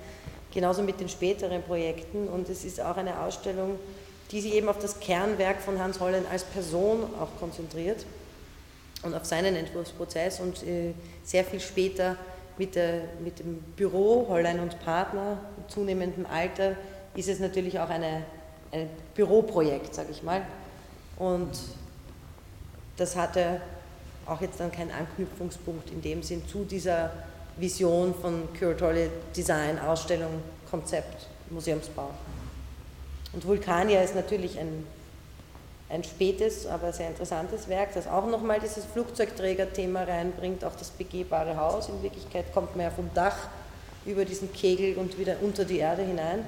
Genauso 0.53 0.83
mit 0.83 1.01
den 1.01 1.09
späteren 1.09 1.63
Projekten. 1.63 2.29
Und 2.29 2.49
es 2.49 2.65
ist 2.65 2.81
auch 2.81 2.97
eine 2.97 3.21
Ausstellung, 3.21 3.79
die 4.31 4.41
sich 4.41 4.55
eben 4.55 4.69
auf 4.69 4.79
das 4.79 5.01
Kernwerk 5.01 5.61
von 5.61 5.79
Hans 5.79 6.01
Hollein 6.01 6.25
als 6.31 6.45
Person 6.45 7.05
auch 7.21 7.39
konzentriert 7.39 8.07
und 9.03 9.15
auf 9.15 9.25
seinen 9.25 9.55
Entwurfsprozess 9.55 10.41
und 10.41 10.63
äh, 10.63 10.93
sehr 11.23 11.45
viel 11.45 11.61
später 11.61 12.17
mit, 12.59 12.75
der, 12.75 13.03
mit 13.23 13.39
dem 13.39 13.59
Büro 13.77 14.27
Hollein 14.29 14.61
und 14.61 14.81
Partner 14.81 15.39
zunehmendem 15.69 16.27
Alter 16.27 16.77
ist 17.15 17.29
es 17.29 17.39
natürlich 17.39 17.79
auch 17.79 17.89
eine, 17.89 18.23
ein 18.73 18.89
Büroprojekt, 19.15 19.95
sage 19.95 20.09
ich 20.11 20.23
mal. 20.23 20.43
Und 21.19 21.51
das 22.97 23.17
hatte 23.17 23.61
auch 24.27 24.41
jetzt 24.41 24.61
dann 24.61 24.73
keinen 24.73 24.91
Anknüpfungspunkt 24.91 25.91
in 25.91 26.03
dem 26.03 26.23
Sinn 26.23 26.47
zu 26.47 26.65
dieser 26.65 27.13
Vision 27.57 28.15
von 28.15 28.49
Curatorial 28.59 29.09
Design, 29.35 29.79
Ausstellung, 29.79 30.43
Konzept, 30.71 31.27
Museumsbau. 31.51 32.11
Und 33.33 33.47
Vulkania 33.47 34.03
ist 34.03 34.15
natürlich 34.15 34.59
ein 34.59 34.85
ein 35.89 36.03
spätes, 36.03 36.67
aber 36.67 36.93
sehr 36.93 37.09
interessantes 37.09 37.69
Werk, 37.69 37.95
das 37.95 38.07
auch 38.07 38.27
nochmal 38.27 38.59
dieses 38.61 38.85
Flugzeugträgerthema 38.87 40.03
reinbringt, 40.03 40.65
auch 40.65 40.75
das 40.75 40.91
begehbare 40.91 41.57
Haus. 41.57 41.89
In 41.89 42.03
Wirklichkeit 42.03 42.53
kommt 42.53 42.75
man 42.75 42.87
ja 42.87 42.91
vom 42.91 43.09
Dach 43.15 43.37
über 44.05 44.25
diesen 44.25 44.53
Kegel 44.53 44.97
und 44.97 45.19
wieder 45.19 45.37
unter 45.43 45.65
die 45.65 45.79
Erde 45.79 46.03
hinein. 46.03 46.45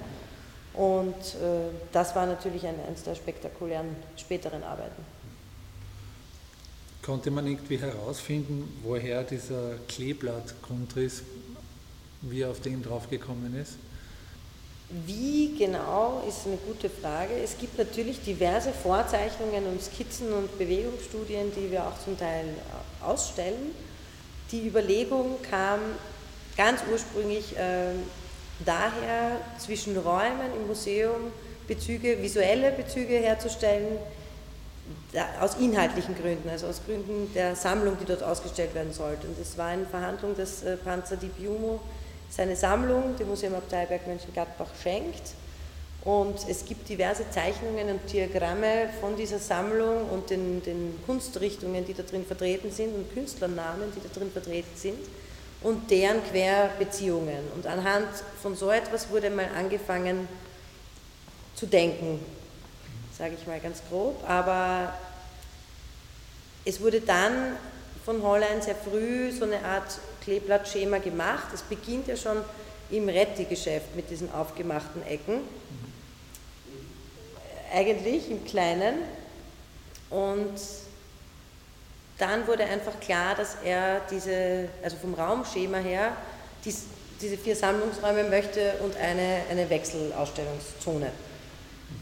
Und 0.74 1.14
äh, 1.14 1.70
das 1.92 2.14
war 2.14 2.26
natürlich 2.26 2.66
ein, 2.66 2.74
eines 2.86 3.04
der 3.04 3.14
spektakulären 3.14 3.96
späteren 4.16 4.62
Arbeiten. 4.62 5.04
Konnte 7.08 7.30
man 7.30 7.46
irgendwie 7.46 7.78
herausfinden, 7.78 8.68
woher 8.82 9.22
dieser 9.22 9.76
Kleeblattgrundriss, 9.88 11.22
wie 12.20 12.42
er 12.42 12.50
auf 12.50 12.60
den 12.60 12.82
draufgekommen 12.82 13.58
ist? 13.58 13.76
Wie 15.06 15.56
genau 15.56 16.22
ist 16.28 16.46
eine 16.46 16.58
gute 16.58 16.90
Frage. 16.90 17.32
Es 17.42 17.56
gibt 17.56 17.78
natürlich 17.78 18.20
diverse 18.20 18.72
Vorzeichnungen 18.72 19.64
und 19.68 19.80
Skizzen 19.80 20.30
und 20.34 20.58
Bewegungsstudien, 20.58 21.50
die 21.56 21.70
wir 21.70 21.86
auch 21.86 21.98
zum 21.98 22.18
Teil 22.18 22.44
ausstellen. 23.02 23.74
Die 24.52 24.66
Überlegung 24.66 25.36
kam 25.50 25.80
ganz 26.58 26.82
ursprünglich 26.92 27.56
äh, 27.56 27.94
daher, 28.66 29.40
zwischen 29.58 29.96
Räumen 29.96 30.52
im 30.60 30.66
Museum 30.66 31.32
Bezüge, 31.66 32.20
visuelle 32.20 32.70
Bezüge 32.72 33.14
herzustellen, 33.14 33.96
aus 35.40 35.56
inhaltlichen 35.56 36.14
Gründen, 36.14 36.48
also 36.48 36.66
aus 36.66 36.80
Gründen 36.84 37.32
der 37.34 37.56
Sammlung, 37.56 37.96
die 38.00 38.04
dort 38.04 38.22
ausgestellt 38.22 38.74
werden 38.74 38.92
sollte. 38.92 39.26
Und 39.26 39.38
es 39.40 39.56
war 39.56 39.72
in 39.72 39.86
Verhandlung, 39.86 40.36
dass 40.36 40.62
äh, 40.62 40.76
Panzer 40.76 41.16
Di 41.16 41.28
Piumo 41.28 41.80
seine 42.30 42.56
Sammlung 42.56 43.16
dem 43.16 43.28
Museum 43.28 43.54
Abteilberg 43.54 44.06
Mönchengladbach 44.06 44.68
schenkt. 44.82 45.32
Und 46.04 46.36
es 46.48 46.64
gibt 46.64 46.88
diverse 46.88 47.28
Zeichnungen 47.30 47.88
und 47.90 48.12
Diagramme 48.12 48.88
von 49.00 49.16
dieser 49.16 49.38
Sammlung 49.38 50.08
und 50.10 50.30
den, 50.30 50.62
den 50.62 50.98
Kunstrichtungen, 51.06 51.84
die 51.84 51.94
da 51.94 52.02
drin 52.02 52.24
vertreten 52.24 52.70
sind 52.70 52.94
und 52.94 53.12
Künstlernamen, 53.12 53.92
die 53.94 54.00
da 54.00 54.18
drin 54.18 54.30
vertreten 54.30 54.74
sind 54.74 54.98
und 55.62 55.90
deren 55.90 56.22
Querbeziehungen. 56.30 57.50
Und 57.54 57.66
anhand 57.66 58.06
von 58.40 58.54
so 58.54 58.70
etwas 58.70 59.10
wurde 59.10 59.30
mal 59.30 59.48
angefangen 59.56 60.28
zu 61.56 61.66
denken, 61.66 62.20
sage 63.18 63.34
ich 63.38 63.46
mal 63.46 63.58
ganz 63.60 63.82
grob. 63.90 64.22
Aber 64.28 64.94
es 66.64 66.80
wurde 66.80 67.00
dann 67.00 67.56
von 68.04 68.22
Hollein 68.22 68.62
sehr 68.62 68.76
früh 68.76 69.32
so 69.32 69.44
eine 69.44 69.62
Art 69.64 69.98
Kleeblattschema 70.22 70.98
gemacht. 70.98 71.48
Es 71.52 71.62
beginnt 71.62 72.06
ja 72.06 72.16
schon 72.16 72.38
im 72.90 73.08
Retti-Geschäft 73.08 73.96
mit 73.96 74.08
diesen 74.10 74.32
aufgemachten 74.32 75.04
Ecken. 75.06 75.40
Eigentlich 77.74 78.30
im 78.30 78.44
Kleinen. 78.44 78.98
Und 80.08 80.58
dann 82.16 82.46
wurde 82.46 82.64
einfach 82.64 82.98
klar, 83.00 83.34
dass 83.34 83.56
er 83.62 84.00
diese, 84.10 84.68
also 84.82 84.96
vom 84.96 85.14
Raumschema 85.14 85.78
her, 85.78 86.16
dies, 86.64 86.84
diese 87.20 87.36
vier 87.36 87.54
Sammlungsräume 87.54 88.24
möchte 88.24 88.74
und 88.82 88.96
eine, 88.96 89.42
eine 89.50 89.68
Wechselausstellungszone. 89.68 91.12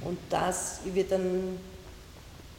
Und 0.03 0.19
das 0.31 0.81
wird 0.85 1.11
dann 1.11 1.59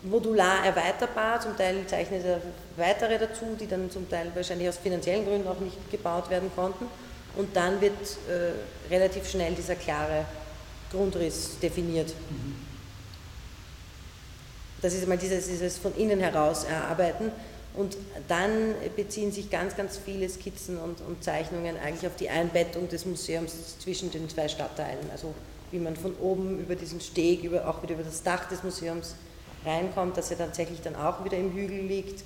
modular 0.03 0.65
erweiterbar, 0.65 1.39
zum 1.39 1.57
Teil 1.57 1.86
zeichnet 1.88 2.23
er 2.25 2.41
weitere 2.75 3.17
dazu, 3.17 3.57
die 3.59 3.67
dann 3.67 3.89
zum 3.89 4.09
Teil 4.09 4.32
wahrscheinlich 4.36 4.69
aus 4.69 4.78
finanziellen 4.78 5.25
Gründen 5.25 5.47
auch 5.47 5.59
nicht 5.59 5.78
gebaut 5.91 6.30
werden 6.30 6.51
konnten. 6.55 6.86
Und 7.36 7.55
dann 7.55 7.80
wird 7.82 7.93
äh, 8.30 8.91
relativ 8.93 9.30
schnell 9.30 9.53
dieser 9.53 9.75
klare 9.75 10.25
Grundriss 10.91 11.59
definiert. 11.59 12.13
Das 14.82 14.93
ist 14.93 15.03
einmal 15.03 15.17
dieses, 15.17 15.47
dieses 15.47 15.78
von 15.78 15.95
innen 15.95 16.19
heraus 16.19 16.63
erarbeiten. 16.63 17.32
Und 17.75 17.95
dann 18.28 18.73
beziehen 18.95 19.32
sich 19.32 19.51
ganz, 19.51 19.75
ganz 19.75 19.99
viele 20.03 20.28
Skizzen 20.30 20.80
und, 20.80 20.99
und, 21.01 21.23
Zeichnungen 21.23 21.78
eigentlich 21.78 22.07
auf 22.07 22.15
die 22.15 22.28
Einbettung 22.28 22.89
des 22.89 23.05
Museums 23.05 23.78
zwischen 23.78 24.09
den 24.09 24.28
zwei 24.30 24.47
Stadtteilen. 24.47 25.11
Also 25.11 25.34
wie 25.72 25.80
man 25.80 25.95
von 25.95 26.15
oben 26.18 26.59
über 26.59 26.76
diesen 26.76 27.01
Steg, 27.01 27.43
über, 27.43 27.68
auch 27.68 27.84
wieder 27.84 27.93
über 27.95 28.03
das 28.03 28.24
Dach 28.24 28.47
des 28.47 28.63
Museums 28.63 29.15
reinkommt, 29.65 30.18
dass 30.18 30.32
er 30.32 30.38
tatsächlich 30.38 30.82
dann 30.82 30.95
auch 30.95 31.24
wieder 31.26 31.38
im 31.38 31.51
Hügel 31.53 31.82
liegt, 31.82 32.24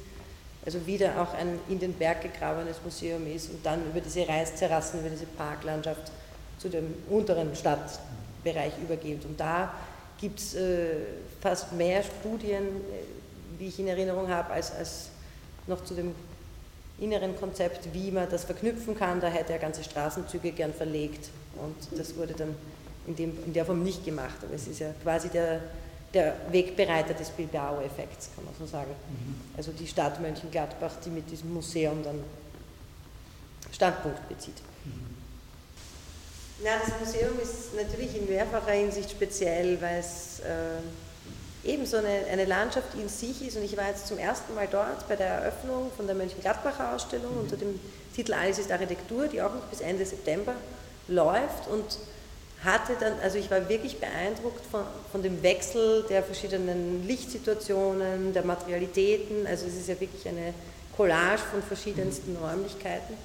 also 0.66 0.86
wieder 0.86 1.22
auch 1.22 1.34
ein 1.34 1.60
in 1.70 1.80
den 1.80 1.94
Berg 1.94 2.22
gegrabenes 2.22 2.78
Museum 2.84 3.26
ist 3.28 3.50
und 3.50 3.66
dann 3.66 3.86
über 3.90 4.00
diese 4.00 4.28
Reisterrassen, 4.28 5.00
über 5.00 5.10
diese 5.10 5.26
Parklandschaft 5.26 6.12
zu 6.60 6.70
dem 6.70 6.94
unteren 7.10 7.56
Stadtbereich 7.56 8.74
übergeht. 8.82 9.26
Und 9.26 9.40
da 9.40 9.74
gibt 10.20 10.40
es 10.40 10.54
äh, 10.54 10.98
fast 11.42 11.74
mehr 11.74 12.04
Studien, 12.04 12.64
äh, 12.64 13.58
wie 13.58 13.68
ich 13.70 13.80
in 13.80 13.88
Erinnerung 13.88 14.30
habe, 14.30 14.54
als, 14.54 14.72
als 14.76 15.10
noch 15.66 15.84
zu 15.84 15.96
dem 15.96 16.14
inneren 17.00 17.36
Konzept, 17.36 17.92
wie 17.94 18.12
man 18.12 18.30
das 18.30 18.44
verknüpfen 18.44 18.96
kann. 18.96 19.20
Da 19.20 19.28
hätte 19.28 19.54
er 19.54 19.60
ganze 19.60 19.84
Straßenzüge 19.84 20.52
gern 20.52 20.74
verlegt 20.74 21.30
und 21.56 22.00
das 22.00 22.16
wurde 22.16 22.34
dann 22.34 22.56
in, 23.12 23.16
dem, 23.16 23.46
in 23.46 23.54
der 23.54 23.66
Form 23.66 23.84
nicht 23.84 24.04
gemacht. 24.06 24.38
Aber 24.42 24.54
es 24.54 24.68
ist 24.68 24.80
ja 24.80 24.94
quasi 25.04 25.30
der, 25.30 25.62
der 26.14 26.36
Wegbereiter 26.50 27.14
des 27.14 27.30
Bilbao-Effekts, 27.30 28.30
kann 28.36 28.46
man 28.46 28.54
so 28.58 28.66
sagen. 28.66 28.92
Mhm. 29.10 29.36
Also 29.56 29.72
die 29.72 29.88
Stadt 29.88 30.20
Mönchengladbach, 30.20 30.94
die 31.06 31.10
mit 31.10 31.30
diesem 31.30 31.54
Museum 31.54 32.04
dann 32.04 32.24
Standpunkt 33.72 34.28
bezieht. 34.28 34.58
Mhm. 34.86 35.16
Na, 36.64 36.72
das 36.80 37.00
Museum 37.00 37.40
ist 37.42 37.74
natürlich 37.76 38.16
in 38.16 38.28
mehrfacher 38.28 38.72
Hinsicht 38.72 39.12
speziell, 39.12 39.82
weil 39.82 40.00
es 40.00 40.42
äh, 40.42 41.70
eben 41.70 41.86
so 41.86 41.98
eine, 41.98 42.26
eine 42.32 42.46
Landschaft 42.46 42.94
in 42.96 43.10
sich 43.10 43.46
ist. 43.46 43.58
Und 43.58 43.64
ich 43.64 43.76
war 43.78 43.88
jetzt 43.88 44.08
zum 44.08 44.18
ersten 44.18 44.54
Mal 44.54 44.68
dort 44.70 45.08
bei 45.08 45.16
der 45.16 45.28
Eröffnung 45.28 45.92
von 45.96 46.06
der 46.06 46.16
Mönchengladbacher 46.16 46.94
Ausstellung 46.94 47.34
mhm. 47.34 47.42
unter 47.42 47.58
dem 47.58 47.80
Titel 48.16 48.34
Alles 48.34 48.60
ist 48.60 48.72
Architektur, 48.72 49.28
die 49.28 49.42
auch 49.42 49.54
noch 49.54 49.64
bis 49.66 49.82
Ende 49.82 50.06
September 50.06 50.54
läuft. 51.08 51.68
Und 51.68 51.98
hatte 52.64 52.94
dann, 53.00 53.14
also 53.22 53.38
ich 53.38 53.50
war 53.50 53.68
wirklich 53.70 54.00
beeindruckt 54.00 54.64
von, 54.70 54.84
von 55.12 55.24
dem 55.24 55.42
Wechsel 55.42 56.04
der 56.10 56.22
verschiedenen 56.22 57.08
Lichtsituationen, 57.08 58.34
der 58.34 58.46
Materialitäten. 58.46 59.48
Also 59.48 59.66
es 59.66 59.76
ist 59.76 59.90
ja 59.90 60.00
wirklich 60.00 60.28
eine 60.28 60.54
Collage 60.96 61.42
von 61.52 61.64
verschiedensten 61.64 62.38
Räumlichkeiten, 62.38 63.16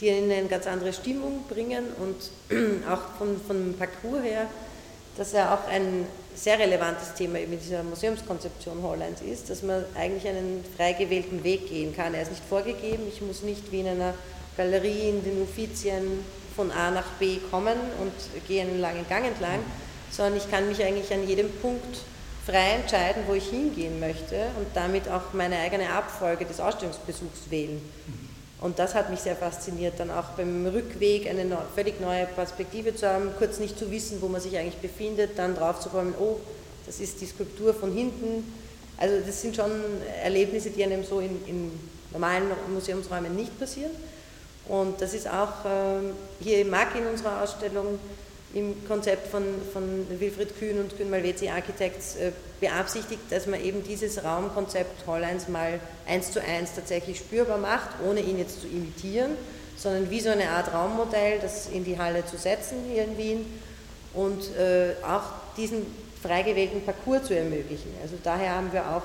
die 0.00 0.10
eine 0.10 0.44
ganz 0.46 0.66
andere 0.66 0.92
Stimmung 0.92 1.44
bringen 1.48 1.84
und 1.98 2.56
auch 2.90 3.18
von, 3.18 3.40
vom 3.46 3.74
Parcours 3.74 4.24
her, 4.24 4.46
dass 5.16 5.32
er 5.32 5.54
auch 5.54 5.68
ein 5.68 6.06
sehr 6.34 6.58
relevantes 6.58 7.14
Thema 7.14 7.38
in 7.38 7.50
dieser 7.50 7.82
Museumskonzeption 7.82 8.82
Hollands 8.82 9.20
ist, 9.20 9.50
dass 9.50 9.62
man 9.62 9.84
eigentlich 9.94 10.26
einen 10.26 10.64
frei 10.76 10.94
gewählten 10.94 11.44
Weg 11.44 11.68
gehen 11.68 11.94
kann. 11.94 12.14
Er 12.14 12.22
ist 12.22 12.30
nicht 12.30 12.44
vorgegeben, 12.48 13.04
ich 13.06 13.20
muss 13.20 13.42
nicht 13.42 13.70
wie 13.70 13.80
in 13.80 13.88
einer 13.88 14.14
Galerie 14.56 15.10
in 15.10 15.22
den 15.22 15.42
Uffizien 15.42 16.24
von 16.54 16.70
A 16.70 16.90
nach 16.90 17.06
B 17.18 17.38
kommen 17.50 17.76
und 18.00 18.12
gehe 18.46 18.62
einen 18.62 18.80
langen 18.80 19.06
Gang 19.08 19.26
entlang, 19.26 19.60
sondern 20.10 20.36
ich 20.36 20.50
kann 20.50 20.68
mich 20.68 20.82
eigentlich 20.82 21.12
an 21.12 21.26
jedem 21.26 21.50
Punkt 21.50 21.98
frei 22.44 22.76
entscheiden, 22.80 23.22
wo 23.26 23.34
ich 23.34 23.48
hingehen 23.48 24.00
möchte 24.00 24.48
und 24.58 24.66
damit 24.74 25.08
auch 25.08 25.32
meine 25.32 25.58
eigene 25.58 25.90
Abfolge 25.90 26.44
des 26.44 26.60
Ausstellungsbesuchs 26.60 27.50
wählen. 27.50 27.80
Und 28.60 28.78
das 28.78 28.94
hat 28.94 29.10
mich 29.10 29.20
sehr 29.20 29.34
fasziniert, 29.34 29.94
dann 29.98 30.10
auch 30.10 30.30
beim 30.36 30.66
Rückweg 30.66 31.28
eine 31.28 31.44
völlig 31.74 32.00
neue 32.00 32.26
Perspektive 32.26 32.94
zu 32.94 33.08
haben, 33.08 33.30
kurz 33.36 33.58
nicht 33.58 33.76
zu 33.76 33.90
wissen, 33.90 34.22
wo 34.22 34.28
man 34.28 34.40
sich 34.40 34.56
eigentlich 34.56 34.76
befindet, 34.76 35.36
dann 35.36 35.56
drauf 35.56 35.80
zu 35.80 35.88
kommen, 35.88 36.14
oh, 36.18 36.38
das 36.86 37.00
ist 37.00 37.20
die 37.20 37.26
Skulptur 37.26 37.74
von 37.74 37.92
hinten. 37.92 38.54
Also 38.98 39.16
das 39.26 39.42
sind 39.42 39.56
schon 39.56 39.70
Erlebnisse, 40.22 40.70
die 40.70 40.84
einem 40.84 41.04
so 41.04 41.18
in, 41.18 41.44
in 41.46 41.72
normalen 42.12 42.44
Museumsräumen 42.72 43.34
nicht 43.34 43.58
passieren. 43.58 43.90
Und 44.68 45.00
das 45.00 45.14
ist 45.14 45.28
auch 45.28 45.64
ähm, 45.66 46.12
hier 46.40 46.60
im 46.60 46.70
MAG 46.70 46.94
in 46.96 47.06
unserer 47.06 47.42
Ausstellung 47.42 47.98
im 48.54 48.86
Konzept 48.86 49.28
von, 49.28 49.42
von 49.72 50.06
Wilfried 50.20 50.58
Kühn 50.58 50.78
und 50.78 50.96
Kühn 50.96 51.08
Malvezzi 51.08 51.48
Architects 51.48 52.16
äh, 52.16 52.32
beabsichtigt, 52.60 53.22
dass 53.30 53.46
man 53.46 53.62
eben 53.62 53.82
dieses 53.82 54.22
Raumkonzept 54.22 55.06
Holleins 55.06 55.48
mal 55.48 55.80
eins 56.06 56.32
zu 56.32 56.40
eins 56.40 56.74
tatsächlich 56.74 57.18
spürbar 57.18 57.58
macht, 57.58 57.88
ohne 58.06 58.20
ihn 58.20 58.38
jetzt 58.38 58.60
zu 58.60 58.66
imitieren, 58.66 59.32
sondern 59.76 60.10
wie 60.10 60.20
so 60.20 60.30
eine 60.30 60.50
Art 60.50 60.72
Raummodell, 60.72 61.38
das 61.40 61.68
in 61.68 61.84
die 61.84 61.98
Halle 61.98 62.26
zu 62.26 62.36
setzen 62.36 62.76
hier 62.92 63.04
in 63.04 63.16
Wien 63.16 63.60
und 64.12 64.54
äh, 64.56 64.94
auch 65.02 65.22
diesen 65.56 65.86
frei 66.22 66.42
gewählten 66.42 66.84
Parcours 66.84 67.24
zu 67.24 67.34
ermöglichen. 67.34 67.90
Also 68.02 68.16
daher 68.22 68.54
haben 68.54 68.72
wir 68.72 68.82
auch, 68.82 69.02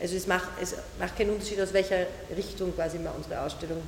also 0.00 0.16
es 0.16 0.26
macht, 0.26 0.48
es 0.62 0.76
macht 0.98 1.18
keinen 1.18 1.30
Unterschied, 1.30 1.60
aus 1.60 1.72
welcher 1.72 2.06
Richtung 2.34 2.74
quasi 2.74 2.98
man 2.98 3.12
unsere 3.16 3.40
Ausstellung 3.40 3.82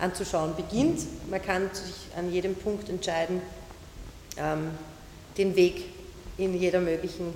anzuschauen 0.00 0.56
beginnt. 0.56 1.00
Man 1.30 1.42
kann 1.42 1.70
sich 1.72 2.08
an 2.16 2.32
jedem 2.32 2.54
Punkt 2.54 2.88
entscheiden, 2.88 3.40
ähm, 4.36 4.70
den 5.36 5.54
Weg 5.56 5.84
in 6.38 6.58
jeder 6.58 6.80
möglichen 6.80 7.34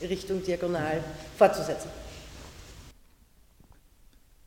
Richtung 0.00 0.42
diagonal 0.42 1.02
fortzusetzen. 1.36 1.90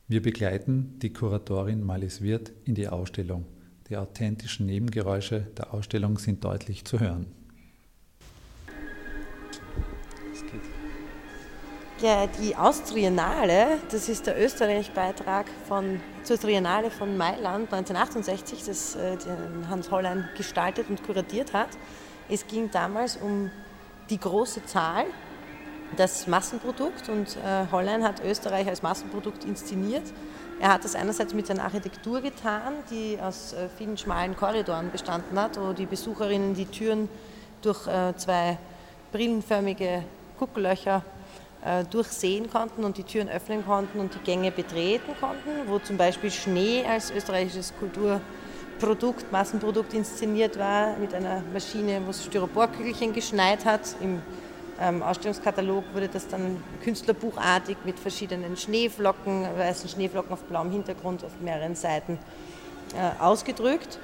Wir 0.08 0.20
begleiten 0.20 0.98
die 1.00 1.12
Kuratorin 1.12 1.82
Malis 1.82 2.20
Wirth 2.20 2.52
in 2.64 2.74
die 2.74 2.88
Ausstellung. 2.88 3.46
Die 3.88 3.96
authentischen 3.96 4.66
Nebengeräusche 4.66 5.40
der 5.56 5.72
Ausstellung 5.72 6.18
sind 6.18 6.44
deutlich 6.44 6.84
zu 6.84 7.00
hören. 7.00 7.26
Ja, 12.04 12.26
die 12.26 12.54
Austriennale, 12.54 13.78
das 13.90 14.10
ist 14.10 14.26
der 14.26 14.38
Österreich-Beitrag 14.38 15.46
zur 16.22 16.38
Triennale 16.38 16.90
von 16.90 17.16
Mailand 17.16 17.72
1968, 17.72 18.62
das 18.66 18.94
äh, 18.94 19.16
Hans 19.70 19.90
Hollein 19.90 20.28
gestaltet 20.36 20.90
und 20.90 21.02
kuratiert 21.02 21.54
hat. 21.54 21.70
Es 22.28 22.46
ging 22.46 22.70
damals 22.70 23.16
um 23.16 23.50
die 24.10 24.20
große 24.20 24.66
Zahl, 24.66 25.06
das 25.96 26.26
Massenprodukt 26.26 27.08
und 27.08 27.38
äh, 27.38 27.72
Hollein 27.72 28.04
hat 28.04 28.22
Österreich 28.22 28.68
als 28.68 28.82
Massenprodukt 28.82 29.46
inszeniert. 29.46 30.04
Er 30.60 30.74
hat 30.74 30.84
das 30.84 30.96
einerseits 30.96 31.32
mit 31.32 31.46
seiner 31.46 31.64
Architektur 31.64 32.20
getan, 32.20 32.74
die 32.90 33.18
aus 33.18 33.54
äh, 33.54 33.70
vielen 33.78 33.96
schmalen 33.96 34.36
Korridoren 34.36 34.92
bestanden 34.92 35.40
hat, 35.40 35.58
wo 35.58 35.72
die 35.72 35.86
Besucherinnen 35.86 36.52
die 36.52 36.66
Türen 36.66 37.08
durch 37.62 37.86
äh, 37.86 38.14
zwei 38.14 38.58
brillenförmige 39.10 40.04
Guckellöcher 40.38 40.96
äh, 40.98 41.13
durchsehen 41.90 42.50
konnten 42.50 42.84
und 42.84 42.98
die 42.98 43.04
Türen 43.04 43.28
öffnen 43.28 43.64
konnten 43.64 43.98
und 43.98 44.14
die 44.14 44.18
Gänge 44.18 44.50
betreten 44.50 45.12
konnten, 45.18 45.66
wo 45.66 45.78
zum 45.78 45.96
Beispiel 45.96 46.30
Schnee 46.30 46.84
als 46.84 47.10
österreichisches 47.10 47.72
Kulturprodukt, 47.78 49.32
Massenprodukt 49.32 49.94
inszeniert 49.94 50.58
war 50.58 50.98
mit 50.98 51.14
einer 51.14 51.42
Maschine, 51.54 52.02
wo 52.04 52.10
es 52.10 52.22
Styroporkügelchen 52.24 53.14
geschneit 53.14 53.64
hat. 53.64 53.96
Im 54.02 54.20
ähm, 54.80 55.02
Ausstellungskatalog 55.02 55.84
wurde 55.92 56.08
das 56.08 56.28
dann 56.28 56.62
künstlerbuchartig 56.82 57.76
mit 57.84 57.98
verschiedenen 57.98 58.56
Schneeflocken, 58.56 59.46
weißen 59.56 59.88
Schneeflocken 59.88 60.32
auf 60.32 60.42
blauem 60.44 60.70
Hintergrund 60.70 61.24
auf 61.24 61.32
mehreren 61.40 61.76
Seiten 61.76 62.18
äh, 62.94 63.22
ausgedrückt. 63.22 63.98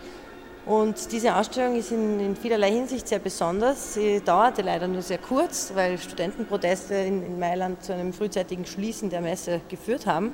Und 0.66 1.10
diese 1.10 1.34
Ausstellung 1.36 1.76
ist 1.76 1.90
in, 1.90 2.20
in, 2.20 2.36
vielerlei 2.36 2.70
Hinsicht 2.70 3.08
sehr 3.08 3.18
besonders. 3.18 3.94
Sie 3.94 4.20
dauerte 4.20 4.62
leider 4.62 4.86
nur 4.88 5.02
sehr 5.02 5.18
kurz, 5.18 5.72
weil 5.74 5.98
Studentenproteste 5.98 6.94
in, 6.94 7.24
in, 7.24 7.38
Mailand 7.38 7.82
zu 7.82 7.94
einem 7.94 8.12
frühzeitigen 8.12 8.66
Schließen 8.66 9.08
der 9.08 9.22
Messe 9.22 9.62
geführt 9.68 10.06
haben. 10.06 10.32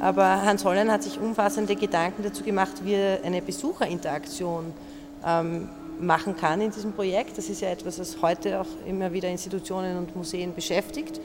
Aber 0.00 0.42
Hans 0.42 0.64
Hollein 0.64 0.90
hat 0.90 1.02
sich 1.02 1.20
umfassende 1.20 1.76
Gedanken 1.76 2.22
dazu 2.22 2.42
gemacht, 2.42 2.72
wie 2.84 2.94
er 2.94 3.22
eine 3.22 3.42
Besucherinteraktion 3.42 4.72
ähm, 5.26 5.68
machen 6.00 6.36
kann 6.36 6.62
in 6.62 6.70
diesem 6.70 6.92
Projekt. 6.92 7.36
Das 7.36 7.50
ist 7.50 7.60
ja 7.60 7.68
etwas, 7.68 7.98
was 7.98 8.22
heute 8.22 8.60
auch 8.60 8.86
immer 8.86 9.12
wieder 9.12 9.28
Institutionen 9.28 9.98
und 9.98 10.16
Museen 10.16 10.54
beschäftigt, 10.54 11.20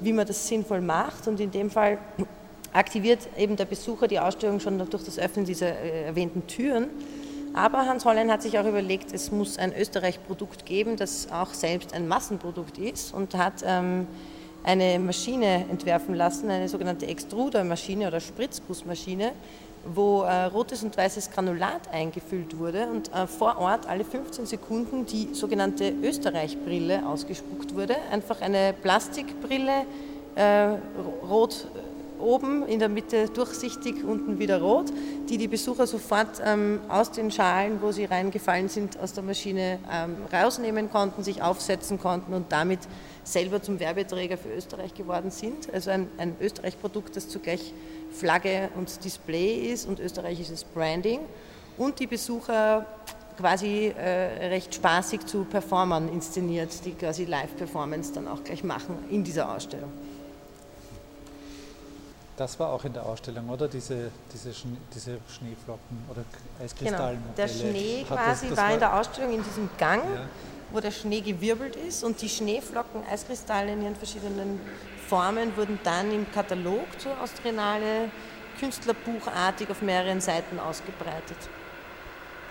wie 0.00 0.12
man 0.12 0.26
das 0.26 0.48
sinnvoll 0.48 0.80
macht. 0.80 1.28
Und 1.28 1.38
in 1.38 1.52
dem 1.52 1.70
Fall 1.70 1.98
aktiviert 2.72 3.20
eben 3.38 3.54
der 3.54 3.64
Besucher 3.64 4.08
die 4.08 4.18
Ausstellung 4.18 4.58
schon 4.58 4.76
durch 4.78 5.04
das 5.04 5.20
Öffnen 5.20 5.44
dieser 5.44 5.68
äh, 5.68 6.06
erwähnten 6.06 6.48
Türen. 6.48 6.88
Aber 7.56 7.86
Hans 7.86 8.04
Hollein 8.04 8.30
hat 8.30 8.42
sich 8.42 8.58
auch 8.58 8.66
überlegt, 8.66 9.14
es 9.14 9.32
muss 9.32 9.56
ein 9.56 9.72
Österreich-Produkt 9.74 10.66
geben, 10.66 10.98
das 10.98 11.32
auch 11.32 11.54
selbst 11.54 11.94
ein 11.94 12.06
Massenprodukt 12.06 12.76
ist 12.76 13.14
und 13.14 13.34
hat 13.34 13.64
ähm, 13.64 14.06
eine 14.62 14.98
Maschine 14.98 15.64
entwerfen 15.70 16.14
lassen, 16.14 16.50
eine 16.50 16.68
sogenannte 16.68 17.06
Extrudermaschine 17.06 18.08
oder 18.08 18.20
Spritzgussmaschine, 18.20 19.32
wo 19.86 20.20
äh, 20.24 20.44
rotes 20.44 20.82
und 20.82 20.98
weißes 20.98 21.30
Granulat 21.30 21.90
eingefüllt 21.90 22.58
wurde 22.58 22.88
und 22.88 23.10
äh, 23.14 23.26
vor 23.26 23.56
Ort 23.56 23.86
alle 23.86 24.04
15 24.04 24.44
Sekunden 24.44 25.06
die 25.06 25.30
sogenannte 25.32 25.94
Österreich-Brille 26.02 27.08
ausgespuckt 27.08 27.74
wurde. 27.74 27.96
Einfach 28.12 28.42
eine 28.42 28.74
Plastikbrille, 28.82 29.86
äh, 30.34 30.76
rot 31.26 31.68
oben 32.18 32.66
in 32.66 32.78
der 32.78 32.88
Mitte 32.88 33.28
durchsichtig, 33.28 34.04
unten 34.04 34.38
wieder 34.38 34.60
rot, 34.60 34.92
die 35.28 35.38
die 35.38 35.48
Besucher 35.48 35.86
sofort 35.86 36.40
ähm, 36.44 36.80
aus 36.88 37.10
den 37.10 37.30
Schalen, 37.30 37.80
wo 37.82 37.92
sie 37.92 38.04
reingefallen 38.04 38.68
sind, 38.68 38.98
aus 38.98 39.12
der 39.12 39.22
Maschine 39.22 39.78
ähm, 39.90 40.16
rausnehmen 40.32 40.90
konnten, 40.90 41.22
sich 41.22 41.42
aufsetzen 41.42 41.98
konnten 42.00 42.32
und 42.34 42.52
damit 42.52 42.80
selber 43.24 43.62
zum 43.62 43.80
Werbeträger 43.80 44.36
für 44.38 44.50
Österreich 44.50 44.94
geworden 44.94 45.30
sind. 45.30 45.72
Also 45.72 45.90
ein, 45.90 46.08
ein 46.18 46.36
Österreich-Produkt, 46.40 47.16
das 47.16 47.28
zugleich 47.28 47.72
Flagge 48.12 48.70
und 48.76 49.04
Display 49.04 49.72
ist 49.72 49.86
und 49.86 50.00
österreichisches 50.00 50.64
Branding 50.64 51.20
und 51.76 51.98
die 51.98 52.06
Besucher 52.06 52.86
quasi 53.36 53.88
äh, 53.88 54.48
recht 54.48 54.74
spaßig 54.74 55.26
zu 55.26 55.44
Performern 55.44 56.08
inszeniert, 56.08 56.84
die 56.84 56.92
quasi 56.92 57.24
Live-Performance 57.24 58.12
dann 58.14 58.28
auch 58.28 58.42
gleich 58.42 58.64
machen 58.64 58.96
in 59.10 59.24
dieser 59.24 59.54
Ausstellung. 59.54 59.90
Das 62.36 62.60
war 62.60 62.70
auch 62.70 62.84
in 62.84 62.92
der 62.92 63.06
Ausstellung, 63.06 63.48
oder? 63.48 63.66
Diese, 63.66 64.10
diese, 64.32 64.52
Schne 64.52 64.76
diese 64.94 65.18
Schneeflocken 65.28 66.04
oder 66.10 66.22
Eiskristalle. 66.62 67.12
Genau. 67.12 67.34
Der 67.36 67.48
Schnee 67.48 68.04
quasi 68.06 68.48
das, 68.48 68.56
das 68.56 68.64
war 68.64 68.74
in 68.74 68.78
der 68.78 68.94
Ausstellung 68.98 69.32
in 69.32 69.42
diesem 69.42 69.70
Gang, 69.78 70.02
ja. 70.02 70.26
wo 70.70 70.80
der 70.80 70.90
Schnee 70.90 71.22
gewirbelt 71.22 71.76
ist 71.76 72.04
und 72.04 72.20
die 72.20 72.28
Schneeflocken, 72.28 73.04
Eiskristalle 73.10 73.72
in 73.72 73.82
ihren 73.82 73.96
verschiedenen 73.96 74.60
Formen 75.08 75.56
wurden 75.56 75.78
dann 75.82 76.12
im 76.12 76.30
Katalog 76.30 76.86
zur 76.98 77.18
Austrianale 77.20 78.10
künstlerbuchartig 78.60 79.70
auf 79.70 79.80
mehreren 79.80 80.20
Seiten 80.20 80.58
ausgebreitet. 80.58 81.38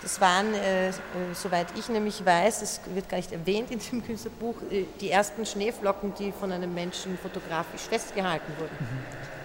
Das 0.02 0.20
waren, 0.20 0.54
äh, 0.54 0.88
äh, 0.88 0.92
soweit 1.32 1.66
ich 1.76 1.88
nämlich 1.88 2.24
weiß, 2.24 2.60
das 2.60 2.80
wird 2.94 3.08
gar 3.08 3.16
nicht 3.16 3.32
erwähnt 3.32 3.70
in 3.70 3.78
dem 3.78 4.04
Künstlerbuch, 4.04 4.54
äh, 4.70 4.84
die 5.00 5.10
ersten 5.10 5.44
Schneeflocken, 5.46 6.14
die 6.14 6.32
von 6.32 6.52
einem 6.52 6.72
Menschen 6.74 7.18
fotografisch 7.18 7.82
festgehalten 7.82 8.52
wurden. 8.58 8.76
Mhm. 8.78 9.35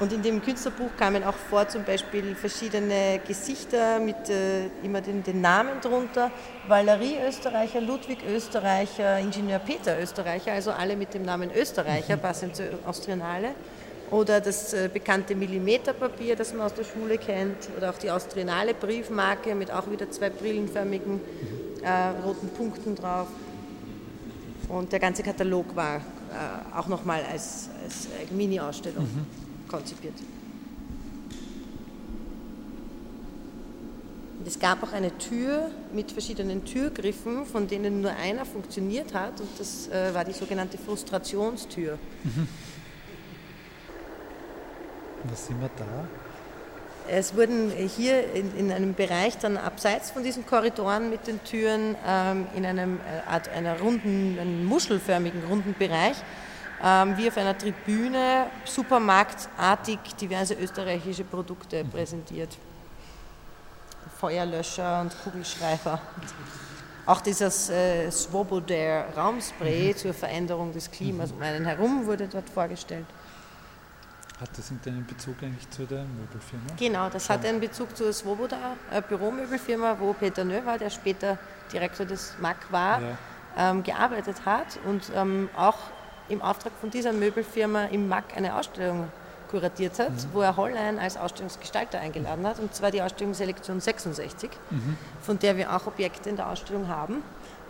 Und 0.00 0.14
in 0.14 0.22
dem 0.22 0.42
Künstlerbuch 0.42 0.96
kamen 0.98 1.22
auch 1.24 1.34
vor 1.34 1.68
zum 1.68 1.84
Beispiel 1.84 2.34
verschiedene 2.34 3.20
Gesichter 3.28 4.00
mit 4.00 4.30
äh, 4.30 4.68
immer 4.82 5.02
den, 5.02 5.22
den, 5.22 5.42
Namen 5.42 5.78
drunter. 5.82 6.30
Valerie 6.66 7.16
Österreicher, 7.28 7.82
Ludwig 7.82 8.20
Österreicher, 8.26 9.18
Ingenieur 9.18 9.58
Peter 9.58 10.00
Österreicher, 10.00 10.52
also 10.52 10.70
alle 10.70 10.96
mit 10.96 11.12
dem 11.12 11.22
Namen 11.22 11.50
Österreicher, 11.54 12.16
mhm. 12.16 12.20
passend 12.20 12.56
zur 12.56 12.64
Austrianale. 12.86 13.50
Oder 14.10 14.40
das 14.40 14.72
äh, 14.72 14.88
bekannte 14.90 15.34
Millimeterpapier, 15.34 16.34
das 16.34 16.54
man 16.54 16.62
aus 16.62 16.74
der 16.74 16.84
Schule 16.84 17.18
kennt. 17.18 17.68
Oder 17.76 17.90
auch 17.90 17.98
die 17.98 18.10
Austrianale 18.10 18.72
Briefmarke 18.72 19.54
mit 19.54 19.70
auch 19.70 19.90
wieder 19.90 20.10
zwei 20.10 20.30
brillenförmigen 20.30 21.12
mhm. 21.12 21.84
äh, 21.84 22.24
roten 22.24 22.48
Punkten 22.48 22.94
drauf. 22.96 23.28
Und 24.66 24.92
der 24.92 24.98
ganze 24.98 25.22
Katalog 25.22 25.76
war 25.76 25.96
äh, 25.96 26.00
auch 26.74 26.86
nochmal 26.86 27.20
als, 27.30 27.68
als 27.84 28.06
äh, 28.06 28.32
Mini-Ausstellung. 28.32 29.04
Mhm 29.04 29.49
konzipiert. 29.70 30.14
Und 34.38 34.46
es 34.46 34.58
gab 34.58 34.82
auch 34.82 34.92
eine 34.92 35.16
Tür 35.18 35.70
mit 35.92 36.12
verschiedenen 36.12 36.64
Türgriffen, 36.64 37.44
von 37.44 37.68
denen 37.68 38.00
nur 38.00 38.12
einer 38.12 38.46
funktioniert 38.46 39.14
hat, 39.14 39.40
und 39.40 39.48
das 39.58 39.88
äh, 39.88 40.14
war 40.14 40.24
die 40.24 40.32
sogenannte 40.32 40.78
Frustrationstür. 40.78 41.98
Mhm. 42.24 42.48
Was 45.24 45.46
sind 45.46 45.60
wir 45.60 45.70
da? 45.76 46.08
Es 47.06 47.36
wurden 47.36 47.70
hier 47.70 48.32
in, 48.32 48.56
in, 48.56 48.72
einem 48.72 48.94
Bereich 48.94 49.36
dann 49.36 49.56
abseits 49.56 50.10
von 50.10 50.22
diesen 50.22 50.46
Korridoren 50.46 51.10
mit 51.10 51.26
den 51.26 51.42
Türen 51.44 51.96
ähm, 52.06 52.46
in 52.54 52.64
einem 52.64 52.96
äh, 52.98 53.28
Art 53.28 53.48
einer 53.48 53.78
runden, 53.80 54.38
einem 54.40 54.64
muschelförmigen 54.64 55.42
runden 55.44 55.74
Bereich 55.78 56.16
wie 56.82 57.28
auf 57.28 57.36
einer 57.36 57.56
Tribüne 57.56 58.46
supermarktartig 58.64 59.98
diverse 60.18 60.54
österreichische 60.54 61.24
Produkte 61.24 61.84
präsentiert. 61.84 62.56
Feuerlöscher 64.18 65.02
und 65.02 65.14
Kugelschreiber. 65.22 66.00
Auch 67.06 67.20
dieses 67.20 67.70
äh, 67.70 68.10
Swoboder 68.10 69.06
Raumspray 69.16 69.88
mhm. 69.88 69.96
zur 69.96 70.14
Veränderung 70.14 70.72
des 70.72 70.90
Klimas 70.90 71.32
um 71.32 71.42
einen 71.42 71.64
herum 71.64 72.06
wurde 72.06 72.28
dort 72.28 72.48
vorgestellt. 72.48 73.06
Hat 74.40 74.48
das 74.56 74.70
einen 74.70 75.06
Bezug 75.06 75.42
eigentlich 75.42 75.68
zu 75.70 75.84
der 75.84 76.04
Möbelfirma? 76.04 76.64
Genau, 76.78 77.10
das 77.10 77.28
hat 77.28 77.44
einen 77.44 77.60
Bezug 77.60 77.94
zur 77.94 78.12
Svoboda, 78.12 78.76
eine 78.90 79.02
Büromöbelfirma, 79.02 79.96
wo 79.98 80.14
Peter 80.14 80.44
Nöwer, 80.44 80.78
der 80.78 80.88
später 80.88 81.36
Direktor 81.72 82.06
des 82.06 82.34
MAC 82.40 82.56
war, 82.70 83.02
ja. 83.02 83.18
ähm, 83.58 83.82
gearbeitet 83.82 84.36
hat 84.46 84.78
und 84.86 85.12
ähm, 85.14 85.50
auch 85.56 85.78
im 86.30 86.42
Auftrag 86.42 86.72
von 86.80 86.90
dieser 86.90 87.12
Möbelfirma 87.12 87.86
im 87.86 88.08
MAC 88.08 88.36
eine 88.36 88.56
Ausstellung 88.56 89.08
kuratiert 89.50 89.98
hat, 89.98 90.12
mhm. 90.12 90.28
wo 90.32 90.40
er 90.42 90.56
Hollein 90.56 90.98
als 90.98 91.16
Ausstellungsgestalter 91.16 91.98
eingeladen 91.98 92.46
hat, 92.46 92.60
und 92.60 92.74
zwar 92.74 92.90
die 92.90 93.02
Ausstellung 93.02 93.34
Selektion 93.34 93.80
66, 93.80 94.50
mhm. 94.70 94.96
von 95.20 95.38
der 95.38 95.56
wir 95.56 95.74
auch 95.74 95.86
Objekte 95.86 96.30
in 96.30 96.36
der 96.36 96.48
Ausstellung 96.48 96.88
haben. 96.88 97.22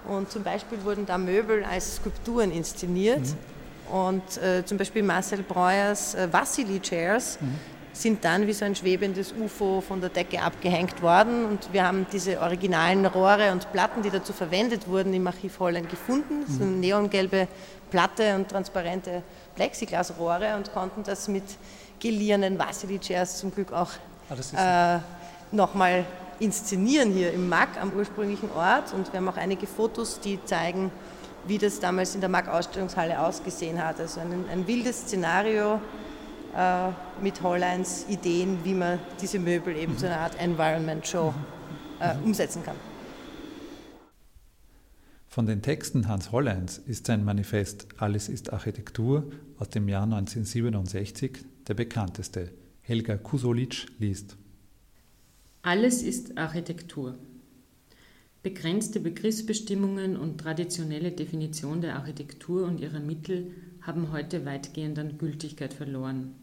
Und 0.06 0.30
zum 0.30 0.42
Beispiel 0.42 0.82
wurden 0.84 1.06
da 1.06 1.18
Möbel 1.18 1.64
als 1.64 1.96
Skulpturen 1.96 2.50
inszeniert. 2.50 3.20
Mhm. 3.20 3.94
Und 3.94 4.36
äh, 4.38 4.64
zum 4.64 4.78
Beispiel 4.78 5.02
Marcel 5.02 5.42
Breuers 5.42 6.14
äh, 6.14 6.32
Vassili 6.32 6.80
Chairs 6.80 7.38
mhm. 7.40 7.58
Sind 8.00 8.24
dann 8.24 8.46
wie 8.46 8.52
so 8.52 8.64
ein 8.64 8.74
schwebendes 8.74 9.32
UFO 9.32 9.80
von 9.80 10.00
der 10.00 10.10
Decke 10.10 10.42
abgehängt 10.42 11.02
worden. 11.02 11.44
Und 11.44 11.72
wir 11.72 11.86
haben 11.86 12.06
diese 12.12 12.40
originalen 12.40 13.04
Rohre 13.06 13.52
und 13.52 13.70
Platten, 13.72 14.02
die 14.02 14.10
dazu 14.10 14.32
verwendet 14.32 14.88
wurden, 14.88 15.12
im 15.12 15.26
Archiv 15.26 15.58
Holland 15.60 15.90
gefunden. 15.90 16.40
Mhm. 16.40 16.58
So 16.58 16.62
eine 16.62 16.72
neongelbe 16.72 17.48
Platte 17.90 18.34
und 18.36 18.48
transparente 18.48 19.22
Plexiglasrohre 19.54 20.56
und 20.56 20.72
konnten 20.72 21.02
das 21.02 21.28
mit 21.28 21.44
geliehenen 21.98 22.58
Vassili-Chairs 22.58 23.38
zum 23.38 23.54
Glück 23.54 23.72
auch 23.72 23.90
ah, 24.54 24.96
äh, 24.96 25.00
nochmal 25.52 26.04
inszenieren 26.38 27.12
hier 27.12 27.32
im 27.32 27.48
MAG 27.48 27.68
am 27.80 27.92
ursprünglichen 27.92 28.50
Ort. 28.52 28.94
Und 28.94 29.12
wir 29.12 29.18
haben 29.18 29.28
auch 29.28 29.36
einige 29.36 29.66
Fotos, 29.66 30.20
die 30.20 30.42
zeigen, 30.44 30.90
wie 31.46 31.58
das 31.58 31.80
damals 31.80 32.14
in 32.14 32.20
der 32.20 32.30
MAG-Ausstellungshalle 32.30 33.20
ausgesehen 33.20 33.84
hat. 33.84 34.00
Also 34.00 34.20
ein, 34.20 34.46
ein 34.50 34.66
wildes 34.66 35.02
Szenario 35.02 35.80
mit 37.22 37.42
Holleins 37.42 38.06
Ideen, 38.08 38.58
wie 38.64 38.74
man 38.74 38.98
diese 39.20 39.38
Möbel 39.38 39.76
eben 39.76 39.96
zu 39.96 40.06
einer 40.06 40.18
Art 40.18 40.40
Environment 40.40 41.06
Show 41.06 41.32
äh, 42.00 42.14
umsetzen 42.24 42.62
kann. 42.64 42.76
Von 45.28 45.46
den 45.46 45.62
Texten 45.62 46.08
Hans 46.08 46.32
Holleins 46.32 46.78
ist 46.78 47.06
sein 47.06 47.24
Manifest 47.24 47.86
Alles 47.98 48.28
ist 48.28 48.52
Architektur 48.52 49.30
aus 49.58 49.68
dem 49.68 49.88
Jahr 49.88 50.02
1967 50.02 51.44
der 51.68 51.74
bekannteste. 51.74 52.50
Helga 52.82 53.16
Kusolic 53.16 53.86
liest. 54.00 54.36
Alles 55.62 56.02
ist 56.02 56.36
Architektur. 56.36 57.16
Begrenzte 58.42 58.98
Begriffsbestimmungen 58.98 60.16
und 60.16 60.38
traditionelle 60.38 61.12
Definition 61.12 61.80
der 61.80 61.94
Architektur 61.94 62.64
und 62.66 62.80
ihrer 62.80 62.98
Mittel 62.98 63.52
haben 63.82 64.12
heute 64.12 64.44
weitgehend 64.44 64.98
an 64.98 65.18
Gültigkeit 65.18 65.72
verloren. 65.72 66.34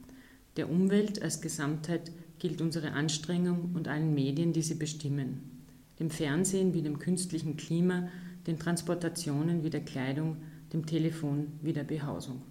Der 0.56 0.70
Umwelt 0.70 1.22
als 1.22 1.42
Gesamtheit 1.42 2.12
gilt 2.40 2.62
unsere 2.62 2.94
Anstrengung 2.94 3.72
und 3.74 3.88
allen 3.88 4.14
Medien, 4.14 4.54
die 4.54 4.62
sie 4.62 4.76
bestimmen. 4.76 5.64
Dem 6.00 6.10
Fernsehen 6.10 6.74
wie 6.74 6.82
dem 6.82 7.00
künstlichen 7.00 7.58
Klima 7.58 8.10
den 8.48 8.58
Transportationen 8.58 9.64
wie 9.64 9.70
der 9.70 9.84
Kleidung, 9.84 10.38
dem 10.74 10.86
Telefon 10.86 11.48
wie 11.62 11.74
der 11.74 11.84
Behausung. 11.84 12.42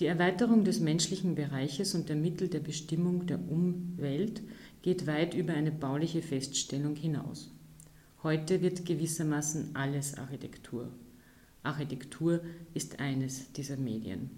Die 0.00 0.06
Erweiterung 0.06 0.64
des 0.64 0.78
menschlichen 0.78 1.34
Bereiches 1.34 1.94
und 1.94 2.08
der 2.08 2.16
Mittel 2.16 2.48
der 2.48 2.60
Bestimmung 2.60 3.26
der 3.26 3.40
Umwelt 3.40 4.42
geht 4.82 5.08
weit 5.08 5.34
über 5.34 5.54
eine 5.54 5.72
bauliche 5.72 6.22
Feststellung 6.22 6.94
hinaus. 6.94 7.50
Heute 8.22 8.62
wird 8.62 8.86
gewissermaßen 8.86 9.74
alles 9.74 10.16
Architektur. 10.16 10.92
Architektur 11.68 12.40
ist 12.74 12.98
eines 12.98 13.52
dieser 13.52 13.76
Medien. 13.76 14.30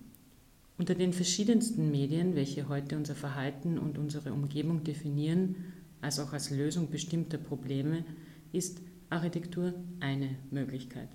Unter 0.76 0.95
den 0.95 1.12
verschiedensten 1.12 1.91
Medien, 1.91 2.35
welche 2.35 2.68
heute 2.68 2.97
unser 2.97 3.14
Verhalten 3.14 3.78
und 3.78 3.99
unsere 3.99 4.33
Umgebung 4.33 4.83
definieren, 4.83 5.55
als 6.01 6.18
auch 6.18 6.33
als 6.33 6.51
Lösung 6.51 6.91
bestimmter 6.91 7.39
Probleme, 7.39 8.05
ist 8.53 8.81
Architektur 9.11 9.74
eine 10.01 10.31
Möglichkeit. 10.51 11.09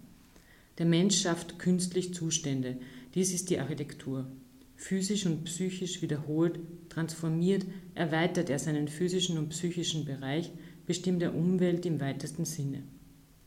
Der 0.77 0.85
Mensch 0.85 1.21
schafft 1.21 1.59
künstlich 1.59 2.13
Zustände. 2.13 2.77
Dies 3.13 3.33
ist 3.33 3.49
die 3.49 3.59
Architektur. 3.59 4.27
Physisch 4.75 5.25
und 5.25 5.45
psychisch 5.45 6.01
wiederholt, 6.01 6.59
transformiert, 6.89 7.65
erweitert 7.93 8.49
er 8.49 8.59
seinen 8.59 8.87
physischen 8.87 9.37
und 9.37 9.49
psychischen 9.49 10.05
Bereich, 10.05 10.51
bestimmt 10.85 11.23
er 11.23 11.33
Umwelt 11.33 11.85
im 11.85 11.99
weitesten 11.99 12.45
Sinne. 12.45 12.83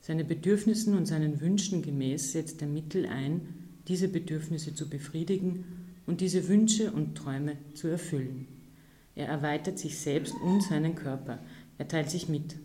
Seine 0.09 0.25
Bedürfnissen 0.25 0.97
und 0.97 1.05
seinen 1.05 1.43
Wünschen 1.43 1.83
gemäß 1.83 2.33
setzt 2.33 2.63
er 2.63 2.67
Mittel 2.67 3.05
ein, 3.05 3.43
diese 3.89 4.09
Bedürfnisse 4.09 4.75
zu 4.75 4.89
befriedigen 4.89 5.67
und 6.07 6.23
diese 6.23 6.49
Wünsche 6.49 6.93
und 6.93 7.15
Träume 7.15 7.59
zu 7.75 7.89
erfüllen. 7.89 8.49
Er 9.15 9.27
erweitert 9.29 9.79
sich 9.79 9.99
selbst 9.99 10.35
und 10.43 10.63
seinen 10.63 10.95
Körper, 10.95 11.41
er 11.77 11.89
teilt 11.89 12.09
sich 12.09 12.27
mit, 12.27 12.57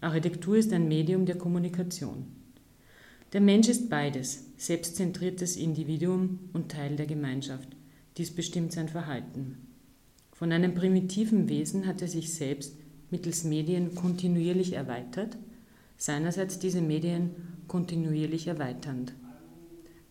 Architektur 0.00 0.56
ist 0.56 0.72
ein 0.72 0.88
Medium 0.88 1.26
der 1.26 1.36
Kommunikation. 1.36 2.24
Der 3.34 3.42
Mensch 3.42 3.68
ist 3.68 3.90
beides, 3.90 4.46
selbstzentriertes 4.56 5.58
Individuum 5.58 6.38
und 6.54 6.70
Teil 6.70 6.96
der 6.96 7.04
Gemeinschaft. 7.04 7.68
Dies 8.16 8.30
bestimmt 8.30 8.72
sein 8.72 8.88
Verhalten. 8.88 9.58
Von 10.32 10.52
einem 10.52 10.74
primitiven 10.74 11.50
Wesen 11.50 11.86
hat 11.86 12.00
er 12.00 12.08
sich 12.08 12.32
selbst 12.32 12.78
mittels 13.10 13.44
Medien 13.44 13.94
kontinuierlich 13.94 14.72
erweitert, 14.72 15.36
seinerseits 15.98 16.58
diese 16.58 16.80
Medien 16.80 17.30
kontinuierlich 17.66 18.46
erweiternd. 18.46 19.12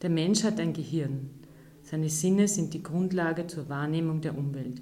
Der 0.04 0.12
Mensch 0.12 0.44
hat 0.44 0.60
ein 0.60 0.74
Gehirn. 0.74 1.32
Seine 1.82 2.10
Sinne 2.10 2.48
sind 2.48 2.74
die 2.74 2.84
Grundlage 2.84 3.48
zur 3.48 3.70
Wahrnehmung 3.70 4.22
der 4.22 4.38
Umwelt. 4.38 4.82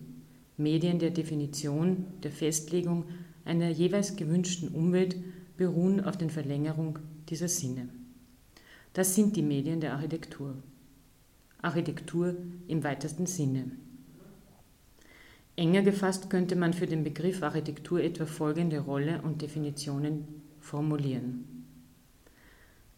Medien 0.57 0.99
der 0.99 1.11
Definition, 1.11 2.07
der 2.23 2.31
Festlegung 2.31 3.05
einer 3.45 3.69
jeweils 3.69 4.15
gewünschten 4.15 4.69
Umwelt 4.69 5.15
beruhen 5.55 6.03
auf 6.03 6.17
den 6.17 6.29
Verlängerung 6.29 6.99
dieser 7.29 7.47
Sinne. 7.47 7.87
Das 8.93 9.13
sind 9.13 9.35
die 9.35 9.43
Medien 9.43 9.79
der 9.79 9.93
Architektur. 9.93 10.55
Architektur 11.61 12.35
im 12.67 12.83
weitesten 12.83 13.25
Sinne. 13.25 13.71
Enger 15.55 15.83
gefasst 15.83 16.29
könnte 16.29 16.55
man 16.55 16.73
für 16.73 16.87
den 16.87 17.03
Begriff 17.03 17.43
Architektur 17.43 18.01
etwa 18.01 18.25
folgende 18.25 18.79
Rolle 18.79 19.21
und 19.21 19.41
Definitionen 19.41 20.44
formulieren. 20.65 21.45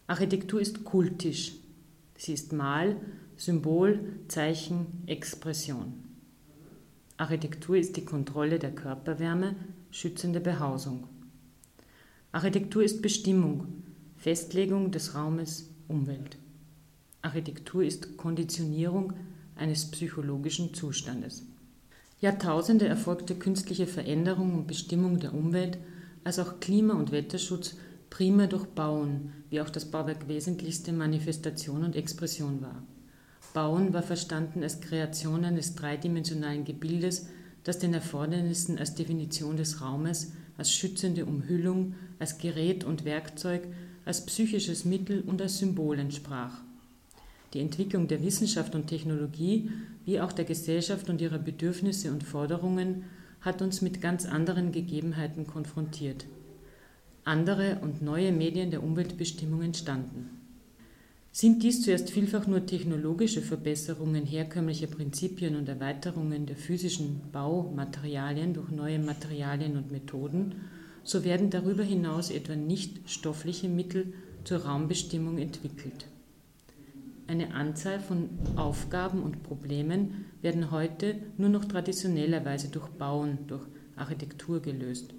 Architektur 0.06 0.60
ist 0.60 0.84
kultisch. 0.84 1.52
Sie 2.16 2.32
ist 2.32 2.52
Mal, 2.52 2.96
Symbol, 3.36 4.00
Zeichen, 4.26 4.86
Expression. 5.06 5.92
Architektur 7.18 7.76
ist 7.76 7.96
die 7.96 8.04
Kontrolle 8.04 8.58
der 8.58 8.74
Körperwärme, 8.74 9.54
schützende 9.90 10.40
Behausung. 10.40 11.08
Architektur 12.32 12.82
ist 12.82 13.02
Bestimmung, 13.02 13.82
Festlegung 14.16 14.90
des 14.90 15.14
Raumes, 15.14 15.68
Umwelt. 15.88 16.38
Architektur 17.22 17.84
ist 17.84 18.16
Konditionierung 18.16 19.12
eines 19.56 19.90
psychologischen 19.90 20.72
Zustandes. 20.72 21.44
Jahrtausende 22.20 22.88
erfolgte 22.88 23.34
künstliche 23.34 23.86
Veränderung 23.86 24.54
und 24.54 24.66
Bestimmung 24.66 25.20
der 25.20 25.34
Umwelt, 25.34 25.78
als 26.24 26.38
auch 26.38 26.60
Klima- 26.60 26.94
und 26.94 27.12
Wetterschutz 27.12 27.76
primär 28.10 28.46
durch 28.46 28.66
Bauen, 28.66 29.32
wie 29.50 29.60
auch 29.60 29.70
das 29.70 29.84
Bauwerk 29.84 30.28
wesentlichste 30.28 30.92
Manifestation 30.92 31.84
und 31.84 31.96
Expression 31.96 32.60
war. 32.62 32.82
Bauen 33.54 33.92
war 33.92 34.02
verstanden 34.02 34.62
als 34.62 34.80
Kreation 34.80 35.44
eines 35.44 35.74
dreidimensionalen 35.74 36.64
Gebildes, 36.64 37.26
das 37.64 37.78
den 37.78 37.94
Erfordernissen 37.94 38.78
als 38.78 38.94
Definition 38.94 39.56
des 39.56 39.80
Raumes, 39.80 40.32
als 40.56 40.72
schützende 40.72 41.26
Umhüllung, 41.26 41.94
als 42.18 42.38
Gerät 42.38 42.84
und 42.84 43.04
Werkzeug, 43.04 43.62
als 44.04 44.24
psychisches 44.26 44.84
Mittel 44.84 45.22
und 45.22 45.40
als 45.42 45.58
Symbol 45.58 45.98
entsprach. 45.98 46.62
Die 47.54 47.60
Entwicklung 47.60 48.08
der 48.08 48.22
Wissenschaft 48.22 48.74
und 48.74 48.86
Technologie, 48.86 49.70
wie 50.04 50.20
auch 50.20 50.32
der 50.32 50.44
Gesellschaft 50.44 51.08
und 51.08 51.20
ihrer 51.20 51.38
Bedürfnisse 51.38 52.10
und 52.10 52.22
Forderungen, 52.22 53.04
hat 53.40 53.62
uns 53.62 53.82
mit 53.82 54.00
ganz 54.00 54.26
anderen 54.26 54.72
Gegebenheiten 54.72 55.46
konfrontiert. 55.46 56.26
Andere 57.24 57.78
und 57.82 58.02
neue 58.02 58.32
Medien 58.32 58.70
der 58.70 58.82
Umweltbestimmung 58.82 59.62
entstanden. 59.62 60.30
Sind 61.30 61.62
dies 61.62 61.82
zuerst 61.82 62.10
vielfach 62.10 62.46
nur 62.46 62.66
technologische 62.66 63.42
Verbesserungen 63.42 64.24
herkömmlicher 64.24 64.86
Prinzipien 64.86 65.56
und 65.56 65.68
Erweiterungen 65.68 66.46
der 66.46 66.56
physischen 66.56 67.20
Baumaterialien 67.32 68.54
durch 68.54 68.70
neue 68.70 68.98
Materialien 68.98 69.76
und 69.76 69.92
Methoden, 69.92 70.54
so 71.04 71.24
werden 71.24 71.50
darüber 71.50 71.84
hinaus 71.84 72.30
etwa 72.30 72.56
nicht 72.56 73.08
stoffliche 73.08 73.68
Mittel 73.68 74.12
zur 74.44 74.64
Raumbestimmung 74.64 75.38
entwickelt. 75.38 76.06
Eine 77.28 77.52
Anzahl 77.52 78.00
von 78.00 78.30
Aufgaben 78.56 79.22
und 79.22 79.42
Problemen 79.42 80.24
werden 80.40 80.70
heute 80.70 81.16
nur 81.36 81.50
noch 81.50 81.66
traditionellerweise 81.66 82.68
durch 82.68 82.88
Bauen, 82.88 83.40
durch 83.48 83.60
Architektur 83.96 84.62
gelöst. 84.62 85.12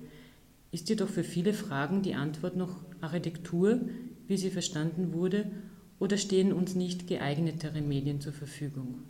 Ist 0.71 0.89
jedoch 0.89 1.07
für 1.07 1.23
viele 1.23 1.53
Fragen 1.53 2.01
die 2.01 2.15
Antwort 2.15 2.57
noch 2.57 2.77
Architektur, 2.99 3.79
wie 4.27 4.37
sie 4.37 4.49
verstanden 4.49 5.13
wurde, 5.13 5.51
oder 5.99 6.17
stehen 6.17 6.51
uns 6.51 6.73
nicht 6.73 7.05
geeignetere 7.05 7.81
Medien 7.81 8.21
zur 8.21 8.33
Verfügung? 8.33 9.03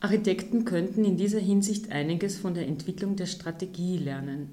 Architekten 0.00 0.66
könnten 0.66 1.06
in 1.06 1.16
dieser 1.16 1.40
Hinsicht 1.40 1.92
einiges 1.92 2.36
von 2.36 2.52
der 2.52 2.68
Entwicklung 2.68 3.16
der 3.16 3.26
Strategie 3.26 3.96
lernen. 3.96 4.50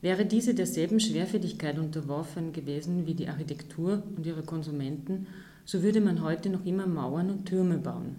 Wäre 0.00 0.24
diese 0.24 0.54
derselben 0.54 1.00
Schwerfälligkeit 1.00 1.78
unterworfen 1.78 2.54
gewesen 2.54 3.06
wie 3.06 3.14
die 3.14 3.28
Architektur 3.28 4.02
und 4.16 4.24
ihre 4.24 4.42
Konsumenten, 4.42 5.26
so 5.64 5.82
würde 5.82 6.00
man 6.00 6.22
heute 6.22 6.50
noch 6.50 6.64
immer 6.64 6.86
Mauern 6.86 7.30
und 7.30 7.46
Türme 7.46 7.78
bauen. 7.78 8.16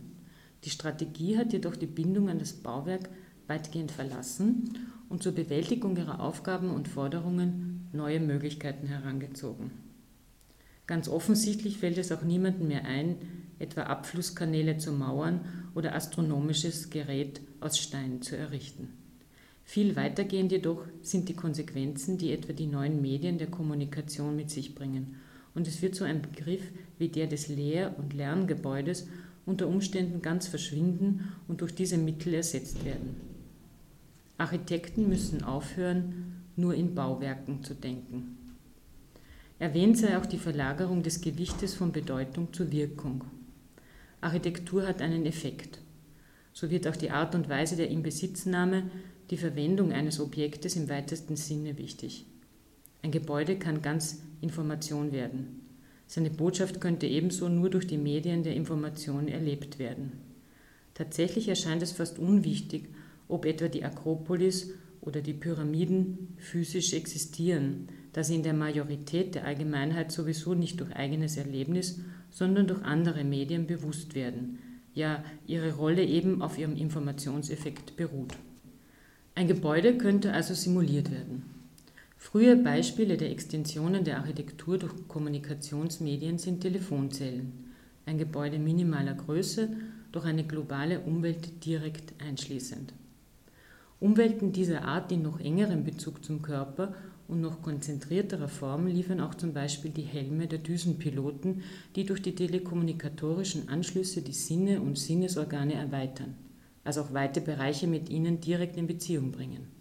Die 0.64 0.70
Strategie 0.70 1.38
hat 1.38 1.54
jedoch 1.54 1.76
die 1.76 1.86
Bindung 1.86 2.30
an 2.30 2.40
das 2.40 2.54
Bauwerk 2.54 3.10
weitgehend 3.48 3.92
verlassen 3.92 4.78
und 5.10 5.22
zur 5.22 5.34
Bewältigung 5.34 5.96
ihrer 5.96 6.20
Aufgaben 6.20 6.72
und 6.72 6.88
Forderungen 6.88 7.88
neue 7.94 8.20
Möglichkeiten 8.20 8.88
herangezogen. 8.88 9.72
Ganz 10.88 11.08
offensichtlich 11.08 11.78
fällt 11.78 11.98
es 11.98 12.12
auch 12.12 12.22
niemandem 12.22 12.68
mehr 12.68 12.86
ein, 12.86 13.16
etwa 13.58 13.84
Abflusskanäle 13.84 14.78
zu 14.78 14.92
mauern 14.92 15.42
oder 15.74 15.96
astronomisches 15.96 16.90
Gerät 16.90 17.42
aus 17.60 17.80
Stein 17.80 18.22
zu 18.22 18.38
errichten. 18.38 18.90
Viel 19.64 19.96
weitergehend 19.96 20.52
jedoch 20.52 20.86
sind 21.02 21.28
die 21.28 21.36
Konsequenzen, 21.36 22.18
die 22.20 22.32
etwa 22.32 22.54
die 22.54 22.68
neuen 22.68 23.02
Medien 23.02 23.40
der 23.40 23.48
Kommunikation 23.48 24.36
mit 24.36 24.52
sich 24.52 24.76
bringen. 24.76 25.16
Und 25.56 25.68
es 25.68 25.82
wird 25.82 25.96
so 25.96 26.04
ein 26.04 26.22
Begriff 26.22 26.62
wie 27.00 27.08
der 27.08 27.28
des 27.28 27.48
Lehr- 27.48 27.98
und 27.98 28.14
Lerngebäudes 28.14 29.08
unter 29.46 29.68
Umständen 29.68 30.22
ganz 30.22 30.48
verschwinden 30.48 31.32
und 31.48 31.62
durch 31.62 31.74
diese 31.74 31.98
Mittel 31.98 32.34
ersetzt 32.34 32.84
werden. 32.86 33.16
Architekten 34.38 35.08
müssen 35.08 35.44
aufhören, 35.44 36.44
nur 36.56 36.74
in 36.74 36.94
Bauwerken 36.94 37.64
zu 37.64 37.74
denken. 37.74 38.38
Erwähnt 39.60 39.98
sei 39.98 40.18
auch 40.18 40.26
die 40.26 40.38
Verlagerung 40.38 41.04
des 41.04 41.22
Gewichtes 41.22 41.74
von 41.74 41.92
Bedeutung 41.92 42.52
zur 42.52 42.72
Wirkung. 42.72 43.24
Architektur 44.20 44.86
hat 44.86 45.02
einen 45.02 45.26
Effekt. 45.26 45.80
So 46.52 46.70
wird 46.70 46.88
auch 46.88 46.96
die 46.96 47.12
Art 47.12 47.36
und 47.36 47.48
Weise 47.48 47.76
der 47.76 47.90
Inbesitznahme, 47.90 48.84
die 49.30 49.38
Verwendung 49.38 49.94
eines 49.94 50.20
Objektes 50.20 50.76
im 50.76 50.90
weitesten 50.90 51.36
Sinne 51.36 51.78
wichtig. 51.78 52.26
Ein 53.06 53.12
Gebäude 53.12 53.60
kann 53.60 53.84
ganz 53.84 54.24
Information 54.42 55.12
werden. 55.12 55.62
Seine 56.08 56.32
Botschaft 56.32 56.82
könnte 56.82 57.06
ebenso 57.06 57.50
nur 57.50 57.70
durch 57.70 57.86
die 57.86 58.00
Medien 58.00 58.42
der 58.42 58.56
Information 58.56 59.28
erlebt 59.28 59.78
werden. 59.78 60.14
Tatsächlich 60.96 61.48
erscheint 61.48 61.84
es 61.84 61.92
fast 61.92 62.18
unwichtig, 62.18 62.90
ob 63.28 63.46
etwa 63.46 63.68
die 63.68 63.84
Akropolis 63.84 64.72
oder 65.02 65.22
die 65.22 65.36
Pyramiden 65.36 66.36
physisch 66.40 66.94
existieren, 66.94 67.90
da 68.14 68.24
sie 68.24 68.38
in 68.38 68.42
der 68.42 68.56
Majorität 68.56 69.36
der 69.36 69.46
Allgemeinheit 69.46 70.12
sowieso 70.12 70.56
nicht 70.56 70.80
durch 70.80 70.92
eigenes 70.96 71.38
Erlebnis, 71.38 72.00
sondern 72.32 72.66
durch 72.66 72.82
andere 72.82 73.24
Medien 73.24 73.68
bewusst 73.68 74.16
werden, 74.16 74.58
ja 74.96 75.24
ihre 75.46 75.76
Rolle 75.76 76.04
eben 76.04 76.42
auf 76.42 76.58
ihrem 76.58 76.76
Informationseffekt 76.76 77.98
beruht. 77.98 78.34
Ein 79.36 79.48
Gebäude 79.48 79.96
könnte 79.96 80.34
also 80.34 80.56
simuliert 80.56 81.12
werden. 81.12 81.55
Frühe 82.26 82.56
Beispiele 82.56 83.18
der 83.18 83.30
Extensionen 83.30 84.04
der 84.04 84.18
Architektur 84.18 84.80
durch 84.80 85.08
Kommunikationsmedien 85.08 86.40
sind 86.40 86.60
Telefonzellen, 86.60 87.54
ein 88.08 88.18
Gebäude 88.18 88.58
minimaler 88.58 89.14
Größe, 89.14 89.70
durch 90.12 90.26
eine 90.26 90.44
globale 90.44 91.02
Umwelt 91.02 91.64
direkt 91.64 92.14
einschließend. 92.20 92.94
Umwelten 94.00 94.52
dieser 94.52 94.86
Art 94.86 95.12
in 95.12 95.22
noch 95.22 95.40
engerem 95.40 95.84
Bezug 95.84 96.26
zum 96.26 96.42
Körper 96.42 96.96
und 97.28 97.42
noch 97.42 97.62
konzentrierterer 97.62 98.50
Form 98.50 98.88
liefern 98.88 99.22
auch 99.22 99.36
zum 99.36 99.54
Beispiel 99.54 99.92
die 99.92 100.02
Helme 100.02 100.48
der 100.48 100.60
Düsenpiloten, 100.60 101.62
die 101.96 102.06
durch 102.06 102.24
die 102.24 102.34
telekommunikatorischen 102.34 103.70
Anschlüsse 103.70 104.24
die 104.24 104.34
Sinne 104.34 104.82
und 104.82 104.98
Sinnesorgane 104.98 105.76
erweitern, 105.76 106.36
also 106.84 107.02
auch 107.02 107.14
weite 107.14 107.40
Bereiche 107.40 107.86
mit 107.86 108.10
ihnen 108.10 108.42
direkt 108.42 108.78
in 108.78 108.88
Beziehung 108.88 109.32
bringen. 109.32 109.75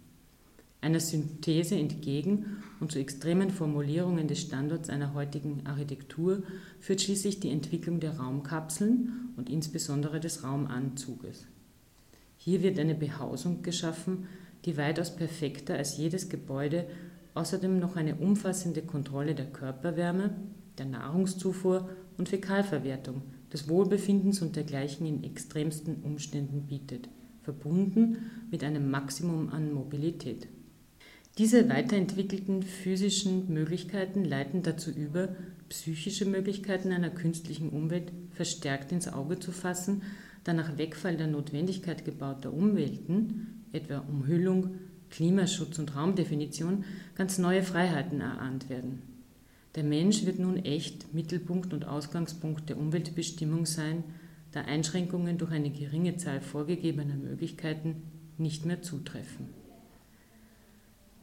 Einer 0.85 0.99
Synthese 0.99 1.73
entgegen 1.73 2.61
und 2.79 2.91
zu 2.91 2.99
extremen 2.99 3.49
Formulierungen 3.49 4.27
des 4.27 4.39
Standorts 4.39 4.87
einer 4.91 5.15
heutigen 5.15 5.65
Architektur 5.65 6.43
führt 6.79 7.01
schließlich 7.01 7.39
die 7.39 7.49
Entwicklung 7.49 7.99
der 7.99 8.19
Raumkapseln 8.19 9.33
und 9.35 9.49
insbesondere 9.49 10.19
des 10.19 10.43
Raumanzuges. 10.43 11.47
Hier 12.37 12.61
wird 12.61 12.77
eine 12.77 12.93
Behausung 12.93 13.63
geschaffen, 13.63 14.27
die 14.65 14.77
weitaus 14.77 15.15
perfekter 15.15 15.73
als 15.73 15.97
jedes 15.97 16.29
Gebäude 16.29 16.85
außerdem 17.33 17.79
noch 17.79 17.95
eine 17.95 18.17
umfassende 18.17 18.83
Kontrolle 18.83 19.33
der 19.33 19.47
Körperwärme, 19.47 20.35
der 20.77 20.85
Nahrungszufuhr 20.85 21.89
und 22.19 22.29
Fäkalverwertung, 22.29 23.23
des 23.51 23.67
Wohlbefindens 23.67 24.43
und 24.43 24.55
dergleichen 24.55 25.07
in 25.07 25.23
extremsten 25.23 26.03
Umständen 26.03 26.67
bietet, 26.67 27.09
verbunden 27.41 28.29
mit 28.51 28.63
einem 28.63 28.91
Maximum 28.91 29.49
an 29.49 29.73
Mobilität. 29.73 30.47
Diese 31.37 31.67
weiterentwickelten 31.69 32.63
physischen 32.63 33.53
Möglichkeiten 33.53 34.23
leiten 34.23 34.63
dazu 34.63 34.91
über, 34.91 35.35
psychische 35.69 36.25
Möglichkeiten 36.25 36.91
einer 36.91 37.09
künstlichen 37.09 37.69
Umwelt 37.69 38.11
verstärkt 38.31 38.91
ins 38.91 39.07
Auge 39.07 39.39
zu 39.39 39.51
fassen 39.51 40.01
da 40.45 40.53
nach 40.53 40.77
Wegfall 40.77 41.17
der 41.17 41.27
Notwendigkeit 41.27 42.05
gebauter 42.05 42.53
Umwelten, 42.53 43.63
etwa 43.73 43.97
Umhüllung, 43.97 44.75
Klimaschutz 45.09 45.79
und 45.79 45.95
Raumdefinition, 45.95 46.85
ganz 47.15 47.39
neue 47.39 47.63
Freiheiten 47.63 48.21
erahnt 48.21 48.69
werden. 48.69 49.01
Der 49.73 49.83
Mensch 49.83 50.25
wird 50.25 50.39
nun 50.39 50.57
echt 50.57 51.13
Mittelpunkt 51.13 51.73
und 51.73 51.85
Ausgangspunkt 51.85 52.69
der 52.69 52.77
Umweltbestimmung 52.77 53.65
sein, 53.65 54.03
da 54.51 54.61
Einschränkungen 54.61 55.37
durch 55.39 55.51
eine 55.51 55.71
geringe 55.71 56.15
Zahl 56.15 56.41
vorgegebener 56.41 57.15
Möglichkeiten 57.15 58.03
nicht 58.37 58.65
mehr 58.65 58.83
zutreffen. 58.83 59.64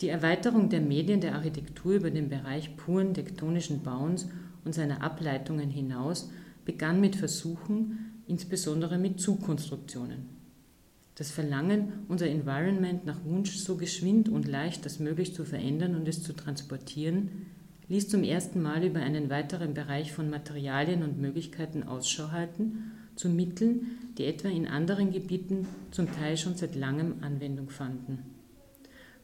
Die 0.02 0.08
Erweiterung 0.08 0.68
der 0.68 0.80
Medien 0.80 1.20
der 1.20 1.36
Architektur 1.36 1.92
über 1.92 2.10
den 2.10 2.28
Bereich 2.28 2.76
puren 2.76 3.14
tektonischen 3.14 3.84
Bauens 3.84 4.28
und 4.64 4.74
seiner 4.74 5.00
Ableitungen 5.00 5.70
hinaus 5.70 6.28
begann 6.64 7.00
mit 7.00 7.14
Versuchen, 7.14 8.20
insbesondere 8.26 8.98
mit 8.98 9.20
Zugkonstruktionen. 9.20 10.26
Das 11.14 11.30
Verlangen, 11.30 11.92
unser 12.08 12.26
Environment 12.26 13.06
nach 13.06 13.24
Wunsch 13.24 13.54
so 13.58 13.76
geschwind 13.76 14.28
und 14.28 14.48
leicht 14.48 14.82
als 14.82 14.98
möglich 14.98 15.34
zu 15.34 15.44
verändern 15.44 15.94
und 15.94 16.08
es 16.08 16.24
zu 16.24 16.32
transportieren, 16.32 17.46
ließ 17.88 18.08
zum 18.08 18.24
ersten 18.24 18.60
Mal 18.60 18.82
über 18.82 18.98
einen 18.98 19.30
weiteren 19.30 19.72
Bereich 19.72 20.10
von 20.10 20.28
Materialien 20.28 21.04
und 21.04 21.20
Möglichkeiten 21.20 21.84
Ausschau 21.84 22.32
halten, 22.32 22.90
zu 23.14 23.28
Mitteln, 23.28 23.98
die 24.18 24.24
etwa 24.24 24.48
in 24.48 24.66
anderen 24.66 25.12
Gebieten 25.12 25.68
zum 25.92 26.10
Teil 26.10 26.36
schon 26.36 26.56
seit 26.56 26.74
langem 26.74 27.16
Anwendung 27.20 27.70
fanden. 27.70 28.31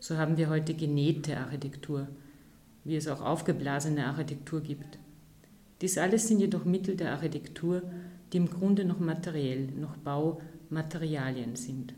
So 0.00 0.16
haben 0.16 0.36
wir 0.36 0.48
heute 0.48 0.74
genähte 0.74 1.38
Architektur, 1.38 2.08
wie 2.84 2.96
es 2.96 3.08
auch 3.08 3.20
aufgeblasene 3.20 4.06
Architektur 4.06 4.60
gibt. 4.60 4.98
Dies 5.80 5.98
alles 5.98 6.28
sind 6.28 6.40
jedoch 6.40 6.64
Mittel 6.64 6.96
der 6.96 7.12
Architektur, 7.12 7.82
die 8.32 8.36
im 8.36 8.48
Grunde 8.48 8.84
noch 8.84 9.00
materiell, 9.00 9.66
noch 9.66 9.96
Baumaterialien 9.96 11.56
sind. 11.56 11.94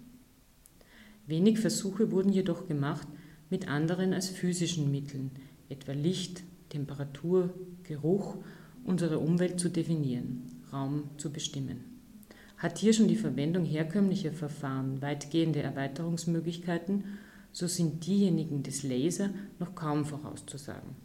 Wenig 1.27 1.59
Versuche 1.59 2.11
wurden 2.11 2.33
jedoch 2.33 2.67
gemacht 2.67 3.07
mit 3.51 3.69
anderen 3.69 4.15
als 4.15 4.29
physischen 4.29 4.91
Mitteln, 4.91 5.31
etwa 5.69 5.93
Licht, 5.93 6.43
Temperatur, 6.71 7.53
Geruch, 7.83 8.37
unsere 8.85 9.19
Umwelt 9.19 9.61
zu 9.61 9.69
definieren, 9.69 10.43
Raum 10.73 11.05
zu 11.19 11.31
bestimmen. 11.31 11.85
Hat 12.57 12.79
hier 12.79 12.93
schon 12.93 13.09
die 13.09 13.17
Verwendung 13.17 13.65
herkömmlicher 13.65 14.33
Verfahren 14.33 15.01
weitgehende 15.01 15.63
Erweiterungsmöglichkeiten, 15.63 17.05
so 17.53 17.67
sind 17.67 18.07
diejenigen 18.07 18.63
des 18.63 18.83
Laser 18.83 19.31
noch 19.59 19.75
kaum 19.75 20.05
vorauszusagen. 20.05 20.97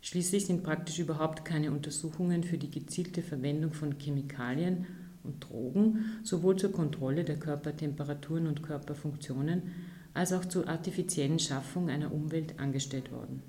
Schließlich 0.00 0.46
sind 0.46 0.64
praktisch 0.64 0.98
überhaupt 0.98 1.44
keine 1.44 1.70
Untersuchungen 1.70 2.42
für 2.42 2.58
die 2.58 2.70
gezielte 2.70 3.22
Verwendung 3.22 3.72
von 3.72 3.98
Chemikalien 3.98 4.86
und 5.22 5.48
Drogen 5.48 6.04
sowohl 6.24 6.56
zur 6.56 6.72
Kontrolle 6.72 7.24
der 7.24 7.38
Körpertemperaturen 7.38 8.48
und 8.48 8.62
Körperfunktionen 8.62 9.62
als 10.14 10.32
auch 10.32 10.44
zur 10.44 10.68
artifiziellen 10.68 11.38
Schaffung 11.38 11.88
einer 11.88 12.12
Umwelt 12.12 12.58
angestellt 12.58 13.12
worden. 13.12 13.42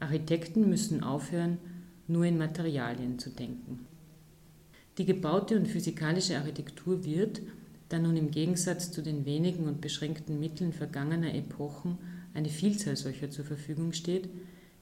Architekten 0.00 0.68
müssen 0.68 1.02
aufhören, 1.02 1.58
nur 2.06 2.24
in 2.24 2.38
Materialien 2.38 3.18
zu 3.18 3.30
denken. 3.30 3.86
Die 4.96 5.04
gebaute 5.04 5.56
und 5.58 5.68
physikalische 5.68 6.38
Architektur 6.38 7.04
wird, 7.04 7.42
da 7.88 7.98
nun 7.98 8.16
im 8.16 8.30
Gegensatz 8.30 8.90
zu 8.90 9.02
den 9.02 9.24
wenigen 9.24 9.64
und 9.64 9.80
beschränkten 9.80 10.38
Mitteln 10.40 10.72
vergangener 10.72 11.34
Epochen 11.34 11.98
eine 12.34 12.48
Vielzahl 12.48 12.96
solcher 12.96 13.30
zur 13.30 13.44
Verfügung 13.44 13.92
steht, 13.92 14.28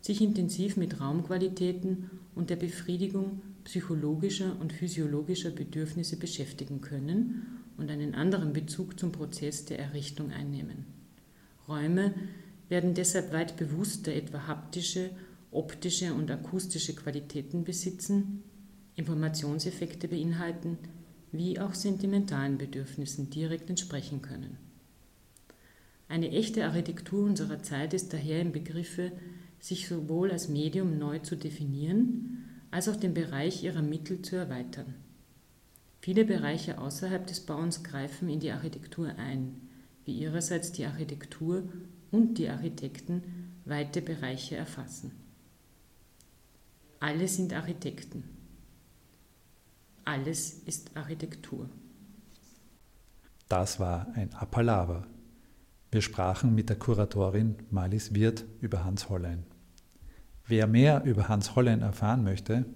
sich 0.00 0.20
intensiv 0.20 0.76
mit 0.76 1.00
Raumqualitäten 1.00 2.10
und 2.34 2.50
der 2.50 2.56
Befriedigung 2.56 3.40
psychologischer 3.64 4.56
und 4.60 4.72
physiologischer 4.72 5.50
Bedürfnisse 5.50 6.16
beschäftigen 6.16 6.80
können 6.80 7.60
und 7.76 7.90
einen 7.90 8.14
anderen 8.14 8.52
Bezug 8.52 8.98
zum 8.98 9.12
Prozess 9.12 9.64
der 9.64 9.78
Errichtung 9.78 10.30
einnehmen. 10.30 10.84
Räume 11.68 12.14
werden 12.68 12.94
deshalb 12.94 13.32
weit 13.32 13.56
bewusster 13.56 14.12
etwa 14.12 14.46
haptische, 14.46 15.10
optische 15.50 16.14
und 16.14 16.30
akustische 16.30 16.94
Qualitäten 16.94 17.64
besitzen, 17.64 18.42
Informationseffekte 18.94 20.08
beinhalten, 20.08 20.78
wie 21.36 21.58
auch 21.58 21.74
sentimentalen 21.74 22.58
Bedürfnissen 22.58 23.30
direkt 23.30 23.68
entsprechen 23.70 24.22
können. 24.22 24.58
Eine 26.08 26.30
echte 26.30 26.64
Architektur 26.64 27.24
unserer 27.24 27.62
Zeit 27.62 27.92
ist 27.94 28.12
daher 28.12 28.40
im 28.40 28.52
Begriffe, 28.52 29.12
sich 29.58 29.88
sowohl 29.88 30.30
als 30.30 30.48
Medium 30.48 30.98
neu 30.98 31.18
zu 31.18 31.36
definieren, 31.36 32.44
als 32.70 32.88
auch 32.88 32.96
den 32.96 33.14
Bereich 33.14 33.64
ihrer 33.64 33.82
Mittel 33.82 34.22
zu 34.22 34.36
erweitern. 34.36 34.94
Viele 36.00 36.24
Bereiche 36.24 36.78
außerhalb 36.78 37.26
des 37.26 37.40
Bauens 37.40 37.82
greifen 37.82 38.28
in 38.28 38.38
die 38.38 38.52
Architektur 38.52 39.08
ein, 39.16 39.60
wie 40.04 40.12
ihrerseits 40.12 40.70
die 40.70 40.84
Architektur 40.84 41.64
und 42.12 42.38
die 42.38 42.48
Architekten 42.48 43.22
weite 43.64 44.00
Bereiche 44.00 44.54
erfassen. 44.56 45.10
Alle 47.00 47.26
sind 47.26 47.52
Architekten. 47.52 48.35
Alles 50.06 50.62
ist 50.64 50.96
Architektur. 50.96 51.68
Das 53.48 53.78
war 53.80 54.06
ein 54.14 54.32
Appalava. 54.34 55.04
Wir 55.90 56.00
sprachen 56.00 56.54
mit 56.54 56.68
der 56.68 56.78
Kuratorin 56.78 57.56
Malis 57.70 58.14
Wirth 58.14 58.44
über 58.60 58.84
Hans 58.84 59.08
Hollein. 59.08 59.42
Wer 60.46 60.68
mehr 60.68 61.02
über 61.02 61.28
Hans 61.28 61.56
Hollein 61.56 61.82
erfahren 61.82 62.22
möchte, 62.22 62.66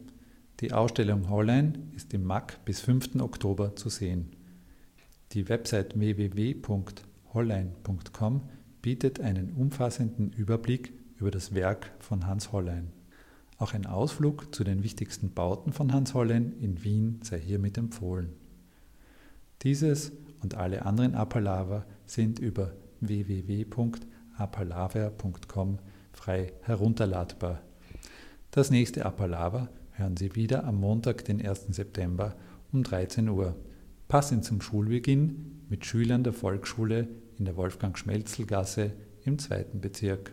die 0.59 0.73
Ausstellung 0.73 1.31
Hollein 1.31 1.93
ist 1.95 2.13
im 2.15 2.25
MAC 2.25 2.65
bis 2.65 2.81
5. 2.81 3.21
Oktober 3.21 3.77
zu 3.77 3.91
sehen. 3.91 4.35
Die 5.31 5.49
Website 5.49 5.97
www.hollein.com 5.97 8.43
bietet 8.83 9.21
einen 9.21 9.53
umfassenden 9.53 10.33
Überblick 10.33 10.93
über 11.17 11.31
das 11.31 11.55
Werk 11.55 11.93
von 12.01 12.27
Hans 12.27 12.51
Hollein. 12.51 12.91
Auch 13.61 13.75
ein 13.75 13.85
Ausflug 13.85 14.55
zu 14.55 14.65
den 14.65 14.83
wichtigsten 14.83 15.35
Bauten 15.35 15.75
von 15.75 15.93
Hans 15.93 16.15
Hollein 16.15 16.55
in 16.63 16.83
Wien 16.83 17.21
sei 17.23 17.39
hiermit 17.39 17.77
empfohlen. 17.77 18.31
Dieses 19.61 20.13
und 20.41 20.55
alle 20.55 20.87
anderen 20.87 21.15
Appalava 21.15 21.85
sind 22.07 22.39
über 22.39 22.73
www.appalaver.com 23.01 25.79
frei 26.15 26.55
herunterladbar. 26.63 27.61
Das 28.51 28.71
nächste 28.71 29.05
Appalava 29.05 29.69
hören 29.93 30.17
Sie 30.17 30.35
wieder 30.35 30.65
am 30.65 30.81
Montag, 30.81 31.27
den 31.27 31.47
1. 31.47 31.67
September 31.69 32.37
um 32.73 32.83
13 32.83 33.29
Uhr, 33.29 33.57
passend 34.09 34.47
zum 34.47 34.63
Schulbeginn 34.63 35.67
mit 35.69 35.85
Schülern 35.85 36.25
der 36.25 36.33
Volksschule 36.33 37.09
in 37.37 37.45
der 37.45 37.57
Wolfgang-Schmelzel-Gasse 37.57 38.95
im 39.27 39.39
zweiten 39.39 39.83
Bezirk. 39.83 40.33